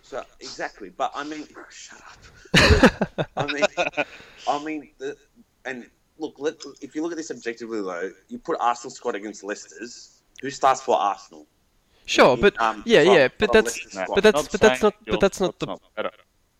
So 0.02 0.22
exactly, 0.38 0.90
but 0.90 1.10
I 1.16 1.24
mean, 1.24 1.48
shut 1.70 1.98
up. 2.00 2.16
I 2.54 3.46
mean, 3.52 3.64
I 4.48 4.64
mean, 4.64 4.90
the, 4.98 5.16
and 5.64 5.86
look, 6.18 6.34
let, 6.38 6.56
if 6.80 6.94
you 6.94 7.02
look 7.02 7.12
at 7.12 7.16
this 7.18 7.30
objectively, 7.30 7.80
though, 7.80 8.10
you 8.28 8.38
put 8.38 8.56
Arsenal 8.60 8.90
squad 8.90 9.14
against 9.14 9.44
Leicester's. 9.44 10.16
Who 10.42 10.50
starts 10.50 10.80
for 10.80 10.96
Arsenal? 10.96 11.46
Sure, 12.06 12.36
but 12.36 12.60
Um, 12.60 12.82
yeah, 12.86 13.04
from- 13.04 13.14
yeah, 13.14 13.28
but 13.38 13.52
that's 13.52 13.66
Leicester's 13.76 13.94
No, 13.94 14.02
squad. 14.04 14.14
but 14.14 14.22
that's 14.24 14.34
not 14.42 14.50
but 14.52 14.60
that's 14.60 14.82
not 14.82 14.94
but 15.06 15.20
that's 15.20 15.40
not 15.40 15.58
the 15.58 15.66
squad's 15.66 15.82
better. 15.96 16.10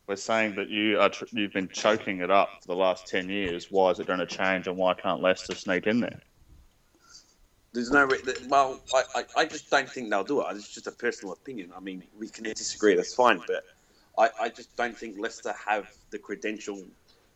We're 0.07 0.17
saying 0.17 0.57
that 0.57 0.69
you 0.69 0.99
are 1.01 1.09
tr- 1.09 1.25
you've 1.31 1.53
been 1.53 1.69
choking 1.69 2.21
it 2.21 2.31
up 2.31 2.49
for 2.63 2.69
the 2.69 2.75
last 2.77 3.07
ten 3.07 3.29
years. 3.29 3.71
Why 3.71 3.91
is 3.91 4.01
it 4.01 4.07
going 4.07 4.19
to 4.19 4.27
change, 4.27 4.67
and 4.67 4.77
why 4.77 4.95
can't 4.95 5.23
Leicester 5.23 5.55
sneak 5.55 5.87
in 5.87 6.01
there? 6.01 6.21
There's 7.73 7.91
no. 7.93 8.05
Re- 8.05 8.21
th- 8.21 8.41
well, 8.49 8.81
I, 8.93 9.03
I, 9.21 9.25
I 9.39 9.45
just 9.45 9.71
don't 9.71 9.89
think 9.89 10.11
they'll 10.11 10.25
do 10.25 10.41
it. 10.41 10.47
It's 10.57 10.75
just 10.75 10.89
a 10.89 10.93
personal 10.93 11.33
opinion. 11.33 11.73
I 11.77 11.81
mean, 11.81 12.03
we 12.19 12.29
can 12.29 12.43
disagree. 12.45 12.97
That's 12.97 13.15
fine, 13.15 13.41
but 13.47 13.65
I, 14.21 14.29
I 14.39 14.49
just 14.51 14.77
don't 14.77 14.97
think 14.97 15.19
Leicester 15.19 15.55
have 15.67 15.91
the 16.11 16.19
credential, 16.19 16.83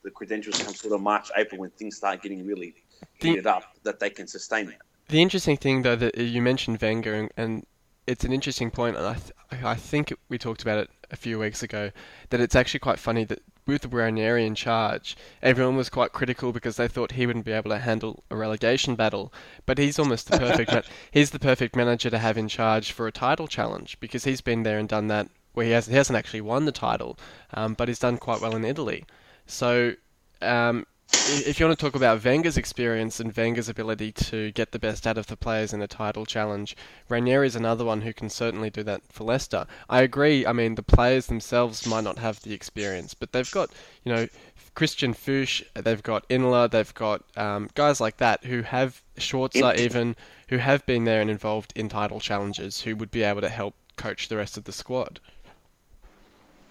the 0.02 0.10
credentials 0.10 0.62
come 0.62 0.74
sort 0.74 0.92
of 0.92 1.00
March, 1.00 1.30
April 1.34 1.62
when 1.62 1.70
things 1.70 1.96
start 1.96 2.22
getting 2.22 2.46
really 2.46 2.74
heated 3.14 3.46
up 3.46 3.64
that 3.84 3.98
they 3.98 4.10
can 4.10 4.26
sustain 4.26 4.66
that. 4.66 4.82
The 5.08 5.22
interesting 5.22 5.56
thing, 5.56 5.82
though, 5.82 5.96
that 5.96 6.16
you 6.18 6.42
mentioned 6.42 6.80
Wenger, 6.80 7.14
and, 7.14 7.30
and 7.36 7.66
it's 8.06 8.24
an 8.24 8.32
interesting 8.32 8.70
point, 8.70 8.96
and 8.96 9.06
I, 9.06 9.14
th- 9.14 9.64
I 9.64 9.74
think 9.74 10.12
we 10.28 10.36
talked 10.36 10.62
about 10.62 10.78
it 10.78 10.90
a 11.10 11.16
few 11.16 11.38
weeks 11.38 11.62
ago, 11.62 11.90
that 12.28 12.40
it's 12.40 12.54
actually 12.54 12.80
quite 12.80 12.98
funny 12.98 13.24
that 13.24 13.40
with 13.66 13.90
Ranieri 13.90 14.44
in 14.44 14.54
charge, 14.54 15.16
everyone 15.42 15.76
was 15.76 15.88
quite 15.88 16.12
critical 16.12 16.52
because 16.52 16.76
they 16.76 16.88
thought 16.88 17.12
he 17.12 17.26
wouldn't 17.26 17.46
be 17.46 17.52
able 17.52 17.70
to 17.70 17.78
handle 17.78 18.24
a 18.30 18.36
relegation 18.36 18.94
battle. 18.94 19.32
But 19.64 19.78
he's 19.78 19.98
almost 19.98 20.30
the 20.30 20.38
perfect 20.38 20.90
he's 21.10 21.30
the 21.30 21.38
perfect 21.38 21.74
manager 21.74 22.10
to 22.10 22.18
have 22.18 22.36
in 22.36 22.48
charge 22.48 22.92
for 22.92 23.06
a 23.06 23.12
title 23.12 23.48
challenge 23.48 23.98
because 24.00 24.24
he's 24.24 24.42
been 24.42 24.64
there 24.64 24.78
and 24.78 24.86
done 24.86 25.06
that 25.08 25.30
where 25.54 25.66
he 25.66 25.72
has 25.72 25.86
he 25.86 25.94
hasn't 25.94 26.18
actually 26.18 26.42
won 26.42 26.64
the 26.64 26.72
title, 26.72 27.18
um, 27.54 27.74
but 27.74 27.88
he's 27.88 27.98
done 27.98 28.18
quite 28.18 28.40
well 28.40 28.54
in 28.54 28.64
Italy. 28.64 29.04
So 29.46 29.94
um, 30.42 30.86
if 31.12 31.58
you 31.58 31.66
want 31.66 31.78
to 31.78 31.84
talk 31.84 31.94
about 31.94 32.22
Wenger's 32.22 32.56
experience 32.56 33.20
and 33.20 33.32
Wenger's 33.32 33.68
ability 33.68 34.12
to 34.12 34.50
get 34.52 34.72
the 34.72 34.78
best 34.78 35.06
out 35.06 35.18
of 35.18 35.26
the 35.26 35.36
players 35.36 35.72
in 35.72 35.80
a 35.82 35.86
title 35.86 36.26
challenge, 36.26 36.76
Ranieri 37.08 37.46
is 37.46 37.56
another 37.56 37.84
one 37.84 38.02
who 38.02 38.12
can 38.12 38.28
certainly 38.28 38.70
do 38.70 38.82
that 38.82 39.02
for 39.10 39.24
Leicester. 39.24 39.66
I 39.88 40.02
agree. 40.02 40.46
I 40.46 40.52
mean, 40.52 40.74
the 40.74 40.82
players 40.82 41.26
themselves 41.26 41.86
might 41.86 42.04
not 42.04 42.18
have 42.18 42.40
the 42.42 42.52
experience, 42.52 43.14
but 43.14 43.32
they've 43.32 43.50
got, 43.50 43.70
you 44.04 44.12
know, 44.12 44.28
Christian 44.74 45.14
Fuchs, 45.14 45.62
they've 45.74 46.02
got 46.02 46.28
Inler, 46.28 46.70
they've 46.70 46.94
got 46.94 47.22
um, 47.36 47.70
guys 47.74 48.00
like 48.00 48.16
that 48.16 48.44
who 48.44 48.62
have 48.62 49.02
Schwarzer 49.16 49.76
even, 49.78 50.16
who 50.48 50.56
have 50.56 50.84
been 50.84 51.04
there 51.04 51.20
and 51.20 51.30
involved 51.30 51.72
in 51.76 51.88
title 51.88 52.18
challenges, 52.18 52.80
who 52.80 52.96
would 52.96 53.10
be 53.10 53.22
able 53.22 53.40
to 53.40 53.48
help 53.48 53.74
coach 53.96 54.28
the 54.28 54.36
rest 54.36 54.56
of 54.56 54.64
the 54.64 54.72
squad. 54.72 55.20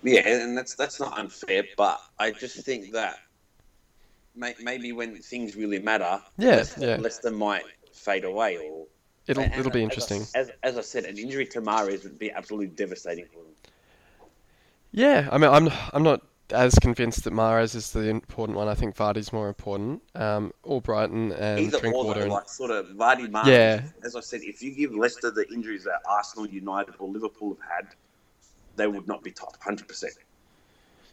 Yeah, 0.03 0.27
and 0.27 0.57
that's 0.57 0.75
that's 0.75 0.99
not 0.99 1.17
unfair, 1.17 1.63
but 1.77 2.01
I 2.19 2.31
just 2.31 2.57
think 2.65 2.91
that 2.91 3.17
may, 4.35 4.53
maybe 4.61 4.91
when 4.91 5.15
things 5.21 5.55
really 5.55 5.79
matter, 5.79 6.21
Yeah, 6.37 6.57
Leicester, 6.57 6.85
yeah. 6.85 6.95
Leicester 6.97 7.31
might 7.31 7.63
fade 7.93 8.25
away. 8.25 8.57
Or 8.57 8.85
It'll 9.27 9.43
and 9.43 9.53
it'll 9.53 9.71
be 9.71 9.83
interesting. 9.83 10.23
As, 10.35 10.51
as 10.63 10.77
I 10.77 10.81
said, 10.81 11.05
an 11.05 11.17
injury 11.17 11.45
to 11.47 11.61
Mahrez 11.61 12.03
would 12.03 12.19
be 12.19 12.31
absolutely 12.31 12.67
devastating 12.67 13.25
for 13.25 13.39
them. 13.43 13.53
Yeah, 14.91 15.29
I 15.31 15.37
mean, 15.37 15.49
I'm 15.49 15.69
I'm 15.93 16.03
not 16.03 16.21
as 16.51 16.75
convinced 16.75 17.23
that 17.23 17.33
Mahrez 17.33 17.73
is 17.73 17.91
the 17.91 18.01
important 18.01 18.57
one. 18.57 18.67
I 18.67 18.75
think 18.75 18.95
Vardy's 18.95 19.31
more 19.31 19.47
important. 19.47 20.01
Um, 20.13 20.51
or 20.63 20.81
Brighton 20.81 21.31
and 21.31 21.59
Either 21.59 21.77
or, 21.77 21.81
Drinkwater. 21.81 22.19
though, 22.19 22.23
And, 22.25 22.31
like 22.31 22.49
sort 22.49 22.71
of 22.71 22.87
Vardy, 22.89 23.29
Mahrez. 23.29 23.47
Yeah. 23.47 23.81
As 24.03 24.15
I 24.15 24.19
said, 24.19 24.41
if 24.43 24.61
you 24.61 24.71
give 24.71 24.93
Leicester 24.93 25.31
the 25.31 25.47
injuries 25.51 25.85
that 25.85 26.01
Arsenal, 26.07 26.47
United, 26.47 26.95
or 26.99 27.07
Liverpool 27.07 27.57
have 27.61 27.85
had, 27.85 27.95
they 28.75 28.87
would 28.87 29.07
not 29.07 29.23
be 29.23 29.31
top, 29.31 29.61
hundred 29.61 29.87
percent. 29.87 30.13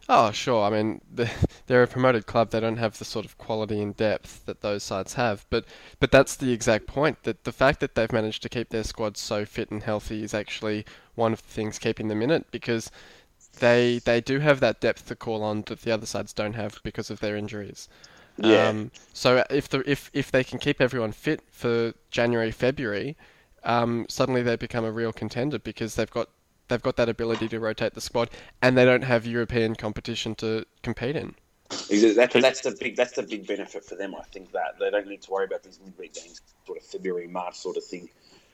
oh, 0.09 0.33
sure. 0.33 0.65
I 0.65 0.71
mean, 0.71 1.01
they're 1.67 1.83
a 1.83 1.87
promoted 1.87 2.27
club. 2.27 2.51
They 2.51 2.61
don't 2.61 2.79
have 2.79 2.99
the 2.99 3.05
sort 3.05 3.25
of 3.25 3.39
quality 3.39 3.81
and 3.81 3.97
depth 3.97 4.45
that 4.47 4.61
those 4.61 4.83
sides 4.83 5.15
have. 5.15 5.47
But 5.51 5.65
but 5.99 6.11
that's 6.11 6.37
the 6.37 6.53
exact 6.53 6.87
point. 6.87 7.23
That 7.25 7.45
the 7.45 7.53
fact 7.53 7.81
that 7.81 7.95
they've 7.95 8.13
managed 8.13 8.43
to 8.43 8.49
keep 8.49 8.71
their 8.71 8.85
squad 8.85 9.17
so 9.17 9.45
fit 9.45 9.71
and 9.71 9.83
healthy 9.83 10.23
is 10.23 10.35
actually 10.35 10.85
one 11.15 11.33
of 11.33 11.43
the 11.43 11.49
things 11.49 11.79
keeping 11.79 12.09
them 12.09 12.23
in 12.23 12.31
it 12.31 12.51
because 12.51 12.91
they 13.59 14.01
they 14.05 14.21
do 14.21 14.41
have 14.41 14.61
that 14.61 14.81
depth 14.81 15.07
to 15.09 15.17
call 15.17 15.43
on 15.43 15.63
that 15.63 15.83
the 15.83 15.93
other 15.93 16.07
sides 16.07 16.33
don't 16.33 16.55
have 16.55 16.81
because 16.83 17.11
of 17.11 17.21
their 17.21 17.37
injuries. 17.37 17.89
Yeah. 18.39 18.69
Um, 18.69 18.91
so 19.13 19.45
if 19.51 19.69
the 19.69 19.89
if 19.91 20.11
if 20.13 20.31
they 20.31 20.45
can 20.45 20.59
keep 20.59 20.81
everyone 20.81 21.13
fit 21.13 21.43
for 21.51 21.93
January 22.11 22.51
February, 22.51 23.17
um, 23.65 24.07
suddenly 24.09 24.43
they 24.43 24.57
become 24.57 24.85
a 24.85 24.93
real 24.93 25.13
contender 25.13 25.59
because 25.59 25.95
they've 25.95 26.11
got 26.11 26.31
they've 26.71 26.83
got 26.83 26.97
that 26.97 27.11
ability 27.11 27.49
to 27.49 27.61
rotate 27.61 27.93
the 27.93 28.01
squad 28.01 28.31
and 28.62 28.79
they 28.79 28.87
don't 28.87 29.03
have 29.03 29.27
European 29.27 29.75
competition 29.75 30.35
to 30.37 30.64
compete 30.83 31.16
in. 31.16 31.35
That, 31.71 32.31
that's 32.33 32.62
the 32.62 32.77
big 32.81 32.97
that's 32.97 33.12
the 33.12 33.23
big 33.23 33.47
benefit 33.47 33.85
for 33.85 33.95
them. 33.95 34.14
I 34.16 34.25
think 34.33 34.51
that 34.53 34.79
they 34.81 34.91
don't 34.91 35.07
need 35.07 35.23
to 35.23 35.31
worry 35.31 35.45
about 35.45 35.62
these 35.62 35.79
midweek 35.85 36.14
games, 36.14 36.41
sort 36.66 36.79
of 36.79 36.85
February 36.85 37.29
March 37.29 37.57
sort 37.57 37.77
of 37.77 37.85
thing, 37.85 38.09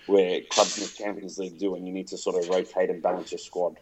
where 0.06 0.40
clubs 0.50 0.76
in 0.76 0.84
the 0.84 0.90
Champions 0.90 1.38
League 1.38 1.58
do, 1.58 1.76
and 1.76 1.86
you 1.86 1.94
need 1.94 2.08
to 2.08 2.18
sort 2.18 2.36
of 2.36 2.50
rotate 2.50 2.90
and 2.90 3.02
balance 3.02 3.32
your 3.32 3.38
squad. 3.38 3.78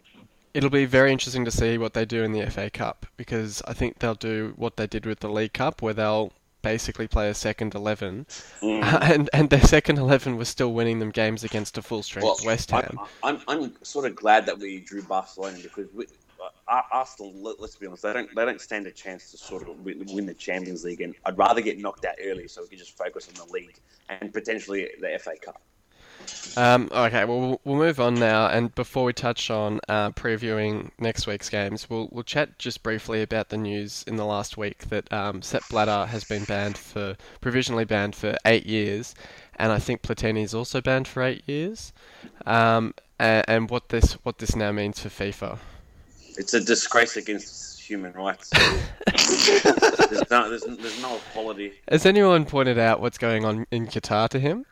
It'll 0.53 0.69
be 0.69 0.85
very 0.85 1.11
interesting 1.11 1.43
to 1.43 1.51
see 1.51 1.77
what 1.77 1.93
they 1.93 2.05
do 2.05 2.23
in 2.23 2.31
the 2.31 2.49
FA 2.49 2.69
Cup 2.69 3.05
because 3.17 3.61
I 3.67 3.73
think 3.73 3.99
they'll 3.99 4.15
do 4.15 4.53
what 4.55 4.77
they 4.77 4.87
did 4.87 5.05
with 5.05 5.19
the 5.19 5.29
League 5.29 5.51
Cup, 5.51 5.81
where 5.81 5.93
they'll 5.93 6.31
basically 6.65 7.07
play 7.07 7.29
a 7.29 7.33
second 7.33 7.75
eleven, 7.75 8.25
Mm. 8.61 8.81
and 9.13 9.29
and 9.33 9.49
their 9.49 9.61
second 9.61 9.97
eleven 9.99 10.35
was 10.35 10.49
still 10.49 10.73
winning 10.73 10.99
them 10.99 11.11
games 11.11 11.43
against 11.43 11.77
a 11.77 11.81
full 11.81 12.03
strength 12.03 12.43
West 12.43 12.71
Ham. 12.71 12.99
I'm, 13.23 13.39
I'm, 13.47 13.61
I'm 13.63 13.73
sort 13.83 14.05
of 14.05 14.15
glad 14.15 14.45
that 14.47 14.57
we 14.57 14.79
drew 14.79 15.03
Barcelona 15.03 15.59
because 15.61 15.87
we, 15.93 16.05
uh, 16.67 16.81
Arsenal. 16.91 17.33
Let, 17.35 17.59
let's 17.61 17.75
be 17.75 17.85
honest, 17.87 18.03
they 18.03 18.13
don't 18.13 18.33
they 18.35 18.45
don't 18.45 18.59
stand 18.59 18.87
a 18.87 18.91
chance 18.91 19.31
to 19.31 19.37
sort 19.37 19.69
of 19.69 19.79
win, 19.85 20.05
win 20.11 20.25
the 20.25 20.33
Champions 20.33 20.83
League, 20.83 21.01
and 21.01 21.13
I'd 21.25 21.37
rather 21.37 21.61
get 21.61 21.77
knocked 21.79 22.05
out 22.05 22.15
early 22.23 22.47
so 22.47 22.63
we 22.63 22.67
can 22.69 22.79
just 22.79 22.97
focus 22.97 23.29
on 23.29 23.35
the 23.45 23.53
league 23.53 23.79
and 24.09 24.33
potentially 24.33 24.89
the 24.99 25.19
FA 25.19 25.35
Cup. 25.41 25.61
Um, 26.57 26.89
okay, 26.91 27.25
well, 27.25 27.59
we'll 27.63 27.75
move 27.75 27.99
on 27.99 28.15
now, 28.15 28.47
and 28.47 28.73
before 28.75 29.03
we 29.03 29.13
touch 29.13 29.49
on 29.49 29.79
uh, 29.89 30.11
previewing 30.11 30.91
next 30.99 31.27
week's 31.27 31.49
games, 31.49 31.89
we'll 31.89 32.07
we'll 32.11 32.23
chat 32.23 32.57
just 32.57 32.81
briefly 32.81 33.21
about 33.21 33.49
the 33.49 33.57
news 33.57 34.03
in 34.07 34.15
the 34.15 34.25
last 34.25 34.57
week 34.57 34.89
that 34.89 35.11
um, 35.11 35.41
Sepp 35.41 35.63
Blatter 35.69 36.05
has 36.05 36.23
been 36.23 36.45
banned 36.45 36.77
for 36.77 37.17
provisionally 37.41 37.85
banned 37.85 38.15
for 38.15 38.37
eight 38.45 38.65
years, 38.65 39.15
and 39.57 39.71
I 39.71 39.79
think 39.79 40.01
Platini 40.01 40.43
is 40.43 40.53
also 40.53 40.81
banned 40.81 41.07
for 41.07 41.21
eight 41.23 41.43
years, 41.45 41.91
um, 42.45 42.93
and, 43.19 43.45
and 43.47 43.69
what 43.69 43.89
this 43.89 44.13
what 44.23 44.37
this 44.37 44.55
now 44.55 44.71
means 44.71 44.99
for 44.99 45.09
FIFA. 45.09 45.59
It's 46.37 46.53
a 46.53 46.63
disgrace 46.63 47.17
against 47.17 47.79
human 47.81 48.13
rights. 48.13 48.49
there's, 49.07 50.29
no, 50.31 50.49
there's, 50.49 50.63
there's 50.63 51.01
no 51.01 51.17
equality. 51.17 51.73
Has 51.87 52.05
anyone 52.05 52.45
pointed 52.45 52.79
out 52.79 52.99
what's 52.99 53.17
going 53.17 53.45
on 53.45 53.67
in 53.71 53.87
Qatar 53.87 54.27
to 54.29 54.39
him, 54.39 54.65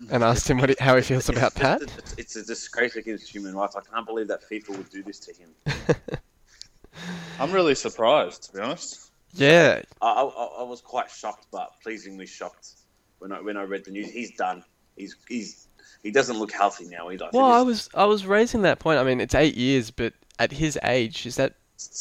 and 0.10 0.24
asked 0.24 0.48
him 0.48 0.58
what 0.58 0.70
he, 0.70 0.76
how 0.78 0.96
he 0.96 1.02
feels 1.02 1.28
about 1.28 1.54
that? 1.54 1.82
It's, 1.82 2.14
it's 2.16 2.36
a 2.36 2.44
disgrace 2.44 2.96
against 2.96 3.28
human 3.28 3.54
rights. 3.54 3.76
I 3.76 3.80
can't 3.80 4.06
believe 4.06 4.28
that 4.28 4.42
FIFA 4.48 4.76
would 4.76 4.90
do 4.90 5.02
this 5.02 5.18
to 5.20 5.32
him. 5.32 5.54
I'm 7.38 7.52
really 7.52 7.74
surprised, 7.74 8.44
to 8.44 8.52
be 8.52 8.60
honest. 8.60 9.10
Yeah, 9.32 9.82
I, 10.02 10.08
I, 10.08 10.22
I 10.60 10.62
was 10.64 10.80
quite 10.80 11.10
shocked, 11.10 11.46
but 11.52 11.70
pleasingly 11.82 12.26
shocked 12.26 12.72
when 13.20 13.30
I 13.32 13.40
when 13.40 13.56
I 13.56 13.62
read 13.62 13.84
the 13.84 13.92
news. 13.92 14.10
He's 14.10 14.32
done. 14.36 14.64
He's 14.96 15.16
he's 15.28 15.68
he 16.02 16.10
doesn't 16.10 16.36
look 16.36 16.50
healthy 16.50 16.86
now 16.86 17.10
either. 17.10 17.30
Well, 17.32 17.44
I 17.44 17.62
was 17.62 17.88
I 17.94 18.06
was 18.06 18.26
raising 18.26 18.62
that 18.62 18.80
point. 18.80 18.98
I 18.98 19.04
mean, 19.04 19.20
it's 19.20 19.34
eight 19.34 19.54
years, 19.54 19.90
but 19.90 20.14
at 20.40 20.50
his 20.50 20.78
age, 20.82 21.26
is 21.26 21.36
that 21.36 21.54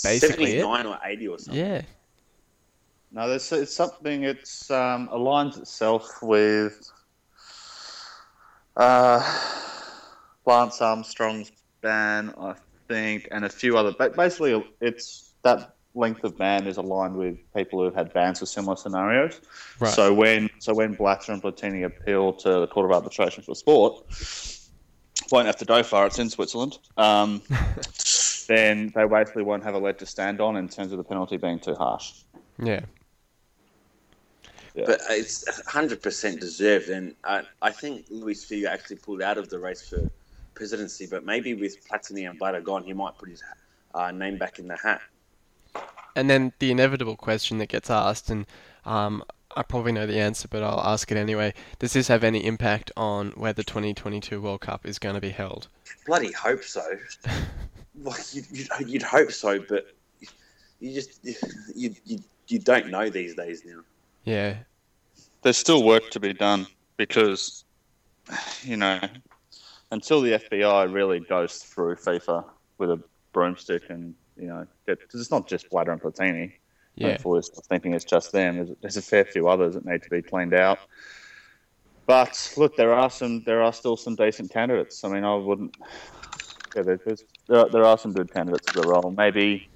basically 0.04 0.16
it? 0.16 0.20
seventy 0.20 0.62
nine 0.62 0.86
or 0.88 1.00
eighty 1.06 1.28
or 1.28 1.38
something. 1.38 1.64
yeah? 1.64 1.82
No, 3.12 3.28
there's, 3.28 3.52
it's 3.52 3.74
something. 3.74 4.24
It's 4.24 4.70
um, 4.72 5.08
aligns 5.10 5.58
itself 5.58 6.22
with 6.22 6.92
uh, 8.80 9.22
Lance 10.46 10.82
Armstrong's 10.82 11.52
ban, 11.82 12.34
I 12.40 12.56
think, 12.88 13.28
and 13.32 13.46
a 13.46 13.50
few 13.50 13.78
other. 13.78 13.94
But 13.98 14.16
basically, 14.16 14.66
it's 14.82 15.34
that 15.44 15.76
length 15.96 16.24
of 16.24 16.38
ban 16.38 16.66
is 16.66 16.78
aligned 16.78 17.16
with 17.16 17.38
people 17.56 17.84
who've 17.84 17.94
had 17.94 18.14
bans 18.14 18.40
for 18.40 18.46
similar 18.46 18.76
scenarios. 18.76 19.42
Right. 19.80 19.94
So 19.94 20.14
when 20.14 20.50
so 20.60 20.74
when 20.74 20.94
Blatter 20.94 21.34
and 21.34 21.42
Platini 21.42 21.86
appeal 21.86 22.34
to 22.34 22.60
the 22.62 22.68
Court 22.68 22.86
of 22.86 22.92
Arbitration 22.92 23.44
for 23.44 23.54
Sport, 23.54 24.06
won't 25.32 25.46
have 25.46 25.58
to 25.58 25.66
go 25.66 25.84
far. 25.84 26.08
It's 26.08 26.20
in 26.20 26.30
Switzerland. 26.30 26.80
Um, 26.98 27.42
then 28.48 28.92
they 28.96 29.06
basically 29.06 29.44
won't 29.44 29.64
have 29.64 29.76
a 29.76 29.80
leg 29.80 29.98
to 30.00 30.06
stand 30.06 30.42
on 30.42 30.56
in 30.56 30.70
terms 30.70 30.92
of 30.92 30.98
the 30.98 31.04
penalty 31.04 31.38
being 31.38 31.60
too 31.60 31.76
harsh. 31.76 32.14
Yeah. 32.58 32.82
Yeah. 34.80 34.86
But 34.86 35.02
it's 35.10 35.44
100% 35.62 36.40
deserved. 36.40 36.90
And 36.90 37.16
I, 37.24 37.44
I 37.62 37.72
think 37.72 38.06
Luis 38.10 38.46
Figo 38.46 38.68
actually 38.68 38.98
pulled 38.98 39.22
out 39.22 39.38
of 39.38 39.50
the 39.50 39.60
race 39.60 39.88
for 39.88 40.10
presidency. 40.54 41.06
But 41.06 41.26
maybe 41.26 41.54
with 41.54 41.88
Platini 41.88 42.30
and 42.30 42.40
Blatter 42.40 42.62
gone, 42.62 42.84
he 42.84 42.94
might 42.94 43.18
put 43.18 43.30
his 43.30 43.44
uh, 43.94 44.12
name 44.12 44.38
back 44.38 44.60
in 44.60 44.68
the 44.68 44.78
hat. 44.78 45.02
And 46.16 46.30
then 46.30 46.54
the 46.60 46.72
inevitable 46.72 47.16
question 47.16 47.60
that 47.60 47.68
gets 47.68 47.90
asked, 47.90 48.30
and 48.30 48.46
um, 48.86 49.24
I 49.56 49.64
probably 49.64 49.92
know 49.92 50.06
the 50.06 50.20
answer, 50.20 50.48
but 50.48 50.64
I'll 50.64 50.82
ask 50.82 51.12
it 51.12 51.18
anyway. 51.18 51.54
Does 51.78 51.94
this 51.94 52.08
have 52.08 52.24
any 52.24 52.46
impact 52.46 52.92
on 52.98 53.32
where 53.32 53.54
the 53.54 53.64
2022 53.64 54.42
World 54.42 54.62
Cup 54.62 54.86
is 54.86 55.00
going 55.00 55.16
to 55.16 55.22
be 55.22 55.30
held? 55.30 55.68
Bloody 56.06 56.32
hope 56.32 56.64
so. 56.64 56.84
like 58.02 58.34
you, 58.34 58.44
you, 58.52 58.66
you'd 58.86 59.04
hope 59.04 59.32
so, 59.32 59.60
but 59.60 59.88
you 60.80 60.94
just 60.94 61.20
you, 61.76 61.94
you 62.06 62.20
you 62.48 62.60
don't 62.60 62.90
know 62.90 63.10
these 63.10 63.36
days 63.36 63.64
now. 63.66 63.82
Yeah. 64.24 64.56
There's 65.42 65.58
still 65.58 65.84
work 65.84 66.10
to 66.12 66.20
be 66.20 66.34
done 66.34 66.68
because, 66.98 67.64
you 68.64 68.76
know, 68.78 69.00
until 69.92 70.22
the 70.22 70.32
FBI 70.34 70.94
really 70.94 71.20
goes 71.22 71.58
through 71.60 71.96
FIFA 71.96 72.46
with 72.78 72.92
a 72.92 73.02
broomstick 73.34 73.90
and, 73.90 74.14
you 74.38 74.48
know, 74.48 74.66
because 74.86 75.20
it's 75.22 75.32
not 75.32 75.48
just 75.48 75.70
Blatter 75.70 75.92
and 75.92 76.02
Platini. 76.02 76.54
Yeah. 76.96 77.12
Hopefully, 77.12 77.42
thinking 77.70 77.94
it's 77.94 78.04
just 78.04 78.32
them. 78.34 78.56
There's, 78.58 78.70
there's 78.82 78.98
a 78.98 79.02
fair 79.02 79.24
few 79.24 79.48
others 79.48 79.76
that 79.76 79.86
need 79.86 80.04
to 80.04 80.10
be 80.10 80.22
cleaned 80.22 80.54
out. 80.54 80.80
But 82.06 82.54
look, 82.58 82.76
there 82.76 82.94
are 82.94 83.10
some. 83.10 83.44
There 83.46 83.62
are 83.62 83.72
still 83.72 83.96
some 83.96 84.16
decent 84.16 84.52
candidates. 84.52 85.04
I 85.06 85.10
mean, 85.10 85.24
I 85.24 85.36
wouldn't. 85.36 85.78
Yeah, 86.76 86.82
there- 86.82 87.00
there's, 87.06 87.24
there, 87.48 87.60
are, 87.60 87.70
there 87.70 87.86
are 87.86 87.98
some 87.98 88.12
good 88.12 88.34
candidates 88.34 88.70
for 88.72 88.82
the 88.82 88.88
role. 88.88 89.14
Maybe 89.16 89.70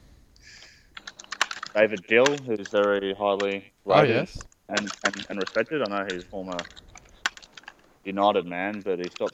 David 1.74 2.06
Gill, 2.08 2.26
who's 2.46 2.68
very 2.68 3.14
highly 3.14 3.72
Oh, 3.86 4.02
yes. 4.04 4.38
And, 4.70 4.92
and, 5.06 5.26
and 5.30 5.40
respected. 5.40 5.82
I 5.82 5.90
know 5.90 6.08
he's 6.12 6.24
former 6.24 6.58
United 8.04 8.46
man, 8.46 8.82
but 8.82 9.00
he's 9.00 9.14
got 9.14 9.32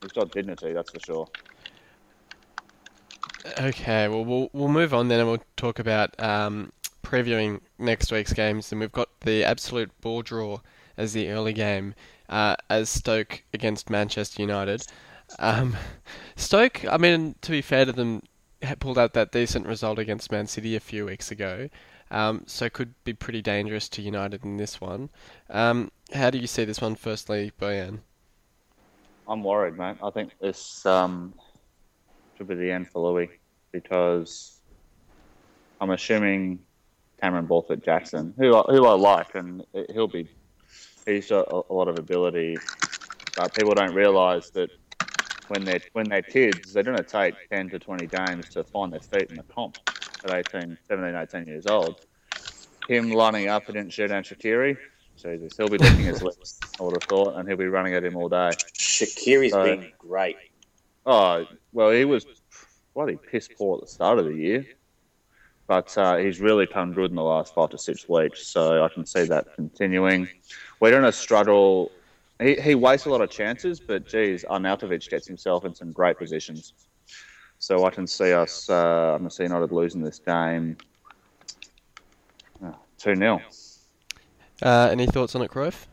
he's 0.00 0.12
got 0.12 0.30
dignity, 0.30 0.72
that's 0.72 0.90
for 0.90 1.00
sure. 1.00 1.28
Okay, 3.58 4.08
well, 4.08 4.24
we'll 4.24 4.50
we'll 4.52 4.68
move 4.68 4.94
on 4.94 5.08
then, 5.08 5.20
and 5.20 5.28
we'll 5.28 5.42
talk 5.56 5.78
about 5.78 6.20
um, 6.22 6.72
previewing 7.02 7.60
next 7.78 8.12
week's 8.12 8.32
games. 8.32 8.70
And 8.70 8.80
we've 8.80 8.92
got 8.92 9.08
the 9.20 9.44
absolute 9.44 9.90
ball 10.00 10.22
draw 10.22 10.60
as 10.96 11.12
the 11.12 11.28
early 11.28 11.52
game, 11.52 11.94
uh, 12.28 12.56
as 12.70 12.88
Stoke 12.88 13.42
against 13.52 13.90
Manchester 13.90 14.42
United. 14.42 14.84
Um, 15.38 15.76
Stoke, 16.36 16.84
I 16.84 16.98
mean, 16.98 17.34
to 17.40 17.50
be 17.50 17.62
fair 17.62 17.84
to 17.84 17.92
them, 17.92 18.22
pulled 18.78 18.98
out 18.98 19.14
that 19.14 19.32
decent 19.32 19.66
result 19.66 19.98
against 19.98 20.30
Man 20.30 20.46
City 20.46 20.76
a 20.76 20.80
few 20.80 21.06
weeks 21.06 21.30
ago, 21.30 21.68
um, 22.12 22.44
so 22.46 22.68
could 22.68 22.94
be 23.04 23.14
pretty 23.14 23.40
dangerous 23.40 23.88
to 23.88 24.02
United 24.02 24.44
in 24.44 24.58
this 24.58 24.80
one. 24.80 25.08
Um, 25.48 25.90
how 26.12 26.28
do 26.28 26.38
you 26.38 26.46
see 26.46 26.64
this 26.64 26.80
one, 26.80 26.94
firstly, 26.94 27.52
Bojan? 27.58 28.00
I'm 29.26 29.42
worried, 29.42 29.78
mate. 29.78 29.96
I 30.02 30.10
think 30.10 30.32
this 30.38 30.84
um, 30.84 31.32
should 32.36 32.48
be 32.48 32.54
the 32.54 32.70
end 32.70 32.88
for 32.90 33.10
Louis 33.10 33.30
because 33.72 34.60
I'm 35.80 35.90
assuming 35.90 36.58
Cameron 37.18 37.46
Borthwick 37.46 37.82
Jackson, 37.82 38.34
who 38.36 38.56
I, 38.56 38.62
who 38.68 38.84
I 38.84 38.92
like, 38.92 39.34
and 39.34 39.64
he'll 39.90 40.06
be 40.06 40.28
he's 41.06 41.30
got 41.30 41.48
a, 41.50 41.62
a 41.70 41.72
lot 41.72 41.88
of 41.88 41.98
ability, 41.98 42.58
but 43.36 43.54
people 43.54 43.72
don't 43.72 43.94
realise 43.94 44.50
that 44.50 44.68
when 45.48 45.64
they're 45.64 45.80
when 45.92 46.06
they're 46.10 46.20
kids, 46.20 46.74
they're 46.74 46.82
going 46.82 46.98
to 46.98 47.02
take 47.02 47.34
10 47.50 47.70
to 47.70 47.78
20 47.78 48.06
games 48.06 48.50
to 48.50 48.64
find 48.64 48.92
their 48.92 49.00
feet 49.00 49.30
in 49.30 49.36
the 49.36 49.44
comp 49.44 49.78
at 50.24 50.54
18, 50.54 50.78
17, 50.88 51.14
18 51.14 51.46
years 51.46 51.66
old. 51.66 51.96
Him 52.88 53.10
lining 53.12 53.48
up 53.48 53.68
against 53.68 53.96
Xherdan 53.96 54.22
Shaqiri, 54.22 54.76
Jesus, 55.16 55.56
he'll 55.56 55.68
be 55.68 55.78
licking 55.78 56.04
his 56.06 56.22
lips, 56.22 56.58
I 56.80 56.82
would 56.82 56.94
have 56.94 57.08
thought, 57.08 57.36
and 57.36 57.48
he'll 57.48 57.56
be 57.56 57.66
running 57.66 57.94
at 57.94 58.04
him 58.04 58.16
all 58.16 58.28
day. 58.28 58.50
Shaqiri's 58.78 59.52
So- 59.52 59.64
been 59.64 59.92
great. 59.98 60.36
Oh, 61.04 61.44
well, 61.72 61.90
he 61.90 62.04
was 62.04 62.24
bloody 62.94 63.16
piss 63.30 63.48
poor 63.56 63.76
at 63.76 63.80
the 63.82 63.86
start 63.88 64.18
of 64.18 64.24
the 64.24 64.34
year, 64.34 64.64
but 65.66 65.96
uh, 65.98 66.16
he's 66.16 66.40
really 66.40 66.66
come 66.66 66.92
good 66.92 67.10
in 67.10 67.16
the 67.16 67.22
last 67.22 67.54
five 67.54 67.70
to 67.70 67.78
six 67.78 68.08
weeks. 68.08 68.46
So 68.46 68.84
I 68.84 68.88
can 68.88 69.04
see 69.06 69.24
that 69.24 69.54
continuing. 69.56 70.28
We're 70.80 70.90
going 70.90 71.02
to 71.02 71.12
struggle. 71.12 71.90
He, 72.40 72.54
he 72.54 72.74
wastes 72.74 73.06
a 73.06 73.10
lot 73.10 73.20
of 73.20 73.30
chances, 73.30 73.80
but 73.80 74.06
geez, 74.06 74.44
Arnautovic 74.44 75.08
gets 75.08 75.26
himself 75.26 75.64
in 75.64 75.74
some 75.74 75.92
great 75.92 76.18
positions. 76.18 76.74
So 77.62 77.84
I 77.84 77.90
can 77.90 78.08
see 78.08 78.32
us. 78.32 78.68
Uh, 78.68 79.14
I 79.14 79.18
can 79.18 79.30
see 79.30 79.44
United 79.44 79.70
losing 79.70 80.02
this 80.02 80.18
game. 80.18 80.76
Two 82.98 83.14
0 83.14 83.40
Uh, 84.60 84.88
any 84.90 85.06
thoughts 85.06 85.36
on 85.36 85.42
it, 85.42 85.50
Cruyff? 85.52 85.86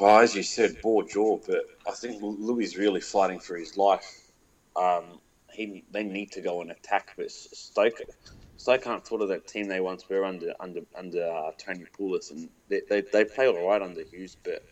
Well, 0.00 0.20
as 0.20 0.34
you 0.34 0.42
said, 0.42 0.80
bore 0.80 1.04
jaw, 1.06 1.36
but 1.46 1.66
I 1.86 1.90
think 1.90 2.22
Louis 2.22 2.64
is 2.64 2.78
really 2.78 3.02
fighting 3.02 3.40
for 3.40 3.58
his 3.58 3.76
life. 3.76 4.30
Um, 4.74 5.20
he 5.52 5.84
they 5.90 6.02
need 6.02 6.32
to 6.32 6.40
go 6.40 6.62
and 6.62 6.70
attack, 6.70 7.12
but 7.18 7.30
Stoke 7.30 8.00
Stoke 8.56 8.86
aren't 8.86 9.06
sort 9.06 9.20
of 9.20 9.28
that 9.28 9.46
team 9.46 9.68
they 9.68 9.80
once 9.80 10.08
were 10.08 10.24
under 10.24 10.54
under 10.60 10.80
under 10.96 11.30
uh, 11.30 11.50
Tony 11.58 11.84
Pulis, 11.98 12.30
and 12.30 12.48
they, 12.70 12.80
they 12.88 13.02
they 13.02 13.26
play 13.26 13.48
all 13.48 13.68
right 13.68 13.82
under 13.82 14.02
Hughes, 14.02 14.34
but 14.42 14.64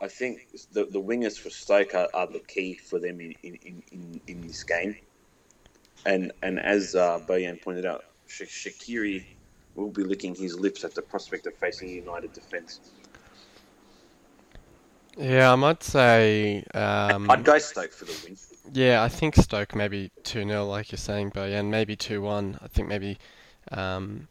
I 0.00 0.08
think 0.08 0.48
the 0.72 0.84
the 0.84 1.00
wingers 1.00 1.38
for 1.38 1.50
Stoke 1.50 1.94
are, 1.94 2.08
are 2.14 2.26
the 2.26 2.40
key 2.40 2.74
for 2.74 2.98
them 2.98 3.20
in 3.20 3.34
in, 3.42 3.82
in, 3.92 4.20
in, 4.26 4.40
this 4.46 4.62
game. 4.62 4.96
And 6.06 6.32
and 6.42 6.60
as 6.60 6.94
uh, 6.94 7.20
Bojan 7.26 7.60
pointed 7.60 7.86
out, 7.86 8.04
Sha- 8.26 8.44
Shaqiri 8.44 9.24
will 9.74 9.90
be 9.90 10.04
licking 10.04 10.34
his 10.34 10.58
lips 10.58 10.84
at 10.84 10.94
the 10.94 11.02
prospect 11.02 11.46
of 11.46 11.54
facing 11.54 11.88
United 11.88 12.32
defence. 12.32 12.80
Yeah, 15.16 15.52
I 15.52 15.56
might 15.56 15.82
say. 15.82 16.64
Um, 16.74 17.28
I'd 17.28 17.44
go 17.44 17.58
Stoke 17.58 17.90
for 17.90 18.04
the 18.04 18.14
win. 18.24 18.36
Yeah, 18.72 19.02
I 19.02 19.08
think 19.08 19.34
Stoke 19.34 19.74
maybe 19.74 20.12
2 20.22 20.44
0, 20.44 20.66
like 20.66 20.92
you're 20.92 20.98
saying, 20.98 21.32
Bojan. 21.32 21.70
Maybe 21.70 21.96
2 21.96 22.22
1. 22.22 22.58
I 22.62 22.68
think 22.68 22.86
maybe 22.86 23.18
um, 23.72 24.28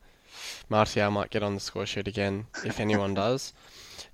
Martial 0.69 1.11
might 1.11 1.29
get 1.29 1.43
on 1.43 1.55
the 1.55 1.59
score 1.59 1.85
sheet 1.85 2.07
again, 2.07 2.47
if 2.63 2.79
anyone 2.79 3.13
does. 3.13 3.53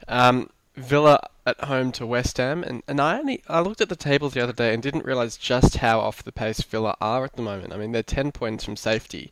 Um, 0.08 0.50
Villa 0.76 1.20
at 1.46 1.64
home 1.66 1.92
to 1.94 2.06
West 2.06 2.38
Ham, 2.38 2.64
and, 2.64 2.82
and 2.88 3.00
I 3.00 3.20
only 3.20 3.44
I 3.48 3.60
looked 3.62 3.82
at 3.82 3.90
the 3.90 3.96
table 3.96 4.30
the 4.30 4.42
other 4.42 4.54
day 4.54 4.74
and 4.74 4.82
didn't 4.82 5.06
realise 5.06 5.38
just 5.38 5.78
how 5.78 6.00
off 6.00 6.24
the 6.24 6.32
pace 6.32 6.62
Villa 6.62 6.96
are 7.00 7.24
at 7.26 7.36
the 7.36 7.42
moment. 7.42 7.74
I 7.74 7.78
mean, 7.78 7.92
they're 7.92 8.02
10 8.04 8.32
points 8.32 8.64
from 8.64 8.76
safety. 8.76 9.32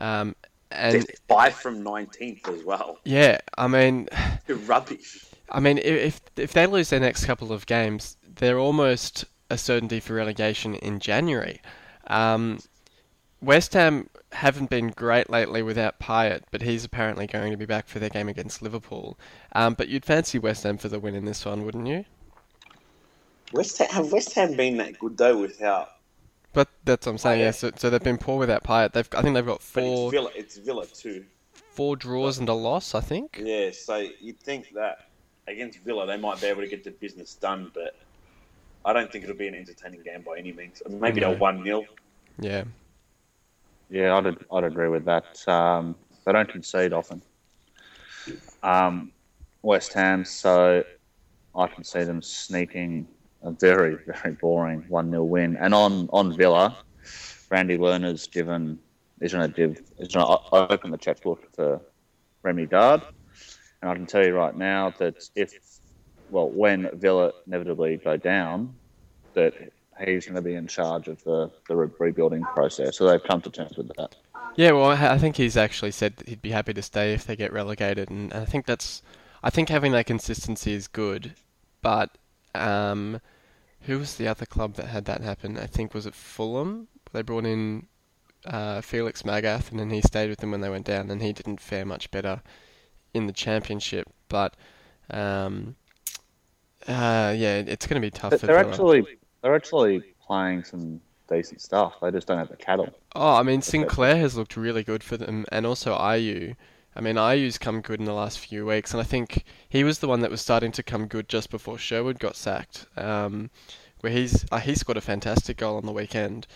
Um, 0.00 0.34
and 0.70 0.94
They're 0.94 1.04
five 1.28 1.54
from 1.54 1.82
19th 1.84 2.48
as 2.48 2.64
well. 2.64 2.98
yeah, 3.04 3.38
I 3.56 3.68
mean, 3.68 4.08
They're 4.46 4.56
rubbish. 4.56 5.24
I 5.50 5.60
mean, 5.60 5.78
if 5.78 6.20
if 6.36 6.52
they 6.52 6.66
lose 6.66 6.90
their 6.90 7.00
next 7.00 7.26
couple 7.26 7.52
of 7.52 7.66
games, 7.66 8.16
they're 8.36 8.58
almost 8.58 9.26
a 9.50 9.58
certainty 9.58 10.00
for 10.00 10.14
relegation 10.14 10.74
in 10.76 10.98
January. 10.98 11.60
Um, 12.06 12.58
West 13.42 13.74
Ham 13.74 14.08
haven't 14.32 14.70
been 14.70 14.88
great 14.88 15.28
lately 15.30 15.62
without 15.62 15.98
Payet, 16.00 16.42
but 16.50 16.62
he's 16.62 16.84
apparently 16.84 17.26
going 17.26 17.50
to 17.52 17.56
be 17.56 17.66
back 17.66 17.86
for 17.86 17.98
their 17.98 18.08
game 18.08 18.28
against 18.28 18.62
Liverpool. 18.62 19.18
Um, 19.54 19.74
but 19.74 19.88
you'd 19.88 20.04
fancy 20.04 20.38
West 20.38 20.62
Ham 20.64 20.78
for 20.78 20.88
the 20.88 20.98
win 20.98 21.14
in 21.14 21.24
this 21.24 21.44
one, 21.44 21.64
wouldn't 21.64 21.86
you? 21.86 22.04
West 23.52 23.78
Ham, 23.78 23.88
have 23.90 24.12
West 24.12 24.32
Ham 24.34 24.54
been 24.56 24.78
that 24.78 24.98
good 24.98 25.16
though 25.18 25.38
without? 25.40 25.90
But 26.54 26.68
that's 26.84 27.06
what 27.06 27.12
I'm 27.12 27.18
saying. 27.18 27.40
Yeah, 27.40 27.50
so, 27.50 27.70
so 27.76 27.90
they've 27.90 28.02
been 28.02 28.18
poor 28.18 28.38
without 28.38 28.64
Payet. 28.64 28.92
They've 28.92 29.08
I 29.16 29.22
think 29.22 29.34
they've 29.34 29.46
got 29.46 29.62
four 29.62 30.06
it's 30.08 30.12
Villa. 30.12 30.30
It's 30.34 30.56
Villa 30.58 30.86
too. 30.86 31.24
four 31.70 31.96
draws 31.96 32.38
and 32.38 32.48
a 32.48 32.54
loss. 32.54 32.94
I 32.94 33.00
think. 33.00 33.40
Yeah, 33.42 33.70
so 33.72 34.06
you'd 34.20 34.40
think 34.40 34.72
that 34.74 35.08
against 35.48 35.78
Villa 35.80 36.06
they 36.06 36.16
might 36.16 36.40
be 36.40 36.46
able 36.46 36.62
to 36.62 36.68
get 36.68 36.84
the 36.84 36.90
business 36.90 37.34
done, 37.34 37.70
but 37.74 37.96
I 38.84 38.92
don't 38.92 39.10
think 39.12 39.24
it'll 39.24 39.36
be 39.36 39.48
an 39.48 39.54
entertaining 39.54 40.02
game 40.02 40.22
by 40.22 40.38
any 40.38 40.52
means. 40.52 40.82
Maybe 40.88 41.20
No. 41.20 41.32
a 41.32 41.36
one 41.36 41.62
0 41.64 41.84
Yeah. 42.38 42.64
Yeah, 43.92 44.16
I'd, 44.16 44.38
I'd 44.50 44.64
agree 44.64 44.88
with 44.88 45.04
that. 45.04 45.46
Um, 45.46 45.94
they 46.24 46.32
don't 46.32 46.48
concede 46.48 46.94
often. 46.94 47.20
Um, 48.62 49.12
West 49.60 49.92
Ham, 49.92 50.24
so 50.24 50.82
I 51.54 51.66
can 51.66 51.84
see 51.84 52.02
them 52.02 52.22
sneaking 52.22 53.06
a 53.42 53.50
very, 53.50 53.98
very 54.06 54.34
boring 54.40 54.86
1 54.88 55.10
0 55.10 55.24
win. 55.24 55.56
And 55.58 55.74
on, 55.74 56.08
on 56.10 56.34
Villa, 56.34 56.74
Randy 57.50 57.76
Lerner's 57.76 58.26
given 58.26 58.78
he's 59.20 59.34
going 59.34 59.52
to 59.52 59.76
he's 59.98 60.08
going 60.08 60.26
to 60.26 60.38
open 60.52 60.90
the 60.90 60.96
checkbook 60.96 61.54
for 61.54 61.82
Remi 62.42 62.64
Garde, 62.64 63.02
and 63.82 63.90
I 63.90 63.94
can 63.94 64.06
tell 64.06 64.24
you 64.24 64.34
right 64.34 64.56
now 64.56 64.94
that 65.00 65.22
if 65.36 65.52
well 66.30 66.48
when 66.48 66.88
Villa 66.94 67.32
inevitably 67.46 67.98
go 67.98 68.16
down, 68.16 68.74
that 69.34 69.52
he's 70.00 70.26
going 70.26 70.36
to 70.36 70.42
be 70.42 70.54
in 70.54 70.66
charge 70.66 71.08
of 71.08 71.22
the 71.24 71.50
the 71.68 71.76
rebuilding 71.76 72.42
process. 72.42 72.96
So 72.96 73.08
they've 73.08 73.22
come 73.22 73.40
to 73.42 73.50
terms 73.50 73.76
with 73.76 73.88
that. 73.96 74.16
Yeah, 74.56 74.72
well, 74.72 74.90
I 74.90 75.16
think 75.16 75.36
he's 75.36 75.56
actually 75.56 75.92
said 75.92 76.22
he'd 76.26 76.42
be 76.42 76.50
happy 76.50 76.74
to 76.74 76.82
stay 76.82 77.14
if 77.14 77.24
they 77.24 77.36
get 77.36 77.52
relegated, 77.52 78.10
and 78.10 78.34
I 78.34 78.44
think 78.44 78.66
that's, 78.66 79.00
I 79.42 79.48
think 79.48 79.70
having 79.70 79.92
that 79.92 80.04
consistency 80.04 80.74
is 80.74 80.88
good, 80.88 81.32
but 81.80 82.18
um, 82.54 83.20
who 83.82 83.98
was 83.98 84.16
the 84.16 84.28
other 84.28 84.44
club 84.44 84.74
that 84.74 84.86
had 84.88 85.06
that 85.06 85.22
happen? 85.22 85.56
I 85.56 85.66
think 85.66 85.94
was 85.94 86.04
it 86.04 86.14
Fulham. 86.14 86.88
They 87.12 87.22
brought 87.22 87.46
in 87.46 87.86
uh, 88.44 88.82
Felix 88.82 89.22
Magath, 89.22 89.70
and 89.70 89.80
then 89.80 89.88
he 89.88 90.02
stayed 90.02 90.28
with 90.28 90.40
them 90.40 90.50
when 90.50 90.60
they 90.60 90.70
went 90.70 90.84
down, 90.86 91.10
and 91.10 91.22
he 91.22 91.32
didn't 91.32 91.60
fare 91.60 91.86
much 91.86 92.10
better 92.10 92.42
in 93.14 93.26
the 93.26 93.32
championship. 93.32 94.06
But 94.28 94.54
um, 95.10 95.76
uh, 96.86 97.32
yeah, 97.36 97.62
it's 97.66 97.86
going 97.86 98.00
to 98.00 98.06
be 98.06 98.10
tough. 98.10 98.32
But 98.32 98.40
for 98.40 98.46
they're 98.48 98.58
Villa. 98.64 98.70
actually 98.70 99.18
they're 99.42 99.54
actually 99.54 100.02
playing 100.26 100.64
some 100.64 101.00
decent 101.28 101.60
stuff. 101.60 101.94
They 102.00 102.10
just 102.10 102.26
don't 102.26 102.38
have 102.38 102.48
the 102.48 102.56
cattle. 102.56 102.88
Oh, 103.14 103.34
I 103.36 103.42
mean, 103.42 103.62
Sinclair 103.62 104.16
has 104.16 104.36
looked 104.36 104.56
really 104.56 104.82
good 104.82 105.02
for 105.02 105.16
them, 105.16 105.44
and 105.52 105.66
also 105.66 105.96
Ayew. 105.96 106.56
I 106.94 107.00
mean, 107.00 107.16
Ayew's 107.16 107.56
come 107.58 107.80
good 107.80 108.00
in 108.00 108.04
the 108.06 108.12
last 108.12 108.38
few 108.38 108.66
weeks, 108.66 108.92
and 108.92 109.00
I 109.00 109.04
think 109.04 109.44
he 109.68 109.82
was 109.82 109.98
the 110.00 110.08
one 110.08 110.20
that 110.20 110.30
was 110.30 110.40
starting 110.42 110.72
to 110.72 110.82
come 110.82 111.06
good 111.06 111.28
just 111.28 111.50
before 111.50 111.78
Sherwood 111.78 112.18
got 112.18 112.36
sacked. 112.36 112.86
Um, 112.96 113.50
where 114.00 114.12
he's 114.12 114.44
uh, 114.50 114.58
he 114.58 114.74
scored 114.74 114.96
a 114.98 115.00
fantastic 115.00 115.56
goal 115.56 115.76
on 115.76 115.86
the 115.86 115.92
weekend. 115.92 116.46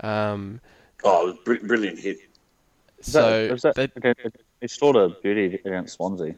Um, 0.00 0.60
Oh, 1.04 1.22
it 1.22 1.30
was 1.30 1.38
br- 1.44 1.66
brilliant 1.66 1.98
hit. 1.98 2.18
Is 2.98 3.12
so 3.12 3.48
that, 3.48 3.54
is 3.54 3.62
that, 3.62 3.74
they, 3.74 3.88
okay, 3.96 4.14
he 4.60 4.68
scored 4.68 4.94
a 4.94 5.08
beauty 5.08 5.58
against 5.64 5.94
Swansea. 5.94 6.36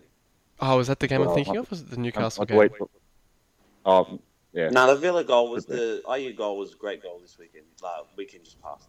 oh, 0.61 0.77
was 0.79 0.87
that 0.89 1.01
the 1.01 1.07
game 1.07 1.21
I'm 1.21 1.35
thinking 1.35 1.57
I- 1.57 1.61
of? 1.61 1.71
Was 1.71 1.83
it 1.83 1.91
the 1.91 1.99
Newcastle 1.99 2.43
Like, 2.43 2.49
game? 2.49 2.57
wait, 2.57 2.71
oh, 3.85 4.19
yeah. 4.55 4.71
No, 4.71 4.87
the 4.87 4.97
Villa 5.01 5.25
goal 5.25 5.51
was 5.51 5.67
the 5.67 6.03
Ayew 6.07 6.37
goal 6.37 6.59
was 6.59 6.73
a 6.73 6.77
great 6.77 7.03
goal 7.03 7.19
this 7.21 7.37
weekend. 7.39 7.67
Like 7.83 7.93
weekend 8.17 8.45
just 8.45 8.61
passed. 8.63 8.89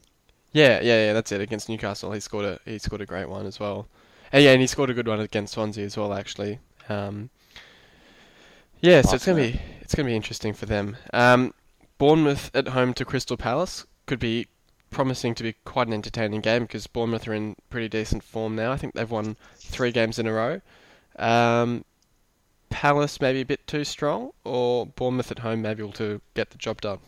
Yeah, 0.54 0.80
yeah, 0.82 1.08
yeah. 1.08 1.14
That's 1.14 1.32
it. 1.32 1.42
Against 1.42 1.68
Newcastle, 1.68 2.12
he 2.12 2.20
scored 2.20 2.46
a 2.46 2.60
he 2.66 2.78
scored 2.78 3.02
a 3.02 3.06
great 3.06 3.28
one 3.28 3.46
as 3.46 3.60
well. 3.60 3.88
And 4.32 4.44
yeah, 4.44 4.52
and 4.52 4.62
he 4.62 4.68
scored 4.68 4.90
a 4.90 4.94
good 4.94 5.08
one 5.08 5.20
against 5.20 5.54
Swansea 5.54 5.86
as 5.86 5.98
well, 5.98 6.14
actually. 6.14 6.60
Um, 6.88 7.30
yeah, 8.80 9.02
so 9.02 9.16
it's 9.16 9.26
gonna 9.26 9.42
be 9.42 9.60
it's 9.82 9.96
gonna 9.96 10.08
be 10.08 10.16
interesting 10.16 10.54
for 10.54 10.66
them. 10.66 10.98
Um, 11.14 11.54
Bournemouth 11.98 12.52
at 12.54 12.70
home 12.70 12.94
to 12.94 13.06
Crystal 13.06 13.38
Palace 13.38 13.86
could 14.06 14.20
be 14.20 14.48
promising 14.92 15.36
to 15.36 15.44
be 15.44 15.54
quite 15.66 15.88
an 15.88 15.94
entertaining 15.94 16.42
game 16.42 16.64
because 16.64 16.88
Bournemouth 16.88 17.28
are 17.28 17.34
in 17.34 17.56
pretty 17.70 17.90
decent 17.90 18.24
form 18.24 18.56
now. 18.56 18.72
I 18.72 18.78
think 18.78 18.94
they've 18.94 19.10
won 19.10 19.36
three 19.56 19.92
games 19.92 20.20
in 20.20 20.28
a 20.28 20.34
row. 20.34 20.62
Um, 21.18 21.84
Palace 22.76 23.22
maybe 23.22 23.40
a 23.40 23.46
bit 23.46 23.66
too 23.68 23.86
strong, 23.86 24.32
or 24.44 24.86
Bournemouth 24.86 25.32
at 25.32 25.40
home 25.40 25.62
maybe 25.62 25.82
able 25.82 25.94
to 25.94 26.20
get 26.34 26.50
the 26.50 26.58
job 26.58 26.82
done. 26.82 27.00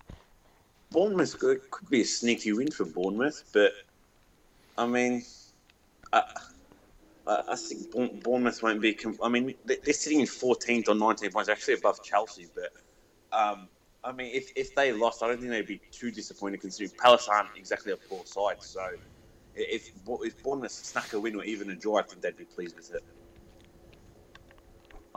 Bournemouth 0.92 1.38
could, 1.38 1.70
could 1.70 1.90
be 1.90 2.02
a 2.02 2.06
sneaky 2.06 2.54
win 2.54 2.72
for 2.72 2.86
Bournemouth, 2.86 3.44
but 3.52 3.74
I 4.78 4.88
mean, 4.88 5.26
I, 6.14 6.24
I 7.28 7.56
think 7.58 7.92
Bournemouth 8.24 8.64
won't 8.64 8.80
be. 8.80 8.98
I 9.22 9.28
mean, 9.28 9.56
they- 9.66 9.76
they're 9.84 9.94
sitting 9.94 10.22
in 10.22 10.26
14th 10.26 10.88
or 10.88 10.96
19 10.96 11.32
points, 11.32 11.50
actually 11.50 11.74
above 11.74 12.02
Chelsea. 12.02 12.48
But 12.56 12.72
um, 13.38 13.68
I 14.06 14.14
mean, 14.14 14.34
if, 14.34 14.54
if 14.56 14.74
they 14.74 14.94
lost, 14.94 15.22
I 15.22 15.28
don't 15.28 15.40
think 15.40 15.50
they'd 15.52 15.68
be 15.68 15.82
too 15.92 16.12
disappointed 16.12 16.62
considering 16.62 16.92
Palace 16.98 17.28
aren't 17.28 17.50
exactly 17.58 17.92
a 17.92 17.98
poor 17.98 18.26
side. 18.26 18.62
So 18.64 18.88
if 19.54 19.92
if 20.08 20.44
Bournemouth 20.44 20.72
snack 20.72 21.12
a 21.12 21.20
win 21.20 21.36
or 21.36 21.44
even 21.44 21.70
a 21.72 21.76
draw, 21.76 21.98
I 21.98 22.04
think 22.04 22.22
they'd 22.22 22.38
be 22.38 22.46
pleased 22.46 22.78
with 22.78 22.94
it. 22.94 23.04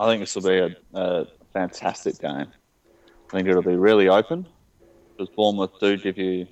I 0.01 0.07
think 0.07 0.23
this 0.23 0.35
will 0.35 0.49
be 0.49 0.59
a, 0.59 0.75
a 0.99 1.27
fantastic 1.53 2.19
game. 2.19 2.47
I 2.47 3.31
think 3.31 3.47
it'll 3.47 3.61
be 3.61 3.77
really 3.77 4.09
open 4.09 4.49
because 5.13 5.29
Bournemouth 5.37 5.79
do 5.79 5.99
give 5.99 6.17
you 6.17 6.47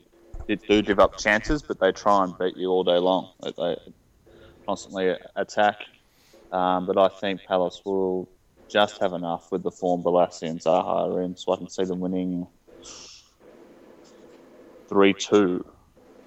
do 0.47 0.83
give 0.83 1.01
up 1.01 1.17
chances, 1.17 1.63
but 1.63 1.81
they 1.81 1.91
try 1.91 2.25
and 2.25 2.37
beat 2.39 2.59
you 2.59 2.69
all 2.69 2.85
day 2.85 2.99
long. 2.99 3.33
They, 3.43 3.77
constantly 4.67 5.15
attack, 5.35 5.77
um, 6.53 6.85
but 6.85 6.99
I 6.99 7.09
think 7.09 7.43
Palace 7.45 7.81
will 7.87 8.29
just 8.69 8.99
have 8.99 9.15
enough 9.15 9.51
with 9.51 9.63
the 9.63 9.71
form 9.71 10.03
Bolasie 10.03 10.51
and 10.51 10.61
Zaha 10.61 11.17
are 11.17 11.23
in, 11.23 11.35
so 11.35 11.55
I 11.55 11.57
can 11.57 11.71
see 11.71 11.85
them 11.85 12.01
winning 12.01 12.47
three 14.89 15.15
two. 15.15 15.65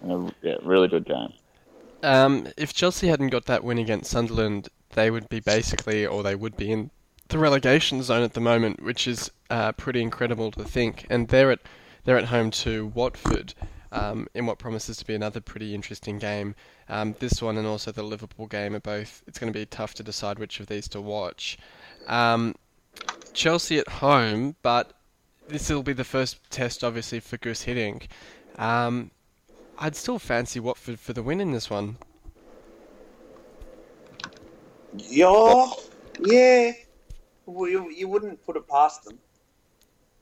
In 0.03 0.09
a 0.09 0.33
yeah, 0.41 0.55
really 0.63 0.87
good 0.87 1.05
game. 1.05 1.33
Um, 2.01 2.47
if 2.57 2.73
Chelsea 2.73 3.09
hadn't 3.09 3.27
got 3.27 3.45
that 3.45 3.63
win 3.63 3.77
against 3.77 4.09
Sunderland, 4.09 4.69
they 4.93 5.11
would 5.11 5.29
be 5.29 5.39
basically, 5.39 6.07
or 6.07 6.23
they 6.23 6.33
would 6.33 6.57
be 6.57 6.71
in 6.71 6.89
the 7.31 7.39
relegation 7.39 8.03
zone 8.03 8.23
at 8.23 8.33
the 8.33 8.41
moment, 8.41 8.83
which 8.83 9.07
is 9.07 9.31
uh, 9.49 9.71
pretty 9.73 10.01
incredible 10.01 10.51
to 10.51 10.63
think. 10.63 11.07
And 11.09 11.27
they're 11.27 11.51
at 11.51 11.59
they're 12.03 12.17
at 12.17 12.25
home 12.25 12.51
to 12.51 12.87
Watford, 12.87 13.53
um, 13.91 14.27
in 14.33 14.45
what 14.45 14.57
promises 14.57 14.97
to 14.97 15.05
be 15.05 15.13
another 15.13 15.41
pretty 15.41 15.75
interesting 15.75 16.17
game. 16.17 16.55
Um, 16.89 17.15
this 17.19 17.41
one 17.41 17.57
and 17.57 17.67
also 17.67 17.91
the 17.91 18.03
Liverpool 18.03 18.47
game 18.47 18.75
are 18.75 18.79
both. 18.79 19.23
It's 19.27 19.37
going 19.37 19.51
to 19.51 19.57
be 19.57 19.65
tough 19.65 19.93
to 19.95 20.03
decide 20.03 20.39
which 20.39 20.59
of 20.59 20.67
these 20.67 20.87
to 20.89 21.01
watch. 21.01 21.57
Um, 22.07 22.55
Chelsea 23.33 23.77
at 23.79 23.87
home, 23.87 24.55
but 24.61 24.93
this 25.47 25.69
will 25.69 25.83
be 25.83 25.93
the 25.93 26.03
first 26.03 26.39
test, 26.49 26.83
obviously, 26.83 27.19
for 27.19 27.37
Guus 27.37 27.65
Hiddink. 27.65 28.07
Um, 28.59 29.11
I'd 29.77 29.95
still 29.95 30.19
fancy 30.19 30.59
Watford 30.59 30.99
for 30.99 31.13
the 31.13 31.23
win 31.23 31.39
in 31.39 31.51
this 31.51 31.69
one. 31.69 31.97
Yeah, 34.97 35.71
yeah. 36.19 36.71
Well, 37.53 37.69
you, 37.69 37.89
you 37.91 38.07
wouldn't 38.07 38.43
put 38.45 38.55
it 38.55 38.67
past 38.67 39.03
them. 39.03 39.19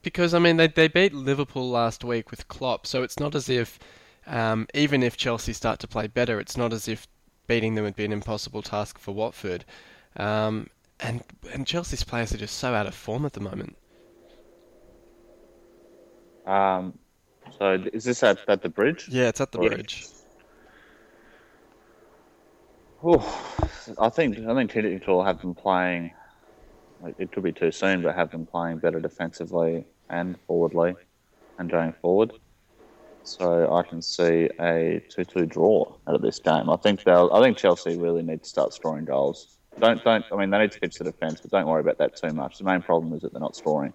Because 0.01 0.33
I 0.33 0.39
mean, 0.39 0.57
they 0.57 0.67
they 0.67 0.87
beat 0.87 1.13
Liverpool 1.13 1.69
last 1.69 2.03
week 2.03 2.31
with 2.31 2.47
Klopp, 2.47 2.87
so 2.87 3.03
it's 3.03 3.19
not 3.19 3.35
as 3.35 3.49
if, 3.49 3.77
um, 4.25 4.67
even 4.73 5.03
if 5.03 5.17
Chelsea 5.17 5.53
start 5.53 5.79
to 5.79 5.87
play 5.87 6.07
better, 6.07 6.39
it's 6.39 6.55
not 6.55 6.71
as 6.71 6.87
if 6.87 7.07
beating 7.47 7.75
them 7.75 7.83
would 7.83 7.95
be 7.95 8.05
an 8.05 8.13
impossible 8.13 8.61
task 8.61 8.97
for 8.97 9.13
Watford. 9.13 9.65
Um, 10.15 10.69
and 11.01 11.23
and 11.53 11.67
Chelsea's 11.67 12.03
players 12.03 12.33
are 12.33 12.37
just 12.37 12.57
so 12.57 12.73
out 12.73 12.87
of 12.87 12.95
form 12.95 13.25
at 13.25 13.33
the 13.33 13.41
moment. 13.41 13.75
Um, 16.45 16.97
so 17.57 17.83
is 17.93 18.05
this 18.05 18.23
at, 18.23 18.39
at 18.47 18.61
the 18.61 18.69
bridge? 18.69 19.07
Yeah, 19.09 19.27
it's 19.27 19.41
at 19.41 19.51
the 19.51 19.59
Right. 19.59 19.71
bridge. 19.71 20.07
Whew. 23.01 23.21
I 23.97 24.09
think 24.09 24.39
I 24.39 24.53
think 24.55 24.71
Hiddink 24.71 25.07
will 25.07 25.23
have 25.23 25.41
them 25.41 25.55
playing. 25.55 26.11
It 27.17 27.31
could 27.31 27.43
be 27.43 27.51
too 27.51 27.71
soon, 27.71 28.01
but 28.01 28.15
have 28.15 28.31
them 28.31 28.45
playing 28.45 28.79
better 28.79 28.99
defensively 28.99 29.85
and 30.09 30.37
forwardly, 30.47 30.95
and 31.57 31.69
going 31.69 31.93
forward. 31.93 32.33
So 33.23 33.73
I 33.73 33.83
can 33.83 34.01
see 34.01 34.49
a 34.59 35.01
two-two 35.09 35.45
draw 35.45 35.93
out 36.07 36.15
of 36.15 36.21
this 36.21 36.39
game. 36.39 36.69
I 36.69 36.75
think 36.77 37.03
they'll. 37.03 37.29
I 37.31 37.41
think 37.41 37.57
Chelsea 37.57 37.97
really 37.97 38.23
need 38.23 38.43
to 38.43 38.49
start 38.49 38.73
scoring 38.73 39.05
goals. 39.05 39.57
Don't 39.79 40.03
don't. 40.03 40.25
I 40.31 40.35
mean, 40.35 40.49
they 40.49 40.57
need 40.57 40.71
to 40.71 40.79
pitch 40.79 40.95
the 40.97 41.03
defence, 41.03 41.39
but 41.41 41.51
don't 41.51 41.67
worry 41.67 41.81
about 41.81 41.99
that 41.99 42.15
too 42.15 42.33
much. 42.33 42.57
The 42.57 42.63
main 42.63 42.81
problem 42.81 43.13
is 43.13 43.21
that 43.21 43.31
they're 43.31 43.39
not 43.39 43.55
scoring. 43.55 43.93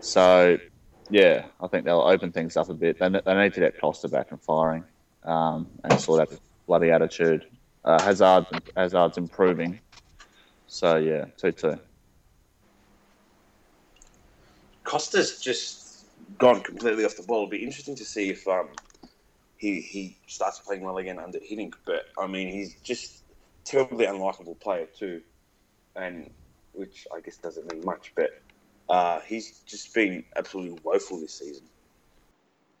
So, 0.00 0.58
yeah, 1.08 1.46
I 1.60 1.66
think 1.66 1.84
they'll 1.84 2.00
open 2.00 2.30
things 2.30 2.56
up 2.56 2.68
a 2.68 2.74
bit. 2.74 2.98
They, 2.98 3.08
they 3.08 3.34
need 3.34 3.54
to 3.54 3.60
get 3.60 3.80
Costa 3.80 4.08
back 4.08 4.30
and 4.30 4.40
firing, 4.40 4.84
um, 5.24 5.66
and 5.82 5.92
sort 5.98 6.20
out 6.20 6.30
the 6.30 6.38
bloody 6.66 6.90
attitude. 6.90 7.46
Uh, 7.84 8.00
Hazard 8.02 8.46
Hazard's 8.76 9.16
improving. 9.18 9.80
So 10.66 10.96
yeah, 10.96 11.26
two 11.36 11.52
two. 11.52 11.78
Costa's 14.86 15.40
just 15.40 16.06
gone 16.38 16.62
completely 16.62 17.04
off 17.04 17.16
the 17.16 17.22
ball. 17.24 17.38
It'll 17.38 17.50
be 17.50 17.62
interesting 17.62 17.96
to 17.96 18.04
see 18.04 18.30
if 18.30 18.46
um, 18.48 18.68
he 19.58 19.80
he 19.80 20.16
starts 20.26 20.60
playing 20.60 20.82
well 20.82 20.96
again 20.98 21.18
under 21.18 21.38
Hiddink. 21.38 21.74
But 21.84 22.06
I 22.18 22.26
mean, 22.26 22.48
he's 22.48 22.76
just 22.82 23.24
terribly 23.64 24.06
unlikable 24.06 24.58
player 24.60 24.86
too, 24.86 25.20
and 25.96 26.30
which 26.72 27.06
I 27.14 27.20
guess 27.20 27.36
doesn't 27.36 27.70
mean 27.70 27.84
much. 27.84 28.12
But 28.14 28.40
uh, 28.88 29.20
he's 29.20 29.60
just 29.66 29.92
been 29.92 30.24
absolutely 30.36 30.78
woeful 30.84 31.20
this 31.20 31.34
season. 31.34 31.64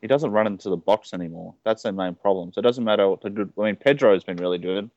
He 0.00 0.06
doesn't 0.06 0.30
run 0.30 0.46
into 0.46 0.70
the 0.70 0.76
box 0.76 1.12
anymore. 1.12 1.54
That's 1.64 1.82
their 1.82 1.92
main 1.92 2.14
problem. 2.14 2.52
So 2.52 2.60
it 2.60 2.62
doesn't 2.62 2.84
matter 2.84 3.08
what 3.08 3.20
the 3.20 3.30
good. 3.30 3.52
I 3.58 3.62
mean, 3.62 3.76
Pedro's 3.76 4.22
been 4.22 4.36
really 4.36 4.58
good. 4.58 4.90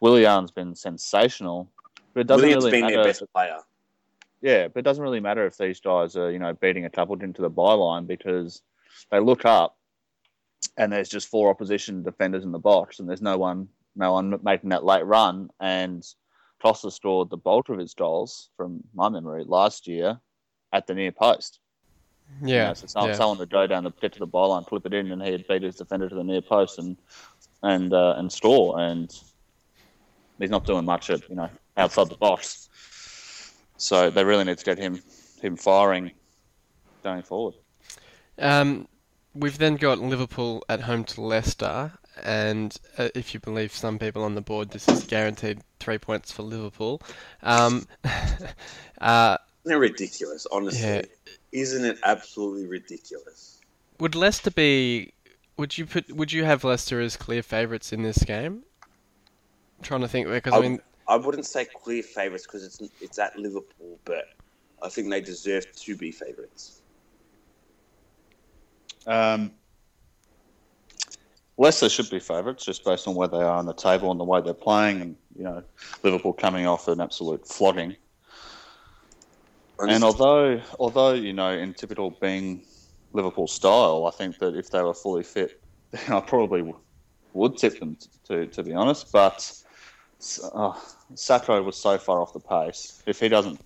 Willian's 0.00 0.50
been 0.50 0.74
sensational, 0.74 1.70
but 2.14 2.20
it 2.20 2.26
doesn't 2.26 2.42
Willian's 2.42 2.64
really 2.64 2.80
been 2.80 2.80
matter. 2.82 2.96
their 2.96 3.04
best 3.04 3.22
player. 3.32 3.58
Yeah, 4.40 4.68
but 4.68 4.80
it 4.80 4.82
doesn't 4.82 5.02
really 5.02 5.20
matter 5.20 5.46
if 5.46 5.56
these 5.56 5.80
guys 5.80 6.16
are, 6.16 6.30
you 6.30 6.38
know, 6.38 6.52
beating 6.54 6.84
a 6.84 6.90
couple 6.90 7.20
into 7.20 7.42
the 7.42 7.50
byline 7.50 8.06
because 8.06 8.62
they 9.10 9.18
look 9.18 9.44
up 9.44 9.76
and 10.76 10.92
there's 10.92 11.08
just 11.08 11.28
four 11.28 11.50
opposition 11.50 12.02
defenders 12.02 12.44
in 12.44 12.52
the 12.52 12.58
box 12.58 12.98
and 13.00 13.08
there's 13.08 13.22
no 13.22 13.36
one 13.36 13.68
no 13.96 14.12
one 14.12 14.38
making 14.44 14.70
that 14.70 14.84
late 14.84 15.04
run 15.04 15.48
and 15.58 16.04
Costa 16.62 16.90
scored 16.90 17.30
the 17.30 17.36
bulk 17.36 17.68
of 17.68 17.78
his 17.78 17.94
goals 17.94 18.50
from 18.56 18.82
my 18.94 19.08
memory 19.08 19.44
last 19.44 19.86
year 19.88 20.20
at 20.72 20.86
the 20.86 20.94
near 20.94 21.12
post. 21.12 21.58
You 22.42 22.48
Yeah, 22.48 22.68
know, 22.68 22.74
so 22.74 22.86
someone, 22.86 23.10
yeah. 23.10 23.16
someone 23.16 23.38
would 23.38 23.50
go 23.50 23.66
down 23.66 23.84
the 23.84 23.90
get 23.90 24.12
to 24.12 24.18
the 24.18 24.26
byline, 24.26 24.68
flip 24.68 24.86
it 24.86 24.94
in, 24.94 25.10
and 25.10 25.22
he'd 25.22 25.46
beat 25.48 25.62
his 25.62 25.76
defender 25.76 26.08
to 26.08 26.14
the 26.14 26.24
near 26.24 26.42
post 26.42 26.78
and 26.78 26.96
and 27.62 27.92
uh, 27.92 28.14
and 28.18 28.30
score, 28.30 28.78
and 28.78 29.10
he's 30.38 30.50
not 30.50 30.66
doing 30.66 30.84
much 30.84 31.10
at 31.10 31.28
you 31.28 31.36
know 31.36 31.48
outside 31.76 32.08
the 32.08 32.16
box. 32.16 32.67
So 33.78 34.10
they 34.10 34.24
really 34.24 34.44
need 34.44 34.58
to 34.58 34.64
get 34.64 34.78
him 34.78 35.00
him 35.40 35.56
firing 35.56 36.10
going 37.02 37.22
forward. 37.22 37.54
Um, 38.38 38.88
we've 39.34 39.58
then 39.58 39.76
got 39.76 39.98
Liverpool 39.98 40.64
at 40.68 40.80
home 40.80 41.04
to 41.04 41.20
Leicester, 41.22 41.92
and 42.22 42.76
uh, 42.98 43.08
if 43.14 43.32
you 43.34 43.40
believe 43.40 43.72
some 43.72 43.98
people 43.98 44.22
on 44.24 44.34
the 44.34 44.40
board, 44.40 44.70
this 44.70 44.88
is 44.88 45.04
guaranteed 45.04 45.60
three 45.80 45.98
points 45.98 46.32
for 46.32 46.42
Liverpool. 46.42 47.00
Um, 47.42 47.86
uh, 49.00 49.38
Isn't 49.64 49.76
it 49.76 49.80
ridiculous, 49.80 50.46
honestly? 50.50 50.80
Yeah. 50.80 51.02
Isn't 51.52 51.84
it 51.84 51.98
absolutely 52.04 52.66
ridiculous? 52.66 53.60
would 54.00 54.14
Leicester 54.14 54.50
be? 54.50 55.12
Would 55.56 55.78
you 55.78 55.86
put? 55.86 56.12
Would 56.14 56.32
you 56.32 56.44
have 56.44 56.62
Leicester 56.64 57.00
as 57.00 57.16
clear 57.16 57.42
favourites 57.42 57.92
in 57.92 58.02
this 58.02 58.18
game? 58.18 58.62
I'm 59.78 59.82
trying 59.84 60.00
to 60.02 60.08
think 60.08 60.28
because 60.28 60.52
I 60.52 60.58
I- 60.58 60.60
mean, 60.60 60.80
I 61.08 61.16
wouldn't 61.16 61.46
say 61.46 61.64
clear 61.64 62.02
favourites 62.02 62.46
because 62.46 62.64
it's 62.64 62.80
it's 63.00 63.18
at 63.18 63.36
Liverpool, 63.38 63.98
but 64.04 64.26
I 64.82 64.88
think 64.90 65.10
they 65.10 65.20
deserve 65.20 65.64
to 65.74 65.96
be 65.96 66.12
favourites. 66.12 66.82
Um, 69.06 69.52
Leicester 71.56 71.88
should 71.88 72.10
be 72.10 72.20
favourites 72.20 72.64
just 72.64 72.84
based 72.84 73.08
on 73.08 73.14
where 73.14 73.26
they 73.26 73.38
are 73.38 73.56
on 73.56 73.64
the 73.64 73.72
table 73.72 74.10
and 74.10 74.20
the 74.20 74.24
way 74.24 74.42
they're 74.42 74.52
playing, 74.52 75.00
and 75.00 75.16
you 75.36 75.44
know 75.44 75.64
Liverpool 76.02 76.34
coming 76.34 76.66
off 76.66 76.88
an 76.88 77.00
absolute 77.00 77.46
flogging. 77.48 77.96
And 79.80 80.04
although, 80.04 80.60
although 80.78 81.14
you 81.14 81.32
know, 81.32 81.50
in 81.52 81.72
typical 81.72 82.10
being 82.20 82.64
Liverpool 83.12 83.46
style, 83.46 84.06
I 84.06 84.10
think 84.10 84.38
that 84.40 84.56
if 84.56 84.70
they 84.70 84.82
were 84.82 84.94
fully 84.94 85.22
fit, 85.22 85.60
I 86.08 86.20
probably 86.20 86.70
would 87.32 87.56
tip 87.56 87.78
them 87.80 87.96
to, 88.26 88.46
to 88.46 88.62
be 88.62 88.74
honest. 88.74 89.10
But 89.10 89.50
Sakho 90.20 91.64
was 91.64 91.76
so 91.76 91.98
far 91.98 92.20
off 92.20 92.32
the 92.32 92.40
pace. 92.40 93.02
If 93.06 93.20
he 93.20 93.28
doesn't, 93.28 93.60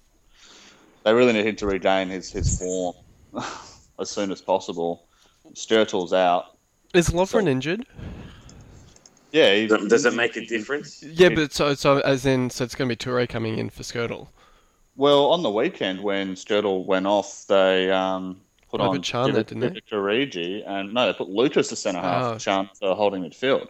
they 1.05 1.13
really 1.15 1.33
need 1.33 1.47
him 1.47 1.57
to 1.57 1.67
regain 1.67 2.09
his 2.09 2.31
his 2.31 2.59
form 2.59 2.95
as 3.99 4.11
soon 4.11 4.31
as 4.31 4.41
possible. 4.41 5.07
Skrtel's 5.55 6.13
out. 6.13 6.57
is 6.95 7.11
Lovren 7.11 7.45
so- 7.45 7.49
injured? 7.49 7.87
Yeah, 9.33 9.55
he, 9.55 9.67
Does 9.67 9.89
does 9.89 10.05
it 10.05 10.15
make 10.15 10.37
a 10.37 10.45
difference? 10.45 11.03
Yeah, 11.03 11.31
but 11.31 11.53
so 11.55 11.73
so 11.75 12.01
as 12.01 12.27
in 12.27 12.51
so 12.51 12.65
it's 12.65 12.75
going 12.75 12.89
to 12.91 12.95
be 12.95 12.99
Toure 12.99 13.27
coming 13.27 13.57
in 13.59 13.71
for 13.71 13.83
Skrtel. 13.83 14.29
Well, 14.95 15.31
on 15.31 15.43
the 15.43 15.51
weekend 15.51 16.03
when 16.03 16.35
Skrtel 16.35 16.85
went 16.85 17.07
off, 17.07 17.47
they 17.47 17.91
um, 17.91 18.43
put 18.71 18.83
Oh, 18.83 18.91
on 18.91 18.97
but 18.97 19.07
Can 19.07 19.33
didn't 19.33 19.61
they? 19.61 19.69
Divock 19.71 20.63
and 20.67 20.93
no, 20.93 21.07
they 21.07 21.15
put 21.15 21.31
Lucas 21.31 21.69
to 21.69 21.77
centre 21.77 22.03
half, 22.03 22.25
Oh. 22.25 22.39
Can 22.39 22.69
to 22.83 22.95
holding 22.95 23.23
midfield. 23.23 23.69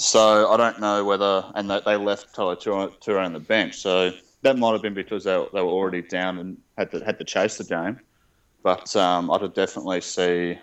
So 0.00 0.48
I 0.48 0.56
don't 0.56 0.78
know 0.80 1.04
whether, 1.04 1.44
and 1.56 1.68
they, 1.68 1.80
they 1.84 1.96
left 1.96 2.32
Tyler 2.32 2.54
Toure 2.54 3.24
on 3.24 3.32
the 3.32 3.40
bench. 3.40 3.78
So 3.78 4.12
that 4.42 4.56
might 4.56 4.70
have 4.72 4.80
been 4.82 4.94
because 4.94 5.24
they, 5.24 5.32
they 5.52 5.60
were 5.60 5.66
already 5.68 6.02
down 6.02 6.38
and 6.38 6.56
had 6.76 6.92
to 6.92 7.04
had 7.04 7.18
to 7.18 7.24
chase 7.24 7.58
the 7.58 7.64
game. 7.64 7.98
But 8.62 8.94
um, 8.94 9.28
I 9.28 9.38
could 9.38 9.54
definitely 9.54 10.00
see, 10.00 10.56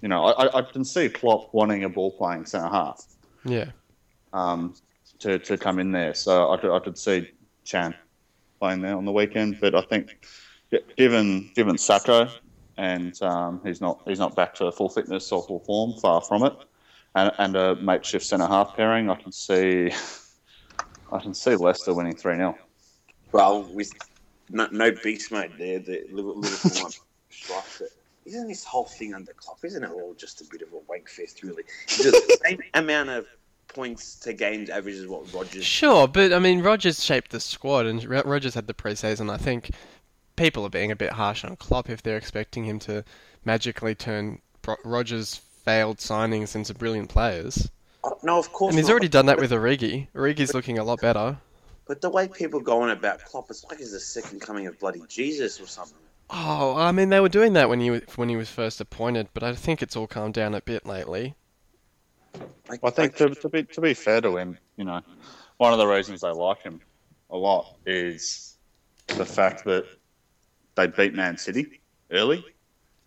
you 0.00 0.08
know, 0.08 0.24
I, 0.24 0.46
I- 0.46 0.58
I 0.58 0.62
can 0.62 0.84
see 0.84 1.08
Klopp 1.08 1.54
wanting 1.54 1.84
a 1.84 1.88
ball 1.88 2.10
playing 2.18 2.44
centre 2.46 2.68
half 2.68 3.04
Yeah. 3.44 3.70
um, 4.32 4.74
to, 5.20 5.38
to 5.38 5.56
come 5.56 5.78
in 5.78 5.92
there. 5.92 6.14
So 6.14 6.50
I 6.50 6.56
could, 6.56 6.74
I 6.74 6.80
could 6.80 6.98
see 6.98 7.28
Can 7.64 7.94
playing 8.60 8.80
there 8.82 8.96
on 8.96 9.04
the 9.04 9.12
weekend. 9.12 9.58
But 9.60 9.76
I 9.76 9.82
think 9.82 10.26
given 10.98 11.52
given 11.54 11.76
Sakho 11.76 12.28
and 12.76 13.20
um, 13.22 13.60
he's 13.64 13.80
not 13.80 14.00
he's 14.08 14.18
not 14.18 14.34
back 14.34 14.54
to 14.56 14.72
full 14.72 14.88
fitness 14.88 15.30
or 15.30 15.44
full 15.46 15.60
form, 15.60 16.00
far 16.00 16.20
from 16.20 16.42
it, 16.42 16.52
and, 17.14 17.32
and 17.38 17.56
a 17.56 17.76
makeshift 17.76 18.24
centre 18.24 18.46
half 18.46 18.76
pairing, 18.76 19.10
I 19.10 19.16
can 19.16 19.32
see 19.32 19.90
I 21.12 21.18
can 21.20 21.34
see 21.34 21.54
Leicester 21.56 21.94
winning 21.94 22.16
three 22.16 22.36
0 22.36 22.56
Well, 23.32 23.62
with 23.64 23.90
no, 24.50 24.68
no 24.70 24.92
beast 25.02 25.30
mode 25.30 25.52
there, 25.58 25.78
the 25.78 26.04
Liverpool 26.10 26.40
Liverpool 26.40 26.82
might 26.84 27.00
strike 27.30 27.64
it. 27.80 27.92
Isn't 28.24 28.48
this 28.48 28.64
whole 28.64 28.84
thing 28.84 29.14
under 29.14 29.32
Klopp? 29.32 29.64
Isn't 29.64 29.82
it 29.82 29.90
all 29.90 30.14
just 30.14 30.40
a 30.40 30.44
bit 30.50 30.62
of 30.62 30.72
a 30.72 30.78
wank 30.88 31.08
fest, 31.08 31.42
really? 31.42 31.64
Just 31.86 32.12
the 32.12 32.38
same 32.44 32.60
amount 32.74 33.08
of 33.08 33.26
points 33.68 34.16
to 34.20 34.32
games 34.32 34.70
average 34.70 34.96
as 34.96 35.06
what 35.06 35.32
Rodgers. 35.32 35.64
Sure, 35.64 36.06
but 36.06 36.32
I 36.32 36.38
mean, 36.38 36.62
Rodgers 36.62 37.02
shaped 37.02 37.30
the 37.30 37.40
squad, 37.40 37.86
and 37.86 38.04
Ro- 38.04 38.22
Rodgers 38.24 38.54
had 38.54 38.66
the 38.66 38.74
preseason. 38.74 39.30
I 39.30 39.38
think 39.38 39.70
people 40.36 40.64
are 40.64 40.70
being 40.70 40.90
a 40.90 40.96
bit 40.96 41.12
harsh 41.12 41.44
on 41.44 41.56
Klopp 41.56 41.90
if 41.90 42.02
they're 42.02 42.16
expecting 42.16 42.64
him 42.64 42.78
to 42.80 43.04
magically 43.44 43.94
turn 43.94 44.40
Bro- 44.62 44.76
Rodgers' 44.84 45.40
failed 45.64 45.98
signings 45.98 46.54
into 46.54 46.74
brilliant 46.74 47.08
players. 47.08 47.70
Oh, 48.04 48.18
No, 48.22 48.38
of 48.38 48.52
course. 48.52 48.72
And 48.72 48.78
he's 48.78 48.88
not. 48.88 48.92
already 48.92 49.08
done 49.08 49.26
that 49.26 49.38
with 49.38 49.50
Origi. 49.52 50.08
Origi's 50.14 50.54
looking 50.54 50.78
a 50.78 50.84
lot 50.84 51.00
better. 51.00 51.38
But 51.86 52.00
the 52.00 52.10
way 52.10 52.28
people 52.28 52.60
go 52.60 52.82
on 52.82 52.90
about 52.90 53.24
Klopp, 53.24 53.50
it's 53.50 53.64
like 53.64 53.78
he's 53.78 53.92
the 53.92 54.00
second 54.00 54.40
coming 54.40 54.66
of 54.66 54.78
bloody 54.78 55.02
Jesus 55.08 55.60
or 55.60 55.66
something. 55.66 55.98
Oh, 56.30 56.74
I 56.76 56.92
mean, 56.92 57.10
they 57.10 57.20
were 57.20 57.28
doing 57.28 57.52
that 57.54 57.68
when 57.68 57.80
he 57.80 57.90
was, 57.90 58.02
when 58.16 58.28
he 58.28 58.36
was 58.36 58.48
first 58.48 58.80
appointed, 58.80 59.28
but 59.34 59.42
I 59.42 59.54
think 59.54 59.82
it's 59.82 59.96
all 59.96 60.06
calmed 60.06 60.34
down 60.34 60.54
a 60.54 60.60
bit 60.62 60.86
lately. 60.86 61.34
Like, 62.68 62.80
I 62.82 62.90
think 62.90 63.16
to, 63.16 63.28
to 63.34 63.48
be 63.50 63.64
to 63.64 63.80
be 63.82 63.92
fair 63.92 64.22
to 64.22 64.36
him, 64.38 64.56
you 64.76 64.84
know, 64.84 65.02
one 65.58 65.72
of 65.72 65.78
the 65.78 65.86
reasons 65.86 66.22
they 66.22 66.30
like 66.30 66.62
him 66.62 66.80
a 67.28 67.36
lot 67.36 67.76
is 67.84 68.56
the 69.08 69.26
fact 69.26 69.64
that 69.64 69.84
they 70.76 70.86
beat 70.86 71.12
Man 71.12 71.36
City 71.36 71.80
early, 72.10 72.42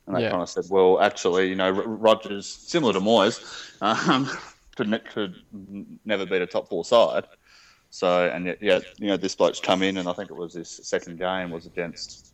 and 0.08 0.16
they 0.16 0.22
Yeah. 0.24 0.30
kind 0.32 0.44
of 0.44 0.50
said, 0.50 0.66
well, 0.70 1.00
actually, 1.02 1.50
you 1.50 1.56
know, 1.56 1.72
Rodgers, 1.72 2.48
similar 2.48 2.94
to 2.94 3.00
Moyes, 3.00 3.40
um, 3.82 4.30
could 4.76 4.90
ne- 4.90 5.00
could 5.00 5.36
never 6.06 6.26
beat 6.26 6.42
a 6.42 6.48
top 6.48 6.70
four 6.70 6.84
side. 6.86 7.26
So, 7.90 8.28
and 8.28 8.46
yet, 8.46 8.58
yeah, 8.62 8.80
you 9.00 9.08
know, 9.08 9.18
this 9.18 9.36
bloke's 9.36 9.60
come 9.60 9.82
in, 9.82 9.98
and 9.98 10.10
I 10.10 10.14
think 10.14 10.30
it 10.30 10.36
was 10.36 10.54
his 10.54 10.70
second 10.88 11.18
game 11.18 11.50
was 11.52 11.66
against 11.66 12.34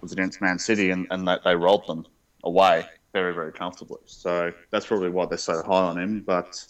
was 0.00 0.12
against 0.12 0.40
Man 0.40 0.58
City, 0.58 0.90
and, 0.90 1.06
and 1.10 1.26
they, 1.26 1.36
they 1.44 1.56
rolled 1.56 1.86
them 1.88 2.06
away 2.44 2.86
very, 3.12 3.34
very 3.34 3.52
comfortably. 3.52 3.98
So 4.06 4.52
that's 4.70 4.86
probably 4.86 5.10
why 5.10 5.26
they're 5.26 5.38
so 5.38 5.62
high 5.62 5.82
on 5.82 5.98
him. 5.98 6.22
But 6.24 6.64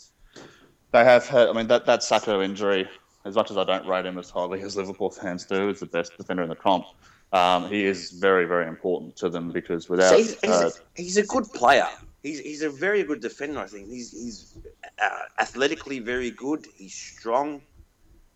they 0.93 1.05
have 1.05 1.27
had, 1.27 1.49
I 1.49 1.53
mean, 1.53 1.67
that, 1.67 1.85
that 1.85 2.01
Sakho 2.01 2.43
injury, 2.43 2.89
as 3.27 3.35
much 3.35 3.51
as 3.51 3.59
I 3.59 3.65
don't 3.65 3.87
rate 3.87 4.07
him 4.07 4.17
as 4.19 4.31
highly 4.31 4.63
as 4.63 4.77
Liverpool 4.77 5.11
fans 5.11 5.45
do, 5.45 5.69
is 5.69 5.81
the 5.81 5.87
best 5.87 6.17
defender 6.17 6.43
in 6.43 6.49
the 6.49 6.57
comp. 6.57 6.87
Um, 7.33 7.69
he 7.69 7.85
is 7.85 8.11
very, 8.13 8.47
very 8.47 8.67
important 8.69 9.17
to 9.17 9.29
them 9.29 9.51
because 9.51 9.89
without. 9.89 10.11
So 10.11 10.17
he's, 10.17 10.41
he's, 10.41 10.51
uh, 10.51 10.71
he's 10.95 11.17
a 11.19 11.27
good 11.27 11.45
player. 11.53 11.87
He's, 12.23 12.41
he's 12.41 12.63
a 12.63 12.71
very 12.71 13.03
good 13.03 13.21
defender, 13.21 13.61
I 13.61 13.67
think. 13.67 13.89
He's, 13.89 14.13
he's 14.13 14.55
uh, 15.03 15.09
athletically 15.39 15.99
very 15.99 16.31
good. 16.31 16.67
He's 16.75 16.95
strong. 16.95 17.61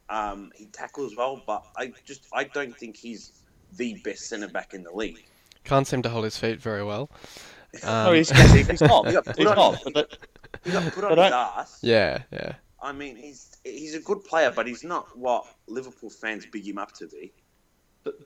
Um, 0.08 0.52
he 0.54 0.66
tackles 0.66 1.16
well, 1.16 1.42
but 1.46 1.64
I 1.76 1.92
just 2.04 2.26
I 2.34 2.44
don't 2.44 2.76
think 2.76 2.96
he's 2.96 3.32
the 3.76 3.94
best 4.04 4.28
centre 4.28 4.48
back 4.48 4.74
in 4.74 4.82
the 4.82 4.92
league. 4.92 5.24
Can't 5.64 5.86
seem 5.86 6.02
to 6.02 6.10
hold 6.10 6.24
his 6.24 6.36
feet 6.36 6.60
very 6.60 6.84
well. 6.84 7.08
Um, 7.82 8.04
no, 8.06 8.12
he's, 8.12 8.28
he's, 8.28 8.68
he's 8.68 8.80
not. 8.82 9.06
He 9.06 9.12
got 9.14 9.24
put 9.24 9.38
He's 9.38 9.46
on- 9.46 9.56
not. 9.56 9.80
But 9.84 9.94
that, 9.94 10.18
He 10.64 10.70
got 10.70 10.92
put 10.92 11.04
on 11.04 11.16
his 11.16 11.32
ass. 11.32 11.78
yeah, 11.80 12.22
yeah. 12.30 12.52
I 12.82 12.92
mean, 12.92 13.16
he's 13.16 13.56
he's 13.64 13.94
a 13.94 14.00
good 14.00 14.22
player, 14.24 14.52
but 14.54 14.66
he's 14.66 14.84
not 14.84 15.16
what 15.16 15.46
Liverpool 15.66 16.10
fans 16.10 16.44
big 16.44 16.66
him 16.66 16.76
up 16.78 16.92
to 16.96 17.06
be. 17.06 17.32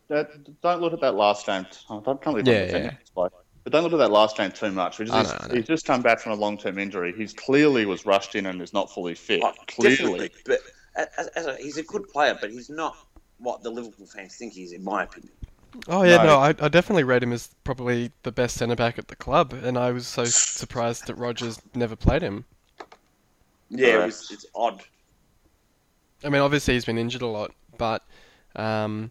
That, 0.08 0.60
don't 0.62 0.80
look 0.80 0.92
at 0.92 1.00
that 1.00 1.14
last 1.14 1.46
game. 1.46 1.66
I 1.90 2.00
can't 2.00 2.20
believe 2.22 2.46
I'm 2.48 2.54
Yeah, 2.54 2.64
yeah. 2.64 2.90
this 2.98 3.10
bloke. 3.14 3.32
But 3.64 3.72
don't 3.72 3.82
look 3.82 3.92
at 3.92 3.98
that 3.98 4.12
last 4.12 4.36
game 4.36 4.52
too 4.52 4.70
much. 4.70 4.98
Which 4.98 5.08
is 5.08 5.14
I 5.14 5.20
he's, 5.20 5.28
know, 5.28 5.38
I 5.40 5.48
know. 5.48 5.54
he's 5.56 5.66
just 5.66 5.86
come 5.86 6.00
back 6.00 6.20
from 6.20 6.32
a 6.32 6.36
long 6.36 6.56
term 6.56 6.78
injury. 6.78 7.12
He's 7.16 7.32
clearly 7.32 7.84
was 7.84 8.06
rushed 8.06 8.34
in 8.34 8.46
and 8.46 8.62
is 8.62 8.72
not 8.72 8.90
fully 8.90 9.14
fit. 9.14 9.40
Oh, 9.42 9.52
clearly. 9.66 10.30
but 10.44 10.60
as, 10.94 11.26
as 11.28 11.46
a, 11.46 11.56
he's 11.56 11.76
a 11.76 11.82
good 11.82 12.08
player, 12.08 12.38
but 12.40 12.50
he's 12.50 12.70
not 12.70 12.96
what 13.38 13.62
the 13.62 13.70
Liverpool 13.70 14.06
fans 14.06 14.36
think 14.36 14.52
he 14.52 14.62
is, 14.62 14.72
in 14.72 14.84
my 14.84 15.02
opinion. 15.02 15.32
Oh 15.88 16.04
yeah, 16.04 16.18
no, 16.18 16.24
No. 16.24 16.38
I, 16.38 16.48
I 16.60 16.68
definitely 16.68 17.04
rate 17.04 17.22
him 17.22 17.32
as 17.32 17.48
probably 17.64 18.12
the 18.22 18.32
best 18.32 18.56
centre 18.56 18.76
back 18.76 18.98
at 18.98 19.08
the 19.08 19.16
club, 19.16 19.52
and 19.52 19.76
I 19.76 19.90
was 19.90 20.06
so 20.06 20.24
surprised 20.24 21.06
that 21.08 21.16
Rodgers 21.16 21.60
never 21.74 21.96
played 21.96 22.22
him. 22.22 22.44
Yeah, 23.68 24.02
it 24.02 24.06
was, 24.06 24.30
it's 24.30 24.46
odd. 24.54 24.82
I 26.24 26.28
mean, 26.28 26.40
obviously 26.40 26.74
he's 26.74 26.84
been 26.84 26.98
injured 26.98 27.22
a 27.22 27.26
lot, 27.26 27.52
but 27.76 28.02
um, 28.54 29.10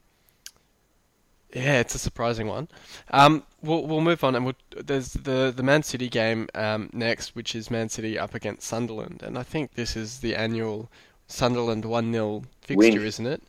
yeah, 1.55 1.79
it's 1.79 1.95
a 1.95 1.99
surprising 1.99 2.47
one. 2.47 2.67
Um, 3.11 3.43
we'll 3.61 3.87
we'll 3.87 4.01
move 4.01 4.23
on, 4.23 4.35
and 4.35 4.45
we'll, 4.45 4.55
there's 4.75 5.13
the 5.13 5.53
the 5.55 5.63
Man 5.63 5.83
City 5.83 6.09
game 6.09 6.49
um, 6.53 6.89
next, 6.91 7.33
which 7.35 7.55
is 7.55 7.71
Man 7.71 7.87
City 7.87 8.19
up 8.19 8.35
against 8.35 8.67
Sunderland, 8.67 9.23
and 9.23 9.37
I 9.37 9.43
think 9.43 9.75
this 9.75 9.95
is 9.95 10.19
the 10.19 10.35
annual 10.35 10.91
Sunderland 11.27 11.85
one 11.85 12.11
0 12.11 12.43
fixture, 12.61 12.75
Win. 12.77 13.07
isn't 13.07 13.25
it? 13.25 13.43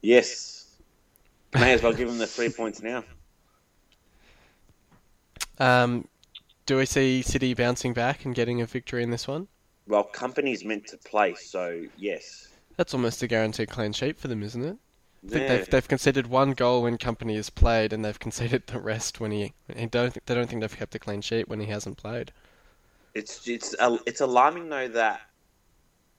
Yes. 0.00 0.78
May 1.54 1.72
as 1.72 1.82
well 1.82 1.92
give 1.92 2.08
them 2.08 2.18
the 2.18 2.26
three 2.26 2.50
points 2.50 2.82
now. 2.82 3.04
Um, 5.58 6.08
do 6.64 6.78
we 6.78 6.86
see 6.86 7.22
City 7.22 7.54
bouncing 7.54 7.92
back 7.92 8.24
and 8.24 8.34
getting 8.34 8.60
a 8.60 8.66
victory 8.66 9.02
in 9.02 9.10
this 9.10 9.28
one? 9.28 9.46
Well, 9.86 10.08
Kompany's 10.12 10.64
meant 10.64 10.86
to 10.88 10.98
play, 10.98 11.34
so 11.34 11.84
yes. 11.96 12.48
That's 12.76 12.92
almost 12.92 13.22
a 13.22 13.26
guaranteed 13.26 13.68
clean 13.68 13.92
sheet 13.92 14.18
for 14.18 14.28
them, 14.28 14.42
isn't 14.42 14.64
it? 14.64 14.76
I 15.26 15.28
think 15.28 15.42
Yeah. 15.42 15.56
they've 15.56 15.70
they've 15.70 15.88
conceded 15.88 16.26
one 16.28 16.52
goal 16.52 16.82
when 16.82 16.98
Kompany 16.98 17.36
has 17.36 17.50
played, 17.50 17.92
and 17.92 18.04
they've 18.04 18.18
conceded 18.26 18.66
the 18.66 18.80
rest 18.80 19.20
when 19.20 19.32
he. 19.32 19.52
he 19.74 19.86
don't 19.86 20.16
they 20.26 20.34
don't 20.34 20.48
think 20.48 20.60
they've 20.60 20.76
kept 20.76 20.94
a 20.94 20.98
clean 20.98 21.20
sheet 21.20 21.48
when 21.48 21.60
he 21.60 21.66
hasn't 21.66 21.96
played. 21.96 22.32
It's 23.14 23.46
it's 23.48 23.74
uh, 23.78 23.98
it's 24.06 24.20
alarming 24.20 24.68
though 24.68 24.88
that 24.88 25.22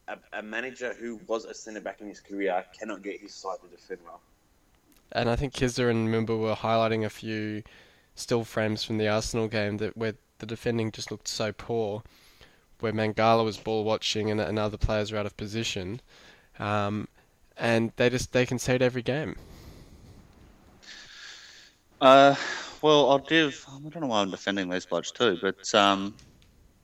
a, 0.07 0.17
a 0.33 0.41
manager 0.41 0.93
who 0.99 1.19
was 1.27 1.45
a 1.45 1.53
centre 1.53 1.81
back 1.81 2.01
in 2.01 2.07
his 2.07 2.19
career 2.19 2.65
cannot 2.77 3.01
get 3.01 3.19
his 3.19 3.33
side 3.33 3.57
to 3.63 3.67
defend 3.67 3.99
well. 4.05 4.21
And 5.11 5.29
I 5.29 5.35
think 5.35 5.53
Kizza 5.53 5.89
and 5.89 6.09
Mumba 6.09 6.37
were 6.37 6.55
highlighting 6.55 7.05
a 7.05 7.09
few 7.09 7.63
still 8.15 8.43
frames 8.43 8.83
from 8.83 8.97
the 8.97 9.07
Arsenal 9.07 9.47
game 9.47 9.77
that 9.77 9.95
where 9.95 10.15
the 10.39 10.45
defending 10.45 10.91
just 10.91 11.11
looked 11.11 11.27
so 11.27 11.51
poor, 11.51 12.03
where 12.79 12.91
Mangala 12.93 13.43
was 13.43 13.57
ball 13.57 13.83
watching 13.83 14.29
and, 14.29 14.39
and 14.41 14.59
other 14.59 14.77
players 14.77 15.11
were 15.11 15.17
out 15.17 15.25
of 15.25 15.37
position, 15.37 16.01
um, 16.59 17.07
and 17.59 17.91
they 17.97 18.09
just 18.09 18.31
they 18.33 18.45
concede 18.45 18.81
every 18.81 19.01
game. 19.01 19.35
Uh, 21.99 22.35
well, 22.81 23.09
I'll 23.09 23.19
give. 23.19 23.65
I 23.67 23.89
don't 23.89 24.01
know 24.01 24.07
why 24.07 24.21
I'm 24.21 24.31
defending 24.31 24.69
these 24.69 24.85
blokes 24.85 25.11
too, 25.11 25.37
but 25.41 25.73
um, 25.73 26.15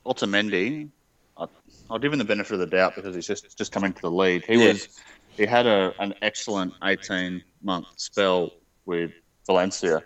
Otamendi, 0.06 0.90
I, 1.38 1.46
I'll 1.90 2.00
give 2.00 2.14
him 2.14 2.20
the 2.20 2.26
benefit 2.26 2.54
of 2.54 2.60
the 2.60 2.68
doubt 2.68 2.96
because 2.96 3.16
he's 3.16 3.28
just 3.28 3.58
just 3.58 3.72
coming 3.72 3.94
to 3.94 4.02
the 4.02 4.12
lead. 4.12 4.44
He 4.46 4.56
Yeah. 4.58 4.74
was 4.74 4.90
he 5.38 5.46
had 5.46 5.66
a 5.68 5.94
an 6.00 6.14
excellent 6.22 6.74
18 6.84 7.44
month 7.62 7.88
spell 7.98 8.52
with 8.86 9.12
Valencia, 9.46 10.04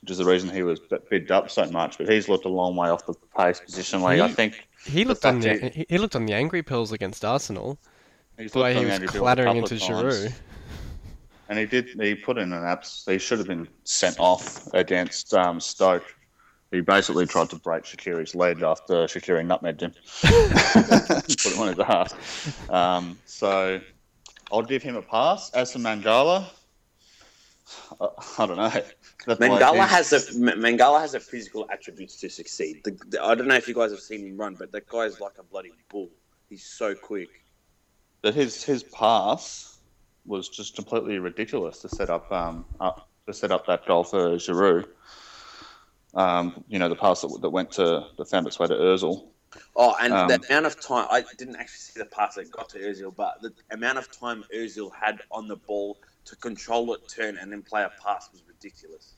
which 0.00 0.10
is 0.10 0.18
the 0.18 0.24
reason 0.24 0.50
he 0.50 0.62
was 0.62 0.80
bigged 1.10 1.30
up 1.30 1.50
so 1.50 1.64
much. 1.70 1.98
But 1.98 2.08
he's 2.08 2.28
looked 2.28 2.44
a 2.44 2.48
long 2.50 2.74
way 2.76 2.88
off 2.88 3.06
the 3.06 3.14
pace 3.36 3.60
positionally. 3.60 4.20
I 4.20 4.28
He- 4.28 4.34
think 4.34 4.68
He 4.84 5.04
looked 5.04 5.24
on 5.24 5.40
the 5.40 5.70
he, 5.74 5.86
he 5.88 5.98
looked 5.98 6.16
on 6.16 6.26
the 6.26 6.32
angry 6.32 6.62
pills 6.62 6.90
against 6.90 7.24
Arsenal. 7.24 7.78
He's 8.40 8.52
The 8.52 8.58
way 8.60 8.74
he 8.74 8.84
was 8.84 8.94
Andy 8.94 9.06
Bill 9.06 9.16
a 9.16 9.18
clattering 9.20 9.56
into 9.56 9.74
of. 9.74 9.80
Giroud. 9.80 10.32
And 11.48 11.58
he 11.58 11.66
did. 11.66 11.88
He 12.00 12.14
put 12.14 12.38
in 12.38 12.52
an 12.52 12.64
abs. 12.64 13.04
He 13.06 13.18
should 13.18 13.38
have 13.38 13.48
been 13.48 13.68
sent 13.84 14.18
off 14.18 14.66
against 14.72 15.34
um, 15.34 15.60
Stoke. 15.60 16.04
He 16.70 16.80
basically 16.80 17.26
tried 17.26 17.50
to 17.50 17.56
break 17.56 17.82
Shaqiri's 17.82 18.34
leg 18.34 18.62
after 18.62 19.04
Shaqiri 19.06 19.44
nutmegged 19.44 19.80
him. 19.80 19.92
put 21.42 21.52
him 21.52 21.60
on 21.60 21.68
his 21.68 21.78
ass. 21.80 22.70
Um, 22.70 23.18
so 23.26 23.80
I'll 24.52 24.62
give 24.62 24.82
him 24.82 24.94
a 24.96 25.02
pass. 25.02 25.50
As 25.50 25.72
for 25.72 25.80
Mangala, 25.80 26.46
I, 28.00 28.08
I 28.38 28.46
don't 28.46 28.56
know. 28.56 28.70
That 29.26 29.38
bloke, 29.38 29.60
Mangala 29.60 29.86
has 29.86 30.12
a 30.12 30.18
Mangala 30.38 31.00
has 31.00 31.12
the 31.12 31.20
physical 31.20 31.66
attributes 31.70 32.16
to 32.20 32.30
succeed. 32.30 32.82
The, 32.84 32.96
the- 33.08 33.22
I 33.22 33.34
don't 33.34 33.48
know 33.48 33.56
if 33.56 33.66
you 33.66 33.74
guys 33.74 33.90
have 33.90 34.00
seen 34.00 34.24
him 34.26 34.36
run, 34.38 34.54
but 34.54 34.70
that 34.70 34.88
guy's 34.88 35.20
like 35.20 35.38
a 35.38 35.42
bloody 35.42 35.72
bull. 35.88 36.08
He's 36.48 36.64
so 36.64 36.94
quick. 36.94 37.28
That 38.22 38.34
his 38.34 38.62
his 38.62 38.82
pass 38.82 39.78
was 40.26 40.48
just 40.48 40.74
completely 40.74 41.18
ridiculous 41.18 41.78
to 41.80 41.88
set 41.88 42.10
up 42.10 42.30
um 42.32 42.64
up, 42.80 43.08
to 43.26 43.32
set 43.32 43.50
up 43.50 43.66
that 43.66 43.86
goal 43.86 44.04
for 44.04 44.36
Giroud. 44.36 44.86
Um, 46.14 46.64
you 46.68 46.78
know 46.78 46.88
the 46.88 46.96
pass 46.96 47.20
that, 47.22 47.38
that 47.40 47.50
went 47.50 47.70
to 47.72 48.06
that 48.16 48.28
found 48.28 48.46
its 48.46 48.58
way 48.58 48.66
to 48.66 48.74
Özil. 48.74 49.26
Oh, 49.74 49.94
and 50.00 50.12
Um, 50.12 50.28
the 50.28 50.40
amount 50.48 50.66
of 50.66 50.80
time 50.80 51.06
I 51.10 51.24
didn't 51.38 51.56
actually 51.56 51.78
see 51.78 51.98
the 51.98 52.06
pass 52.06 52.36
that 52.36 52.50
got 52.50 52.68
to 52.70 52.78
Özil, 52.78 53.14
but 53.14 53.40
the 53.42 53.52
amount 53.70 53.98
of 53.98 54.10
time 54.16 54.44
Özil 54.54 54.90
had 54.94 55.20
on 55.30 55.48
the 55.48 55.56
ball 55.56 55.96
to 56.26 56.36
control 56.36 56.92
it, 56.94 57.08
turn, 57.08 57.36
and 57.38 57.50
then 57.50 57.62
play 57.62 57.82
a 57.82 57.90
pass 58.04 58.28
was 58.32 58.42
ridiculous. 58.46 59.14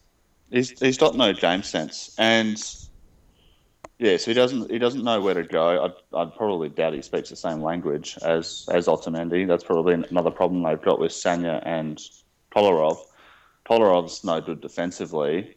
He's 0.51 0.79
he's 0.79 0.99
got 0.99 1.17
no 1.17 1.33
game 1.33 1.63
sense, 1.63 2.15
and 2.19 2.63
yeah, 4.03 4.17
so 4.17 4.33
he 4.33 4.35
doesn't 4.35 4.69
he 4.69 4.79
doesn't 4.81 5.05
know 5.05 5.21
where 5.21 5.35
to 5.35 5.45
go. 5.45 5.85
I'd, 5.85 6.19
I'd 6.19 6.35
probably 6.35 6.69
doubt 6.69 6.93
he 6.93 7.03
speaks 7.03 7.31
the 7.31 7.37
same 7.37 7.63
language 7.63 8.19
as 8.23 8.69
as 8.73 8.89
Otamendi. 8.89 9.47
That's 9.47 9.63
probably 9.63 9.95
another 10.11 10.33
problem 10.33 10.63
they've 10.65 10.83
got 10.83 10.99
with 10.99 11.13
Sagna 11.13 11.63
and 11.65 12.01
Kolarov. 12.55 12.99
Kolarov's 13.65 14.25
no 14.25 14.41
good 14.41 14.61
defensively. 14.61 15.57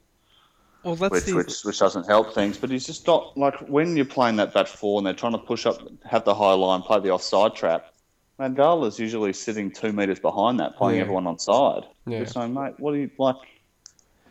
Well, 0.83 0.95
that's 0.95 1.25
which, 1.25 1.33
which 1.33 1.63
which 1.63 1.79
doesn't 1.79 2.05
help 2.05 2.35
things. 2.35 2.57
But 2.59 2.69
he's 2.69 2.85
just 2.85 3.07
not 3.07 3.35
like 3.35 3.55
when 3.67 3.95
you're 3.95 4.05
playing 4.05 4.35
that 4.35 4.53
back 4.53 4.67
four 4.67 4.99
and 4.99 5.07
they're 5.07 5.15
trying 5.15 5.31
to 5.31 5.39
push 5.39 5.65
up, 5.65 5.79
have 6.07 6.23
the 6.23 6.35
high 6.35 6.53
line, 6.53 6.83
play 6.83 6.99
the 6.99 7.09
offside 7.09 7.55
trap. 7.55 7.91
Mangala's 8.39 8.99
usually 8.99 9.33
sitting 9.33 9.71
two 9.71 9.91
meters 9.91 10.19
behind 10.19 10.59
that, 10.59 10.75
playing 10.75 10.97
Yeah. 10.97 11.01
everyone 11.03 11.25
on 11.25 11.39
side. 11.39 11.83
Yeah. 12.05 12.17
You're 12.17 12.27
saying, 12.27 12.53
mate, 12.53 12.75
what 12.79 12.93
are 12.93 12.97
you 12.97 13.09
like? 13.17 13.37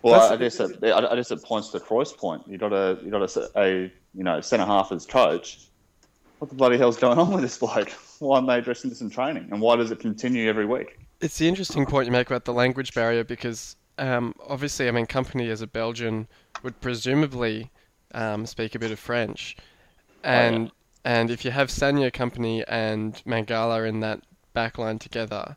Well, 0.04 0.20
That's- 0.20 0.32
I 0.32 0.36
guess 0.36 0.58
that 0.58 1.10
I 1.10 1.16
guess 1.16 1.30
it 1.30 1.42
points 1.42 1.70
to 1.70 1.80
Cruyff's 1.80 2.12
point. 2.12 2.42
You 2.46 2.58
got 2.58 2.74
a 2.74 2.98
you 3.02 3.10
got 3.10 3.22
a, 3.22 3.50
a 3.56 3.92
you 4.12 4.22
know 4.22 4.38
centre 4.42 4.66
half 4.66 4.92
as 4.92 5.06
coach. 5.06 5.60
What 6.40 6.50
the 6.50 6.56
bloody 6.56 6.76
hell's 6.76 6.98
going 6.98 7.18
on 7.18 7.32
with 7.32 7.40
this 7.40 7.56
bloke? 7.56 7.90
Why 8.18 8.36
aren't 8.36 8.46
they 8.46 8.58
addressing 8.58 8.90
this 8.90 9.00
in 9.00 9.08
training? 9.08 9.48
And 9.50 9.62
why 9.62 9.76
does 9.76 9.90
it 9.90 10.00
continue 10.00 10.46
every 10.46 10.66
week? 10.66 10.98
It's 11.22 11.38
the 11.38 11.48
interesting 11.48 11.86
point 11.86 12.04
you 12.04 12.12
make 12.12 12.26
about 12.26 12.44
the 12.44 12.52
language 12.52 12.92
barrier 12.92 13.24
because 13.24 13.76
um, 13.96 14.34
obviously, 14.46 14.88
I 14.88 14.90
mean, 14.90 15.06
Kompany 15.06 15.48
as 15.48 15.62
a 15.62 15.66
Belgian 15.66 16.28
would 16.62 16.78
presumably 16.82 17.70
um, 18.12 18.44
speak 18.44 18.74
a 18.74 18.78
bit 18.78 18.90
of 18.90 18.98
French, 18.98 19.56
and 20.22 20.70
and 21.06 21.30
if 21.30 21.46
you 21.46 21.50
have 21.50 21.68
Sagna 21.68 22.12
Kompany 22.12 22.62
and 22.68 23.14
Mangala 23.26 23.88
in 23.88 24.00
that 24.00 24.20
backline 24.54 25.00
together, 25.00 25.56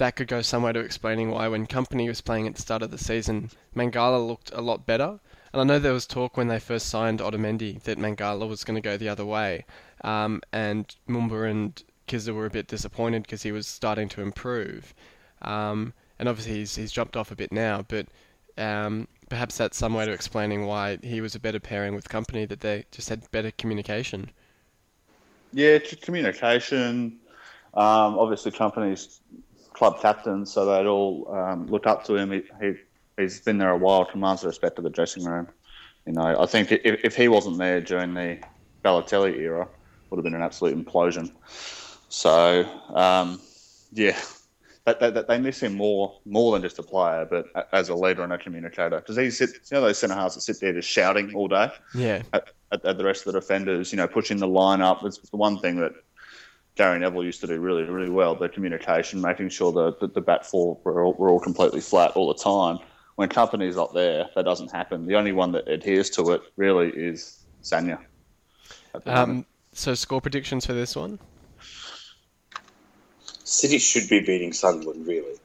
that 0.00 0.16
could 0.16 0.28
go 0.28 0.40
some 0.40 0.62
way 0.62 0.72
to 0.72 0.80
explaining 0.80 1.30
why 1.30 1.46
when 1.46 1.66
Kompany 1.66 2.08
was 2.08 2.22
playing 2.22 2.46
at 2.46 2.54
the 2.54 2.62
start 2.62 2.82
of 2.82 2.90
the 2.90 2.96
season, 2.96 3.50
Mangala 3.76 4.26
looked 4.26 4.50
a 4.54 4.62
lot 4.62 4.86
better. 4.86 5.20
And 5.52 5.60
I 5.60 5.64
know 5.64 5.78
there 5.78 5.92
was 5.92 6.06
talk 6.06 6.38
when 6.38 6.48
they 6.48 6.58
first 6.58 6.88
signed 6.88 7.20
Otamendi 7.20 7.82
that 7.82 7.98
Mangala 7.98 8.48
was 8.48 8.64
going 8.64 8.76
to 8.76 8.80
go 8.80 8.96
the 8.96 9.10
other 9.10 9.26
way, 9.26 9.66
um, 10.02 10.40
and 10.52 10.94
Mumba 11.06 11.50
and 11.50 11.82
Kizza 12.08 12.34
were 12.34 12.46
a 12.46 12.50
bit 12.50 12.66
disappointed 12.66 13.24
because 13.24 13.42
he 13.42 13.52
was 13.52 13.66
starting 13.66 14.08
to 14.10 14.22
improve. 14.22 14.94
Um, 15.42 15.92
and 16.18 16.28
obviously 16.28 16.54
he's, 16.54 16.76
he's 16.76 16.92
dropped 16.92 17.16
off 17.16 17.30
a 17.30 17.36
bit 17.36 17.52
now, 17.52 17.84
but 17.86 18.06
um, 18.56 19.06
perhaps 19.28 19.58
that's 19.58 19.76
some 19.76 19.92
way 19.92 20.06
to 20.06 20.12
explaining 20.12 20.66
why 20.66 20.98
he 21.02 21.20
was 21.20 21.34
a 21.34 21.40
better 21.40 21.60
pairing 21.60 21.94
with 21.94 22.08
Kompany, 22.08 22.48
that 22.48 22.60
they 22.60 22.84
just 22.90 23.08
had 23.10 23.30
better 23.32 23.50
communication. 23.50 24.30
Yeah, 25.52 25.78
communication. 26.00 27.18
Um, 27.74 28.18
obviously, 28.18 28.50
Kompany's, 28.50 29.20
club 29.80 29.98
captain, 29.98 30.44
so 30.44 30.66
they'd 30.66 30.86
all 30.86 31.26
um, 31.34 31.66
look 31.68 31.86
up 31.86 32.04
to 32.04 32.14
him. 32.14 32.30
He, 32.32 32.42
he 32.60 32.74
he's 33.16 33.40
been 33.40 33.56
there 33.56 33.70
a 33.70 33.78
while, 33.78 34.04
commands 34.04 34.42
the 34.42 34.48
respect 34.48 34.76
of 34.76 34.84
the 34.84 34.90
dressing 34.90 35.24
room. 35.24 35.48
You 36.06 36.12
know, 36.12 36.38
I 36.38 36.44
think 36.44 36.70
if, 36.70 37.00
if 37.02 37.16
he 37.16 37.28
wasn't 37.28 37.56
there 37.56 37.80
during 37.80 38.12
the 38.12 38.38
Balotelli 38.84 39.38
era, 39.38 39.66
would 40.10 40.18
have 40.18 40.24
been 40.24 40.34
an 40.34 40.42
absolute 40.42 40.76
implosion. 40.76 41.32
So, 42.10 42.66
um, 42.94 43.40
yeah, 43.90 44.18
that, 44.84 45.00
that, 45.00 45.14
that 45.14 45.28
they 45.28 45.38
miss 45.38 45.60
him 45.60 45.76
more 45.76 46.20
more 46.26 46.52
than 46.52 46.60
just 46.60 46.78
a 46.78 46.82
player, 46.82 47.26
but 47.30 47.46
as 47.72 47.88
a 47.88 47.94
leader 47.94 48.22
and 48.22 48.34
a 48.34 48.38
communicator. 48.38 48.98
Because 49.00 49.16
he 49.16 49.30
sits, 49.30 49.70
you 49.70 49.78
know, 49.78 49.80
those 49.80 49.96
centre 49.96 50.14
halves 50.14 50.34
that 50.34 50.42
sit 50.42 50.60
there 50.60 50.74
just 50.74 50.90
shouting 50.90 51.34
all 51.34 51.48
day 51.48 51.70
Yeah, 51.94 52.20
at, 52.34 52.48
at, 52.70 52.84
at 52.84 52.98
the 52.98 53.04
rest 53.04 53.26
of 53.26 53.32
the 53.32 53.40
defenders, 53.40 53.92
you 53.92 53.96
know, 53.96 54.08
pushing 54.08 54.36
the 54.36 54.48
line 54.48 54.82
up. 54.82 55.02
It's 55.04 55.16
the 55.30 55.38
one 55.38 55.58
thing 55.58 55.76
that 55.76 55.92
Gary 56.80 56.98
Neville 56.98 57.24
used 57.24 57.42
to 57.42 57.46
do 57.46 57.60
really, 57.60 57.82
really 57.82 58.08
well, 58.08 58.34
the 58.34 58.48
communication, 58.48 59.20
making 59.20 59.50
sure 59.50 59.70
that 59.70 60.00
the, 60.00 60.06
the 60.06 60.22
bat 60.22 60.46
four 60.46 60.78
were 60.82 61.04
all, 61.04 61.12
were 61.12 61.28
all 61.28 61.38
completely 61.38 61.82
flat 61.82 62.12
all 62.12 62.32
the 62.32 62.42
time. 62.42 62.78
When 63.16 63.28
Kompany's 63.28 63.76
not 63.76 63.92
there, 63.92 64.30
that 64.34 64.46
doesn't 64.46 64.72
happen. 64.72 65.04
The 65.04 65.16
only 65.16 65.32
one 65.32 65.52
that 65.52 65.68
adheres 65.68 66.08
to 66.12 66.30
it 66.30 66.40
really 66.56 66.88
is 66.88 67.44
Sagna. 67.62 67.98
at 68.94 69.04
the 69.04 69.10
moment. 69.10 69.30
Um, 69.40 69.46
so 69.74 69.94
score 69.94 70.22
predictions 70.22 70.64
for 70.64 70.72
this 70.72 70.96
one? 70.96 71.18
City 73.44 73.76
should 73.76 74.08
be 74.08 74.20
beating 74.20 74.54
Sunderland, 74.54 75.06
really. 75.06 75.36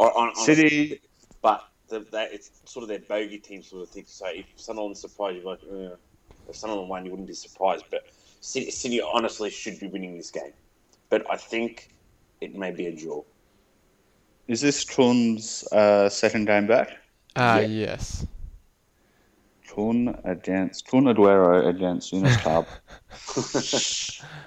On, 0.00 0.08
on, 0.08 0.28
on- 0.30 0.34
City, 0.34 1.00
but 1.42 1.64
the, 1.86 2.04
that, 2.10 2.32
it's 2.32 2.50
sort 2.64 2.82
of 2.82 2.88
their 2.88 2.98
bogey 2.98 3.38
team 3.38 3.62
sort 3.62 3.84
of 3.84 3.90
thing. 3.90 4.02
So 4.08 4.26
if 4.26 4.46
Sunderland 4.56 4.98
surprised 4.98 5.36
you, 5.36 5.44
like, 5.44 5.60
uh, 5.62 5.94
if 6.48 6.56
Sunderland 6.56 6.88
won, 6.88 7.04
you 7.04 7.12
wouldn't 7.12 7.28
be 7.28 7.34
surprised. 7.34 7.84
But 7.88 8.02
City, 8.42 8.70
City 8.72 9.00
honestly 9.00 9.48
should 9.50 9.78
be 9.80 9.86
winning 9.86 10.16
this 10.16 10.30
game. 10.30 10.52
But 11.10 11.24
I 11.30 11.36
think 11.36 11.90
it 12.40 12.54
may 12.56 12.70
be 12.72 12.86
a 12.86 12.92
draw. 12.94 13.22
is 14.48 14.60
this 14.60 14.84
Kun's 14.84 15.64
uh, 15.72 16.08
second 16.08 16.46
game 16.46 16.66
back? 16.66 16.88
Ah, 17.36 17.60
Yeah. 17.60 17.66
yes. 17.66 18.26
Kun 19.74 20.18
against 20.24 20.86
Kun 20.88 21.04
Aguero 21.04 21.66
against 21.68 22.12
Yunus 22.12 22.36
Club. 22.42 22.66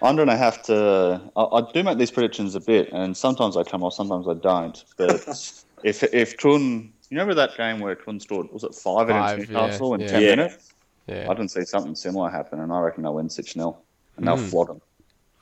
I'm 0.03 0.15
going 0.15 0.27
to 0.27 0.37
have 0.37 0.61
to. 0.63 1.19
I, 1.35 1.41
I 1.43 1.71
do 1.71 1.81
make 1.83 1.97
these 1.97 2.11
predictions 2.11 2.53
a 2.53 2.59
bit, 2.59 2.91
and 2.91 3.15
sometimes 3.17 3.57
I 3.57 3.63
come 3.63 3.81
off, 3.83 3.93
sometimes 3.93 4.27
I 4.27 4.35
don't. 4.35 4.83
But 4.97 5.25
if 5.83 6.03
if 6.13 6.37
Kun, 6.37 6.61
you 7.09 7.17
remember 7.17 7.33
that 7.35 7.57
game 7.57 7.79
where 7.79 7.95
Kun 7.95 8.19
scored, 8.19 8.51
was 8.51 8.63
it 8.63 8.75
five, 8.75 9.07
Five, 9.07 9.39
against 9.39 9.49
yeah, 9.51 9.59
Newcastle 9.61 9.93
in 9.95 10.01
yeah. 10.01 10.07
ten 10.07 10.21
Yeah. 10.21 10.35
minutes? 10.35 10.73
Yeah. 11.07 11.27
I 11.29 11.33
didn't 11.33 11.49
see 11.51 11.63
something 11.65 11.95
similar 11.95 12.29
happen, 12.29 12.59
and 12.59 12.71
I 12.71 12.79
reckon 12.79 13.01
they'll 13.03 13.13
win 13.15 13.29
six 13.29 13.53
0 13.53 13.77
and 14.17 14.27
they'll 14.27 14.37
Mm. 14.37 14.49
flog 14.49 14.67
them. 14.67 14.81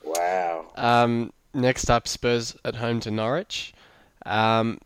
Wow. 0.04 0.66
Um, 0.76 1.32
next 1.52 1.90
up, 1.90 2.06
Spurs 2.08 2.56
at 2.64 2.76
home 2.76 3.00
to 3.00 3.10
Norwich. 3.10 3.72
Um, 4.26 4.78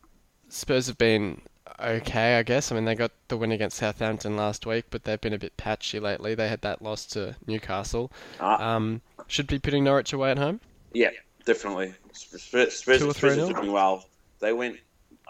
Spurs 0.49 0.87
have 0.87 0.99
been 0.99 1.41
okay, 1.81 2.39
I 2.39 2.43
guess. 2.43 2.73
I 2.73 2.75
mean, 2.75 2.85
they 2.87 2.95
got 2.95 3.13
the 3.29 3.37
win 3.37 3.53
against 3.53 3.77
Southampton 3.77 4.37
last 4.37 4.67
week, 4.67 4.87
but 4.91 5.05
they've 5.05 5.21
been 5.21 5.33
a 5.35 5.39
bit 5.39 5.57
patchy 5.57 6.01
lately. 6.01 6.35
They 6.35 6.49
had 6.49 6.61
that 6.63 6.83
loss 6.83 7.05
to 7.07 7.37
Newcastle. 7.47 8.11
Ah, 8.41 8.75
Um, 8.77 9.01
should 9.29 9.47
be 9.47 9.59
putting 9.59 9.85
Norwich 9.85 10.13
away 10.13 10.31
at 10.31 10.39
home. 10.39 10.61
yeah, 10.93 11.11
definitely. 11.45 11.95
Spurs, 12.13 12.43
Spurs, 12.43 12.75
Spurs, 12.77 12.99
Two 13.01 13.11
or 13.11 13.15
Spurs 13.15 13.35
three 13.35 13.43
are 13.45 13.53
doing 13.53 13.71
well. 13.73 14.07
They 14.41 14.53
went, 14.53 14.79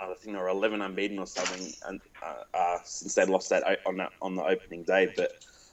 I 0.00 0.06
think 0.14 0.36
they 0.36 0.40
were 0.42 0.48
11 0.48 0.80
unbeaten 0.80 1.18
or 1.18 1.26
something 1.26 1.72
and, 1.86 2.00
uh, 2.24 2.56
uh, 2.56 2.78
since 2.84 3.14
they 3.14 3.24
lost 3.26 3.50
that 3.50 3.64
on, 3.84 3.96
that 3.98 4.12
on 4.22 4.34
the 4.36 4.44
opening 4.44 4.84
day. 4.84 5.12
But 5.16 5.32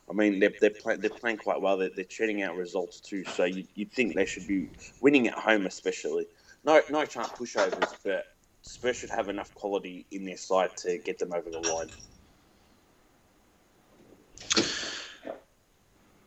I 0.10 0.14
mean, 0.14 0.39
they're 0.39 0.53
they're, 0.62 0.70
play, 0.70 0.97
they're 0.97 1.10
playing 1.10 1.38
quite 1.38 1.62
well. 1.62 1.78
They're, 1.78 1.89
they're 1.89 2.06
churning 2.06 2.43
out 2.43 2.56
results 2.56 2.99
too. 2.99 3.24
So 3.26 3.45
you 3.45 3.66
you'd 3.76 3.91
think 3.91 4.16
they 4.16 4.26
should 4.26 4.47
be 4.47 4.70
winning 5.01 5.28
at 5.28 5.34
home, 5.34 5.66
especially. 5.66 6.28
No 6.64 6.82
no 6.89 7.06
chance 7.06 7.30
pushovers, 7.30 7.95
but 8.03 8.26
Spurs 8.62 8.97
should 8.97 9.10
have 9.10 9.30
enough 9.30 9.53
quality 9.53 10.06
in 10.12 10.26
their 10.26 10.38
side 10.38 10.76
to 10.78 10.97
get 10.97 11.20
them 11.20 11.34
over 11.34 11.49
the 11.49 11.60
line. 11.60 11.89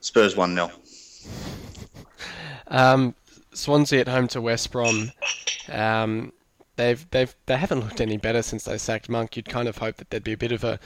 Spurs 0.01 0.37
1 0.37 0.55
0. 0.55 0.71
Um, 2.69 3.15
Swansea 3.53 4.01
at 4.01 4.09
home 4.09 4.29
to 4.29 4.41
West 4.41 4.71
Brom. 4.71 5.11
Um, 5.71 6.33
they've 6.77 7.05
they've 7.11 7.35
they 7.47 7.57
haven't 7.57 7.81
looked 7.81 8.01
any 8.01 8.17
better 8.17 8.43
since 8.43 8.65
they 8.65 8.79
sacked 8.79 9.09
Monk. 9.09 9.37
You'd 9.37 9.49
kind 9.49 9.69
of 9.69 9.79
hope 9.79 9.97
that 9.97 10.11
there'd 10.11 10.25
be 10.25 10.33
a 10.33 10.39
bit 10.39 10.53
of 10.53 10.65
a 10.65 10.79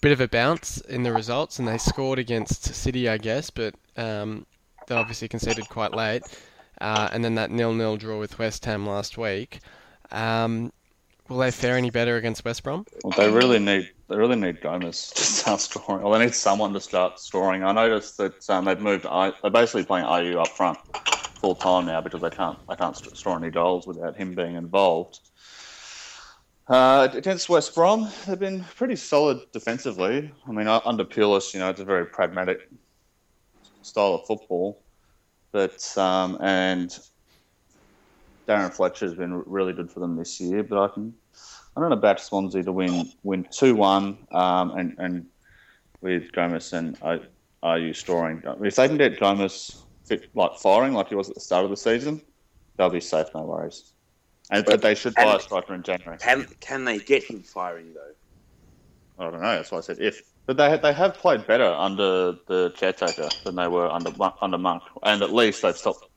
bit 0.00 0.12
of 0.12 0.20
a 0.20 0.28
bounce 0.28 0.80
in 0.82 1.02
the 1.02 1.12
results, 1.12 1.58
and 1.58 1.68
they 1.68 1.78
scored 1.78 2.18
against 2.18 2.74
City, 2.74 3.08
I 3.08 3.18
guess, 3.18 3.50
but 3.50 3.74
um, 3.96 4.46
they 4.86 4.94
obviously 4.94 5.28
conceded 5.28 5.68
quite 5.68 5.94
late. 5.94 6.22
Uh, 6.80 7.08
and 7.12 7.22
then 7.22 7.34
that 7.34 7.50
nil-nil 7.50 7.98
draw 7.98 8.18
with 8.18 8.38
West 8.38 8.64
Ham 8.64 8.86
last 8.86 9.18
week. 9.18 9.60
Um, 10.10 10.72
will 11.28 11.38
they 11.38 11.50
fare 11.50 11.76
any 11.76 11.90
better 11.90 12.16
against 12.16 12.44
West 12.44 12.62
Brom? 12.62 12.86
Well, 13.04 13.14
they 13.16 13.30
really 13.30 13.58
need 13.58 13.90
they 14.08 14.16
really 14.16 14.36
need 14.36 14.60
Gomis 14.60 15.12
to 15.14 15.22
start 15.22 15.60
scoring. 15.60 16.02
Well, 16.02 16.18
they 16.18 16.24
need 16.24 16.34
someone 16.34 16.72
to 16.72 16.80
start 16.80 17.20
scoring. 17.20 17.62
I 17.62 17.72
noticed 17.72 18.16
that 18.18 18.48
um, 18.50 18.64
they've 18.64 18.80
moved. 18.80 19.06
I, 19.06 19.32
they're 19.42 19.50
basically 19.50 19.84
playing 19.84 20.06
Ayew 20.06 20.40
up 20.40 20.48
front 20.48 20.78
full 21.40 21.54
time 21.54 21.86
now 21.86 22.00
because 22.00 22.20
they 22.20 22.30
can't 22.30 22.58
they 22.68 22.76
can't 22.76 22.96
score 23.16 23.36
any 23.36 23.50
goals 23.50 23.86
without 23.86 24.16
him 24.16 24.34
being 24.34 24.56
involved. 24.56 25.29
Uh, 26.70 27.08
against 27.14 27.48
West 27.48 27.74
Brom, 27.74 28.08
they've 28.28 28.38
been 28.38 28.62
pretty 28.76 28.94
solid 28.94 29.40
defensively. 29.50 30.30
I 30.46 30.52
mean, 30.52 30.68
under 30.68 31.04
Pulis, 31.04 31.52
you 31.52 31.58
know, 31.58 31.68
it's 31.68 31.80
a 31.80 31.84
very 31.84 32.06
pragmatic 32.06 32.70
style 33.82 34.14
of 34.14 34.24
football. 34.24 34.80
But 35.50 35.98
um, 35.98 36.38
and 36.40 36.96
Darren 38.46 38.72
Fletcher 38.72 39.06
has 39.06 39.14
been 39.14 39.42
really 39.46 39.72
good 39.72 39.90
for 39.90 39.98
them 39.98 40.14
this 40.14 40.40
year. 40.40 40.62
But 40.62 40.84
I 40.84 40.94
can 40.94 41.12
I 41.76 41.80
don't 41.80 41.90
know 41.90 41.96
about 41.96 42.20
Swansea 42.20 42.62
to 42.62 42.70
win 42.70 43.10
win 43.24 43.48
two 43.50 43.74
one 43.74 44.18
um, 44.30 44.70
and 44.78 44.94
and 44.98 45.26
with 46.02 46.30
Gomis 46.30 46.72
and 46.72 46.96
Ayew 47.64 47.96
scoring. 47.96 48.44
If 48.62 48.76
they 48.76 48.86
can 48.86 48.96
get 48.96 49.18
Gomis 49.18 49.82
fit 50.04 50.30
like 50.36 50.54
firing 50.60 50.92
like 50.92 51.08
he 51.08 51.16
was 51.16 51.30
at 51.30 51.34
the 51.34 51.40
start 51.40 51.64
of 51.64 51.70
the 51.70 51.76
season, 51.76 52.22
they'll 52.76 52.90
be 52.90 53.00
safe, 53.00 53.26
no 53.34 53.42
worries. 53.42 53.92
And 54.50 54.64
but, 54.64 54.82
they 54.82 54.94
should 54.94 55.14
buy 55.14 55.36
a 55.36 55.40
striker 55.40 55.74
in 55.74 55.82
January. 55.82 56.18
Can 56.18 56.46
can 56.60 56.84
they 56.84 56.98
get 56.98 57.22
him 57.22 57.42
firing 57.42 57.94
though? 57.94 59.24
I 59.24 59.30
don't 59.30 59.40
know. 59.40 59.54
That's 59.56 59.70
why 59.70 59.78
I 59.78 59.82
said 59.82 59.98
if. 60.00 60.22
But 60.46 60.56
they 60.56 60.76
they 60.78 60.92
have 60.92 61.14
played 61.14 61.46
better 61.46 61.72
under 61.72 62.32
the 62.46 62.72
caretaker 62.76 63.28
than 63.44 63.54
they 63.54 63.68
were 63.68 63.88
under 63.88 64.10
under 64.40 64.58
Monk, 64.58 64.82
and 65.02 65.22
at 65.22 65.32
least 65.32 65.62
they've 65.62 65.76
stopped. 65.76 66.08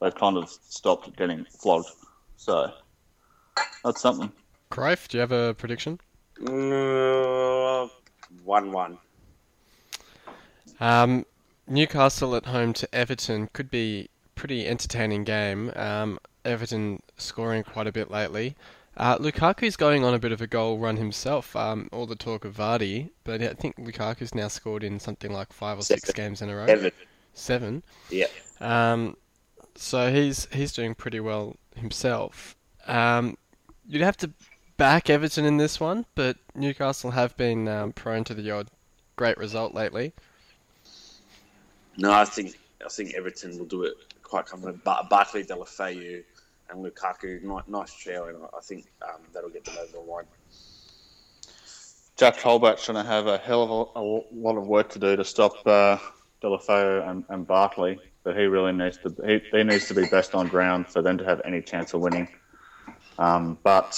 They've 0.00 0.14
kind 0.14 0.36
of 0.36 0.48
stopped 0.48 1.16
getting 1.16 1.44
flogged. 1.60 1.88
So 2.36 2.72
that's 3.84 4.00
something. 4.00 4.30
Cruyff, 4.70 5.08
do 5.08 5.16
you 5.16 5.20
have 5.20 5.32
a 5.32 5.54
prediction? 5.54 5.98
Uh, 6.40 7.88
one 8.44 8.70
one. 8.72 8.98
Um, 10.80 11.26
Newcastle 11.66 12.34
at 12.34 12.46
home 12.46 12.72
to 12.74 12.94
Everton 12.94 13.48
could 13.52 13.70
be 13.70 14.08
a 14.21 14.21
pretty 14.42 14.66
entertaining 14.66 15.22
game. 15.22 15.70
Um, 15.76 16.18
Everton 16.44 17.00
scoring 17.16 17.62
quite 17.62 17.86
a 17.86 17.92
bit 17.92 18.10
lately. 18.10 18.56
Uh, 18.96 19.16
Lukaku's 19.20 19.76
going 19.76 20.04
on 20.04 20.14
a 20.14 20.18
bit 20.18 20.32
of 20.32 20.40
a 20.40 20.48
goal 20.48 20.78
run 20.78 20.96
himself. 20.96 21.54
Um, 21.54 21.88
all 21.92 22.06
the 22.06 22.16
talk 22.16 22.44
of 22.44 22.56
Vardy, 22.56 23.10
but 23.22 23.40
I 23.40 23.54
think 23.54 23.76
Lukaku's 23.78 24.34
now 24.34 24.48
scored 24.48 24.82
in 24.82 24.98
something 24.98 25.32
like 25.32 25.52
five 25.52 25.78
or 25.78 25.82
six 25.82 26.10
games 26.10 26.42
in 26.42 26.50
a 26.50 26.56
row. 26.56 26.66
Seven. 26.66 26.92
Seven. 27.34 27.82
Yeah. 28.10 28.26
Um, 28.60 29.16
so 29.76 30.12
he's 30.12 30.48
he's 30.52 30.72
doing 30.72 30.96
pretty 30.96 31.20
well 31.20 31.54
himself. 31.76 32.56
Um, 32.88 33.38
you'd 33.86 34.02
have 34.02 34.16
to 34.18 34.30
back 34.76 35.08
Everton 35.08 35.44
in 35.44 35.58
this 35.58 35.78
one, 35.78 36.04
but 36.16 36.36
Newcastle 36.56 37.12
have 37.12 37.36
been 37.36 37.68
um, 37.68 37.92
prone 37.92 38.24
to 38.24 38.34
the 38.34 38.50
odd 38.50 38.66
great 39.14 39.38
result 39.38 39.72
lately. 39.72 40.12
No, 41.96 42.10
I 42.10 42.24
think 42.24 42.58
I 42.84 42.88
think 42.88 43.14
Everton 43.14 43.56
will 43.56 43.66
do 43.66 43.84
it 43.84 43.94
quite 44.32 44.46
comfortably. 44.46 44.80
But 44.82 45.10
Barkley, 45.10 45.44
Deulofeu, 45.44 46.24
and 46.70 46.84
Lukaku, 46.84 47.42
nice, 47.42 47.64
nice 47.68 47.92
trio, 47.94 48.28
and 48.28 48.38
I 48.56 48.60
think 48.62 48.86
um, 49.02 49.20
that'll 49.34 49.50
get 49.50 49.62
them 49.64 49.74
over 49.78 49.92
the 49.92 50.00
line. 50.00 50.24
Jack 52.16 52.38
Colback's 52.38 52.86
going 52.86 53.02
to 53.02 53.08
have 53.08 53.26
a 53.26 53.36
hell 53.36 53.62
of 53.62 53.70
a, 53.70 54.00
a, 54.00 54.02
lot 54.34 54.56
of 54.56 54.66
work 54.66 54.88
to 54.90 54.98
do 54.98 55.16
to 55.16 55.24
stop 55.24 55.54
uh, 55.66 55.98
Deulofeu 56.42 57.06
and, 57.10 57.24
and 57.28 57.46
Barkley, 57.46 57.98
but 58.24 58.34
he 58.34 58.44
really 58.44 58.72
needs 58.72 58.96
to 58.98 59.14
he, 59.26 59.42
he, 59.50 59.64
needs 59.64 59.86
to 59.88 59.94
be 59.94 60.06
best 60.06 60.34
on 60.34 60.48
ground 60.48 60.86
for 60.88 61.02
them 61.02 61.18
to 61.18 61.24
have 61.24 61.42
any 61.44 61.60
chance 61.60 61.92
of 61.92 62.00
winning. 62.00 62.28
Um, 63.18 63.58
but 63.62 63.92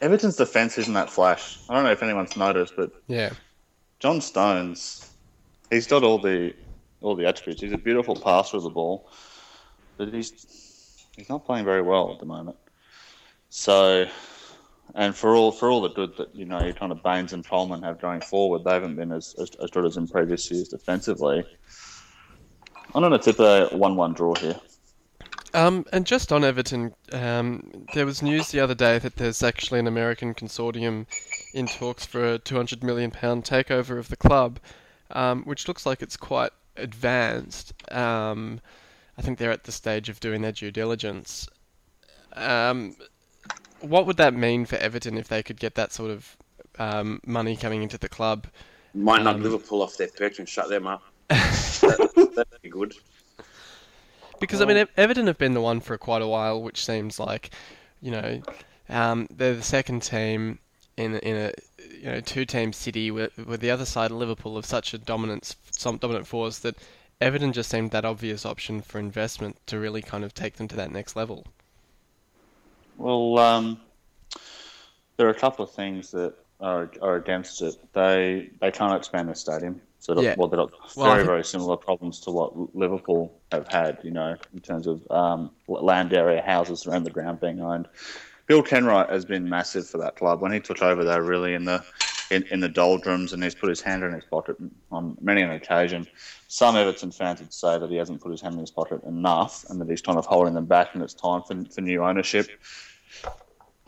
Everton's 0.00 0.36
defense 0.36 0.76
isn't 0.78 0.94
that 0.94 1.08
flash. 1.08 1.58
I 1.68 1.74
don't 1.74 1.84
know 1.84 1.92
if 1.92 2.02
anyone's 2.02 2.36
noticed, 2.36 2.74
but 2.76 2.90
yeah, 3.06 3.30
John 4.00 4.20
Stones, 4.20 5.08
he's 5.70 5.86
got 5.86 6.02
all 6.02 6.18
the 6.18 6.52
all 7.00 7.14
the 7.14 7.26
attributes. 7.26 7.60
He's 7.60 7.72
a 7.72 7.78
beautiful 7.78 8.16
passer 8.16 8.56
of 8.56 8.62
the 8.62 8.70
ball, 8.70 9.10
but 9.96 10.12
he's 10.12 11.06
he's 11.16 11.28
not 11.28 11.44
playing 11.44 11.64
very 11.64 11.82
well 11.82 12.12
at 12.12 12.18
the 12.18 12.26
moment. 12.26 12.56
So, 13.50 14.06
and 14.94 15.14
for 15.14 15.34
all 15.34 15.52
for 15.52 15.70
all 15.70 15.80
the 15.80 15.90
good 15.90 16.16
that 16.16 16.34
you 16.34 16.44
know, 16.44 16.72
kind 16.72 16.92
of 16.92 17.02
Baines 17.02 17.32
and 17.32 17.46
Coleman 17.46 17.82
have 17.82 18.00
going 18.00 18.20
forward, 18.20 18.64
they 18.64 18.72
haven't 18.72 18.96
been 18.96 19.12
as, 19.12 19.34
as, 19.40 19.50
as 19.62 19.70
good 19.70 19.84
as 19.84 19.96
in 19.96 20.08
previous 20.08 20.50
years 20.50 20.68
defensively. 20.68 21.44
I'm 22.94 23.02
going 23.02 23.12
to 23.12 23.18
tip 23.18 23.38
a 23.38 23.68
one-one 23.76 24.14
draw 24.14 24.34
here. 24.34 24.58
Um, 25.54 25.86
and 25.92 26.06
just 26.06 26.32
on 26.32 26.44
Everton, 26.44 26.94
um, 27.12 27.86
there 27.94 28.06
was 28.06 28.22
news 28.22 28.50
the 28.50 28.60
other 28.60 28.74
day 28.74 28.98
that 28.98 29.16
there's 29.16 29.42
actually 29.42 29.80
an 29.80 29.86
American 29.86 30.34
consortium 30.34 31.06
in 31.54 31.66
talks 31.66 32.04
for 32.04 32.34
a 32.34 32.38
200 32.38 32.82
million 32.82 33.10
pound 33.10 33.44
takeover 33.44 33.98
of 33.98 34.08
the 34.08 34.16
club, 34.16 34.58
um, 35.10 35.42
which 35.44 35.66
looks 35.66 35.86
like 35.86 36.02
it's 36.02 36.16
quite 36.16 36.52
advanced. 36.78 37.72
Um, 37.92 38.60
I 39.16 39.22
think 39.22 39.38
they're 39.38 39.50
at 39.50 39.64
the 39.64 39.72
stage 39.72 40.08
of 40.08 40.20
doing 40.20 40.42
their 40.42 40.52
due 40.52 40.70
diligence. 40.70 41.48
Um, 42.34 42.96
what 43.80 44.06
would 44.06 44.16
that 44.16 44.34
mean 44.34 44.64
for 44.64 44.76
Everton 44.76 45.18
if 45.18 45.28
they 45.28 45.42
could 45.42 45.58
get 45.58 45.74
that 45.74 45.92
sort 45.92 46.10
of 46.10 46.36
um, 46.78 47.20
money 47.26 47.56
coming 47.56 47.82
into 47.82 47.98
the 47.98 48.08
club? 48.08 48.46
Might 48.94 49.22
knock 49.22 49.36
um, 49.36 49.42
Liverpool 49.42 49.82
off 49.82 49.96
their 49.96 50.08
perch 50.08 50.38
and 50.38 50.48
shut 50.48 50.68
them 50.68 50.86
up. 50.86 51.02
that, 51.28 52.32
that'd 52.36 52.62
be 52.62 52.68
good. 52.68 52.94
Because 54.40 54.60
I 54.60 54.66
mean, 54.66 54.86
Everton 54.96 55.26
have 55.26 55.38
been 55.38 55.54
the 55.54 55.60
one 55.60 55.80
for 55.80 55.98
quite 55.98 56.22
a 56.22 56.28
while, 56.28 56.62
which 56.62 56.84
seems 56.84 57.18
like, 57.18 57.50
you 58.00 58.12
know, 58.12 58.40
um, 58.88 59.26
they're 59.30 59.54
the 59.54 59.62
second 59.62 60.02
team 60.02 60.60
in 60.98 61.14
in 61.18 61.36
a 61.36 61.52
you 61.98 62.10
know 62.10 62.20
two 62.20 62.44
team 62.44 62.72
city 62.72 63.10
with 63.10 63.36
with 63.38 63.60
the 63.60 63.70
other 63.70 63.86
side 63.86 64.10
Liverpool 64.10 64.56
of 64.56 64.66
such 64.66 64.92
a 64.92 64.98
dominance 64.98 65.56
some 65.70 65.96
dominant 65.96 66.26
force 66.26 66.58
that 66.58 66.76
Everton 67.20 67.52
just 67.52 67.70
seemed 67.70 67.90
that 67.92 68.04
obvious 68.04 68.44
option 68.44 68.80
for 68.80 68.98
investment 68.98 69.56
to 69.66 69.78
really 69.78 70.02
kind 70.02 70.24
of 70.24 70.34
take 70.34 70.56
them 70.56 70.68
to 70.68 70.76
that 70.76 70.92
next 70.92 71.16
level. 71.16 71.44
Well, 72.96 73.38
um, 73.38 73.80
there 75.16 75.26
are 75.26 75.30
a 75.30 75.38
couple 75.38 75.64
of 75.64 75.72
things 75.72 76.10
that 76.12 76.34
are, 76.60 76.90
are 77.00 77.16
against 77.16 77.62
it. 77.62 77.76
They 77.92 78.50
they 78.60 78.70
can't 78.70 78.94
expand 78.94 79.28
the 79.28 79.34
stadium, 79.34 79.80
so 80.00 80.20
yeah. 80.20 80.34
well, 80.36 80.48
they've 80.48 80.58
got 80.58 80.94
very 80.94 81.24
very 81.24 81.44
similar 81.44 81.76
problems 81.76 82.20
to 82.20 82.30
what 82.30 82.74
Liverpool 82.74 83.32
have 83.52 83.68
had. 83.68 83.98
You 84.02 84.10
know, 84.10 84.36
in 84.52 84.60
terms 84.60 84.86
of 84.86 85.08
um, 85.10 85.50
land 85.68 86.12
area, 86.12 86.42
houses 86.42 86.86
around 86.86 87.04
the 87.04 87.10
ground 87.10 87.40
being 87.40 87.60
owned. 87.60 87.88
Bill 88.48 88.62
Kenwright 88.62 89.10
has 89.10 89.26
been 89.26 89.46
massive 89.46 89.86
for 89.88 89.98
that 89.98 90.16
club. 90.16 90.40
When 90.40 90.52
he 90.52 90.58
took 90.58 90.80
over, 90.80 91.04
they 91.04 91.14
were 91.14 91.22
really 91.22 91.52
in 91.54 91.64
the 91.64 91.84
in, 92.30 92.44
in 92.50 92.60
the 92.60 92.68
doldrums, 92.68 93.32
and 93.32 93.42
he's 93.42 93.54
put 93.54 93.68
his 93.68 93.80
hand 93.80 94.02
in 94.02 94.12
his 94.12 94.24
pocket 94.24 94.56
on 94.90 95.16
many 95.20 95.42
an 95.42 95.50
occasion. 95.50 96.06
Some 96.48 96.76
Everton 96.76 97.10
fans 97.10 97.40
would 97.40 97.52
say 97.52 97.78
that 97.78 97.90
he 97.90 97.96
hasn't 97.96 98.22
put 98.22 98.32
his 98.32 98.40
hand 98.40 98.54
in 98.54 98.60
his 98.60 98.70
pocket 98.70 99.02
enough, 99.04 99.64
and 99.68 99.80
that 99.80 99.88
he's 99.88 100.02
kind 100.02 100.18
of 100.18 100.26
holding 100.26 100.54
them 100.54 100.66
back, 100.66 100.88
and 100.94 101.02
it's 101.02 101.14
time 101.14 101.42
for, 101.42 101.62
for 101.70 101.82
new 101.82 102.02
ownership. 102.02 102.48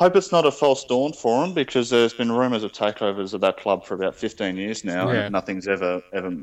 Hope 0.00 0.16
it's 0.16 0.32
not 0.32 0.46
a 0.46 0.50
false 0.50 0.82
dawn 0.82 1.12
for 1.12 1.44
him 1.44 1.52
because 1.52 1.90
there's 1.90 2.14
been 2.14 2.32
rumours 2.32 2.62
of 2.62 2.72
takeovers 2.72 3.34
of 3.34 3.42
that 3.42 3.58
club 3.58 3.84
for 3.84 3.92
about 3.92 4.14
15 4.14 4.56
years 4.56 4.82
now, 4.82 5.10
yeah. 5.10 5.24
and 5.24 5.32
nothing's 5.32 5.68
ever 5.68 6.02
ever 6.14 6.34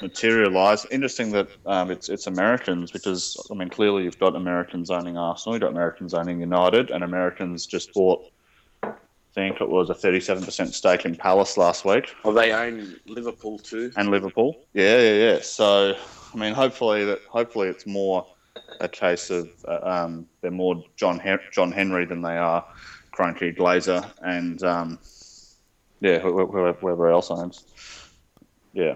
materialised. 0.00 0.86
Interesting 0.90 1.30
that 1.32 1.46
um, 1.66 1.90
it's 1.90 2.08
it's 2.08 2.26
Americans 2.26 2.90
because 2.90 3.36
I 3.50 3.54
mean 3.54 3.68
clearly 3.68 4.04
you've 4.04 4.18
got 4.18 4.34
Americans 4.34 4.90
owning 4.90 5.18
Arsenal, 5.18 5.56
you've 5.56 5.60
got 5.60 5.72
Americans 5.72 6.14
owning 6.14 6.40
United, 6.40 6.90
and 6.90 7.04
Americans 7.04 7.66
just 7.66 7.92
bought. 7.92 8.24
I 8.82 8.94
think 9.34 9.60
it 9.60 9.68
was 9.68 9.90
a 9.90 9.94
37% 9.94 10.72
stake 10.72 11.04
in 11.04 11.14
Palace 11.14 11.58
last 11.58 11.84
week. 11.84 12.14
Well, 12.24 12.34
they 12.34 12.52
own 12.52 12.96
Liverpool 13.06 13.58
too. 13.58 13.92
And 13.96 14.10
Liverpool, 14.10 14.56
yeah, 14.72 15.00
yeah, 15.00 15.14
yeah. 15.14 15.40
So, 15.42 15.96
I 16.32 16.36
mean, 16.38 16.54
hopefully 16.54 17.04
that 17.04 17.20
hopefully 17.28 17.68
it's 17.68 17.86
more 17.86 18.26
a 18.80 18.88
case 18.88 19.28
of 19.28 19.50
uh, 19.68 19.80
um, 19.82 20.26
they're 20.40 20.50
more 20.50 20.82
John 20.96 21.20
John 21.50 21.72
Henry 21.72 22.06
than 22.06 22.22
they 22.22 22.38
are 22.38 22.64
Kroenke, 23.12 23.56
Glazer, 23.56 24.04
and 24.22 24.62
um, 24.62 24.98
yeah, 26.00 26.18
whoever, 26.18 26.72
whoever 26.72 27.10
else 27.10 27.30
owns. 27.30 27.64
yeah, 28.72 28.94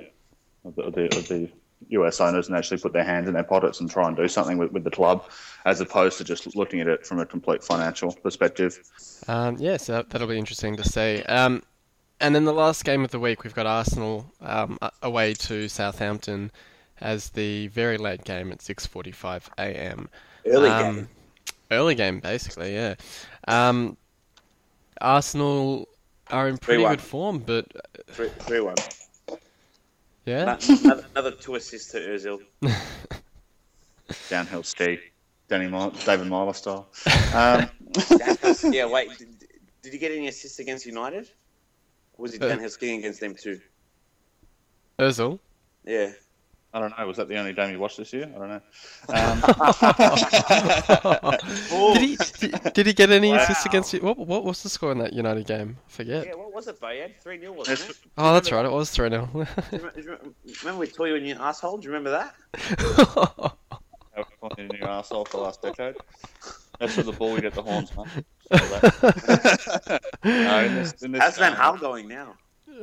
the, 0.65 0.91
the, 0.91 1.51
US 1.91 2.21
owners 2.21 2.49
and 2.49 2.57
actually 2.57 2.79
put 2.79 2.93
their 2.93 3.05
hands 3.05 3.29
in 3.29 3.35
their 3.35 3.45
pockets 3.45 3.81
and 3.81 3.91
try 3.91 4.09
and 4.09 4.17
do 4.17 4.27
something 4.27 4.57
with, 4.59 4.73
with 4.73 4.83
the 4.83 4.91
club, 4.91 5.25
as 5.67 5.81
opposed 5.81 6.19
to 6.19 6.25
just 6.25 6.57
looking 6.57 6.81
at 6.81 6.89
it 6.89 7.07
from 7.07 7.21
a 7.21 7.27
complete 7.27 7.63
financial 7.63 8.13
perspective. 8.13 8.81
Um, 9.29 9.57
yeah, 9.59 9.77
so 9.77 9.93
that, 9.93 10.11
that'll 10.11 10.27
be 10.27 10.39
interesting 10.39 10.77
to 10.77 10.85
see. 10.85 11.23
Um, 11.25 11.63
and 12.19 12.35
then 12.35 12.45
the 12.45 12.53
last 12.53 12.85
game 12.85 13.05
of 13.05 13.11
the 13.11 13.21
week, 13.21 13.45
we've 13.45 13.55
got 13.55 13.67
Arsenal 13.67 14.33
um, 14.41 14.79
away 15.03 15.35
to 15.35 15.69
Southampton 15.69 16.51
as 17.01 17.31
the 17.31 17.69
very 17.69 17.99
late 17.99 18.25
game 18.25 18.51
at 18.53 18.59
6:45 18.61 19.49
a.m. 19.59 20.09
Early 20.47 20.71
Um, 20.71 20.95
game. 20.95 21.09
Early 21.71 21.95
game, 21.95 22.21
basically, 22.21 22.75
yeah. 22.75 22.95
Um, 23.47 23.97
Arsenal 25.01 25.89
are 26.31 26.49
in 26.49 26.59
pretty 26.59 26.83
3-1. 26.83 26.91
good 26.91 27.01
form, 27.01 27.39
but 27.39 27.67
Three, 28.09 28.29
three 28.41 28.61
one. 28.61 28.75
yeah, 30.25 30.57
another, 30.83 31.07
another 31.15 31.31
two 31.33 31.55
assists 31.55 31.93
to 31.93 31.99
Özil. 31.99 32.41
Downhill 34.29 34.63
ski, 34.63 34.99
Danny 35.49 35.69
Mil- 35.69 35.91
David 36.05 36.27
Myler 36.29 36.53
style. 36.55 36.89
Um, 37.35 37.69
yeah, 38.73 38.87
wait. 38.87 39.17
Did, 39.19 39.29
did 39.83 39.93
he 39.93 39.99
get 39.99 40.13
any 40.13 40.29
assists 40.29 40.59
against 40.59 40.87
United? 40.87 41.29
Or 42.15 42.23
was 42.23 42.33
he 42.33 42.39
Uh, 42.41 42.49
downhill 42.49 42.69
skiing 42.71 42.99
against 43.01 43.21
them 43.21 43.35
too? 43.35 43.61
Özil. 44.99 45.39
Yeah. 45.85 46.13
I 46.77 46.79
don't 46.79 46.97
know. 46.99 47.07
Was 47.07 47.17
that 47.17 47.29
the 47.29 47.39
only 47.39 47.55
game 47.55 47.71
you 47.71 47.79
watched 47.79 47.97
this 47.97 48.13
year? 48.13 48.31
I 48.37 48.39
don't 48.39 48.51
know. 48.51 48.61
Um, 49.09 49.41
did 51.95 52.03
he 52.03 52.19
did, 52.39 52.75
did 52.75 52.87
he 52.87 52.93
get 52.93 53.09
any 53.09 53.33
assists 53.33 53.65
against 53.65 53.95
you? 53.95 54.01
What 54.01 54.19
what 54.19 54.45
was 54.45 54.63
the 54.63 54.69
score 54.69 54.93
in 54.93 54.99
that 54.99 55.15
United 55.15 55.47
game? 55.47 55.79
I 55.87 55.91
forget. 55.91 56.27
Yeah, 56.27 56.35
what 56.35 56.53
was 56.53 56.69
it, 56.69 56.79
Bayed? 56.79 57.15
3 57.23 57.41
0, 57.41 57.53
wasn't 57.55 57.81
it? 57.81 57.97
Oh, 58.19 58.35
that's 58.35 58.53
right. 58.53 58.67
It 58.67 58.71
was 58.71 58.91
three 58.91 59.09
0 59.09 59.27
remember, 59.33 59.49
do 59.73 59.73
you 59.73 59.79
remember- 60.05 60.35
remember 60.61 60.81
we 60.81 60.87
tore 60.89 61.09
you 61.09 61.15
in 61.15 61.25
your 61.25 61.41
asshole? 61.41 61.79
Do 61.79 61.89
you 61.89 61.95
remember 61.95 62.11
that? 62.11 62.35
I've 64.15 64.27
fun 64.39 64.51
in 64.59 64.71
your 64.79 64.91
asshole 64.91 65.25
for 65.25 65.39
the 65.39 65.45
last 65.45 65.63
decade. 65.63 65.95
That's 66.79 66.95
where 66.95 67.05
the 67.05 67.13
ball 67.13 67.33
we 67.33 67.41
get 67.41 67.55
the 67.55 67.63
horns, 67.63 67.91
man. 67.97 68.07
So 68.53 68.59
that- 68.59 70.03
no, 70.23 70.65
in 70.65 70.75
this, 70.77 70.93
in 71.03 71.11
this 71.13 71.21
How's 71.23 71.39
Van 71.39 71.53
game, 71.53 71.61
Hal 71.61 71.79
going 71.79 72.07
now? 72.07 72.35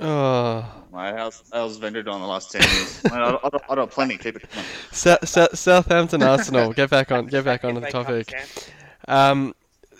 Oh. 0.01 0.65
Mate, 0.93 1.15
how's, 1.15 1.43
how's 1.51 1.77
Vendor 1.77 2.03
doing 2.03 2.19
the 2.19 2.27
last 2.27 2.51
10 2.51 2.61
years? 2.61 3.05
I, 3.11 3.17
I, 3.43 3.49
got- 3.49 3.63
I 3.69 3.75
got 3.75 3.91
plenty. 3.91 4.17
Keep 4.17 4.37
it 4.37 4.49
coming. 4.49 4.65
Sa- 4.91 5.17
Sa- 5.23 5.47
Southampton 5.53 6.21
Arsenal. 6.23 6.71
Get 6.73 6.89
back 6.89 7.11
on. 7.11 7.27
Get 7.27 7.43
back 7.45 7.63
onto 7.65 7.81
the 7.81 7.89
topic. 7.89 8.33
Um, 9.07 9.55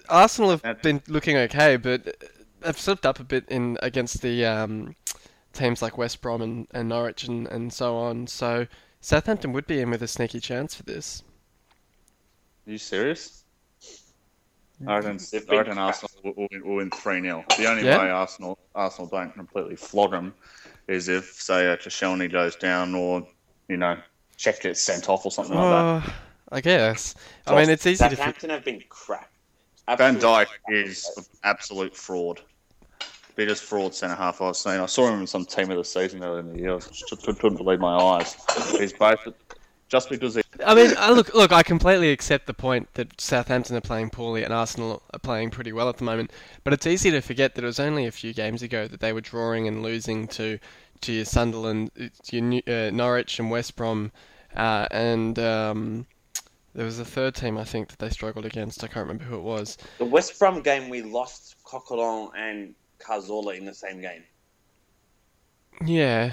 Arsenal 0.10 0.58
have 0.64 0.82
been 0.82 1.02
looking 1.08 1.38
okay, 1.38 1.78
but 1.78 2.16
have 2.64 2.80
slipped 2.80 3.06
up 3.06 3.20
a 3.20 3.24
bit 3.24 3.46
in 3.50 3.78
against 3.82 4.22
the 4.22 4.46
um, 4.46 4.96
teams 5.54 5.82
like 5.82 5.98
West 5.98 6.22
Brom 6.22 6.41
and, 6.41 6.68
and 6.72 6.89
Norwich 6.89 7.24
and, 7.24 7.48
and 7.48 7.72
so 7.74 7.96
on. 7.98 8.28
So 8.28 8.68
Southampton 9.02 9.52
would 9.54 9.66
be 9.68 9.80
in 9.82 9.89
with 9.89 10.04
a 10.04 10.08
sneaky 10.08 10.39
chance 10.39 10.76
for 10.76 10.84
this. 10.84 11.24
Are 12.68 12.72
you 12.72 12.78
serious? 12.78 13.43
I 14.88 14.95
reckon, 14.97 15.17
They've 15.32 15.41
I 15.41 15.45
been 15.45 15.57
reckon. 15.59 15.78
Arsenal 15.78 16.11
will, 16.24 16.34
will, 16.36 16.47
will 16.65 16.76
win 16.78 16.89
3 16.91 17.21
0. 17.21 17.45
The 17.57 17.69
only 17.69 17.86
Yeah? 17.86 17.99
way 18.03 18.09
Arsenal 18.09 18.57
Arsenal 18.76 19.07
don't 19.09 19.34
completely 19.34 19.76
flog 19.76 20.11
them 20.11 20.34
is 20.88 21.07
if, 21.07 21.26
say, 21.34 21.67
a 21.67 21.78
Koscielny 21.78 22.32
goes 22.32 22.55
down 22.55 22.93
or, 22.95 23.26
you 23.69 23.78
know, 23.78 23.97
Cech 24.38 24.61
gets 24.61 24.82
sent 24.82 25.07
off 25.09 25.26
or 25.26 25.32
something 25.32 25.55
like 25.55 25.63
that. 26.03 26.09
Uh, 26.09 26.13
I 26.51 26.61
guess. 26.61 27.15
I 27.47 27.55
mean, 27.55 27.69
it's 27.69 27.86
easy 27.86 28.03
to. 28.03 28.15
Southampton 28.15 28.49
have 28.49 28.65
been 28.65 28.82
crap. 28.89 29.30
Van 29.88 30.15
Absolute 30.15 30.21
Dijk 30.21 30.47
is 30.69 31.30
absolute 31.43 31.95
fraud. 31.95 32.41
Biggest 33.36 33.63
fraud 33.63 33.95
centre 33.95 34.15
half 34.15 34.41
I've 34.41 34.55
seen. 34.55 34.80
I 34.80 34.86
saw 34.86 35.07
him 35.11 35.21
in 35.21 35.28
some 35.28 35.45
team 35.45 35.71
of 35.71 35.78
the 35.78 35.84
season 35.84 36.24
earlier 36.24 36.39
in 36.39 36.53
the 36.53 36.59
year. 36.59 36.76
I 36.76 36.80
just 36.80 37.07
couldn't 37.26 37.57
believe 37.57 37.80
my 37.80 37.95
eyes. 37.95 38.36
He's 38.78 38.93
both 38.93 39.19
just 39.94 40.10
because 40.10 40.34
he 40.34 40.41
I 40.66 40.74
mean, 40.74 40.91
I 40.98 41.12
look, 41.12 41.36
look. 41.36 41.52
I 41.52 41.62
completely 41.62 42.10
accept 42.10 42.48
the 42.48 42.54
point 42.54 42.91
that 42.96 43.22
Southampton 43.22 43.76
are 43.76 43.82
playing 43.82 44.10
poorly 44.10 44.44
and 44.44 44.52
Arsenal 44.52 45.04
are 45.14 45.20
playing 45.20 45.52
pretty 45.52 45.72
well 45.72 45.88
at 45.88 45.98
the 45.98 46.04
moment. 46.04 46.32
But 46.64 46.74
it's 46.74 46.88
easy 46.88 47.12
to 47.12 47.22
forget 47.22 47.54
that 47.54 47.64
it 47.64 47.68
was 47.68 47.80
only 47.80 48.08
a 48.08 48.12
few 48.12 48.34
games 48.34 48.64
ago 48.64 48.88
that 48.88 49.02
they 49.02 49.14
were 49.14 49.22
drawing 49.22 49.68
and 49.68 49.84
losing 49.84 50.28
to 50.30 50.58
to 51.02 51.14
your 51.14 51.26
Sunderland, 51.26 51.91
to 51.96 52.36
your 52.36 52.41
New- 52.44 52.64
uh, 52.68 52.89
Norwich 52.91 53.38
and 53.38 53.52
West 53.52 53.76
Brom, 53.76 54.12
uh, 54.56 54.88
and 54.89 55.38
um, 55.38 56.08
there 56.74 56.86
was 56.86 56.98
a 56.98 57.06
third 57.06 57.36
team 57.36 57.60
I 57.60 57.64
think 57.64 57.89
that 57.89 58.00
they 58.00 58.10
struggled 58.10 58.48
against. 58.48 58.84
I 58.84 58.88
can't 58.88 59.08
remember 59.08 59.26
who 59.26 59.38
it 59.38 59.44
was. 59.44 59.78
The 60.00 60.06
West 60.06 60.39
Brom 60.39 60.64
game, 60.64 60.89
we 60.89 61.04
lost 61.04 61.56
Coquelin 61.66 62.32
and 62.36 62.74
Cazorla 63.00 63.58
in 63.58 63.66
the 63.66 63.76
same 63.76 64.02
game. 64.02 64.24
Yeah. 65.86 66.32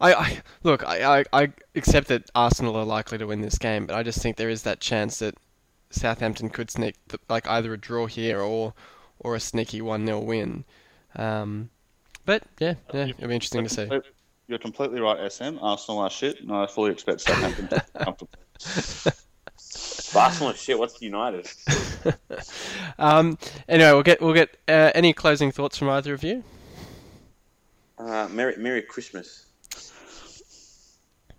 I, 0.00 0.14
I 0.14 0.42
look. 0.62 0.86
I, 0.86 1.20
I, 1.20 1.24
I 1.32 1.52
accept 1.74 2.08
that 2.08 2.30
Arsenal 2.34 2.76
are 2.76 2.84
likely 2.84 3.18
to 3.18 3.26
win 3.26 3.40
this 3.40 3.58
game, 3.58 3.86
but 3.86 3.96
I 3.96 4.02
just 4.02 4.20
think 4.20 4.36
there 4.36 4.50
is 4.50 4.62
that 4.62 4.80
chance 4.80 5.18
that 5.20 5.34
Southampton 5.90 6.50
could 6.50 6.70
sneak 6.70 6.96
th- 7.08 7.20
like 7.28 7.46
either 7.46 7.72
a 7.72 7.78
draw 7.78 8.06
here 8.06 8.40
or 8.40 8.74
or 9.20 9.34
a 9.34 9.40
sneaky 9.40 9.80
one 9.80 10.06
0 10.06 10.20
win. 10.20 10.64
Um, 11.16 11.70
but 12.24 12.42
yeah, 12.58 12.74
yeah, 12.92 13.06
it'll 13.06 13.28
be 13.28 13.34
interesting 13.34 13.64
to 13.64 13.70
see. 13.70 13.88
You're 14.46 14.58
completely 14.58 15.00
right, 15.00 15.32
SM. 15.32 15.58
Arsenal 15.60 16.00
are 16.00 16.10
shit, 16.10 16.40
and 16.40 16.52
I 16.52 16.66
fully 16.66 16.92
expect 16.92 17.22
Southampton 17.22 17.68
to 17.68 17.84
comfortable. 17.98 18.30
Arsenal 20.16 20.50
is 20.50 20.60
shit. 20.60 20.78
What's 20.78 21.00
United? 21.00 21.48
Um, 22.98 23.38
anyway, 23.68 23.92
we'll 23.92 24.02
get 24.02 24.20
we'll 24.20 24.34
get 24.34 24.56
uh, 24.68 24.90
any 24.94 25.12
closing 25.12 25.50
thoughts 25.50 25.78
from 25.78 25.88
either 25.88 26.14
of 26.14 26.22
you. 26.22 26.44
Uh, 27.98 28.28
Merry, 28.30 28.56
Merry 28.56 28.82
Christmas. 28.82 29.43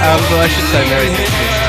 um, 0.00 0.20
well, 0.32 0.40
I 0.40 0.48
should 0.48 0.64
say 0.72 0.82
Merry 0.88 1.14
Christmas 1.14 1.59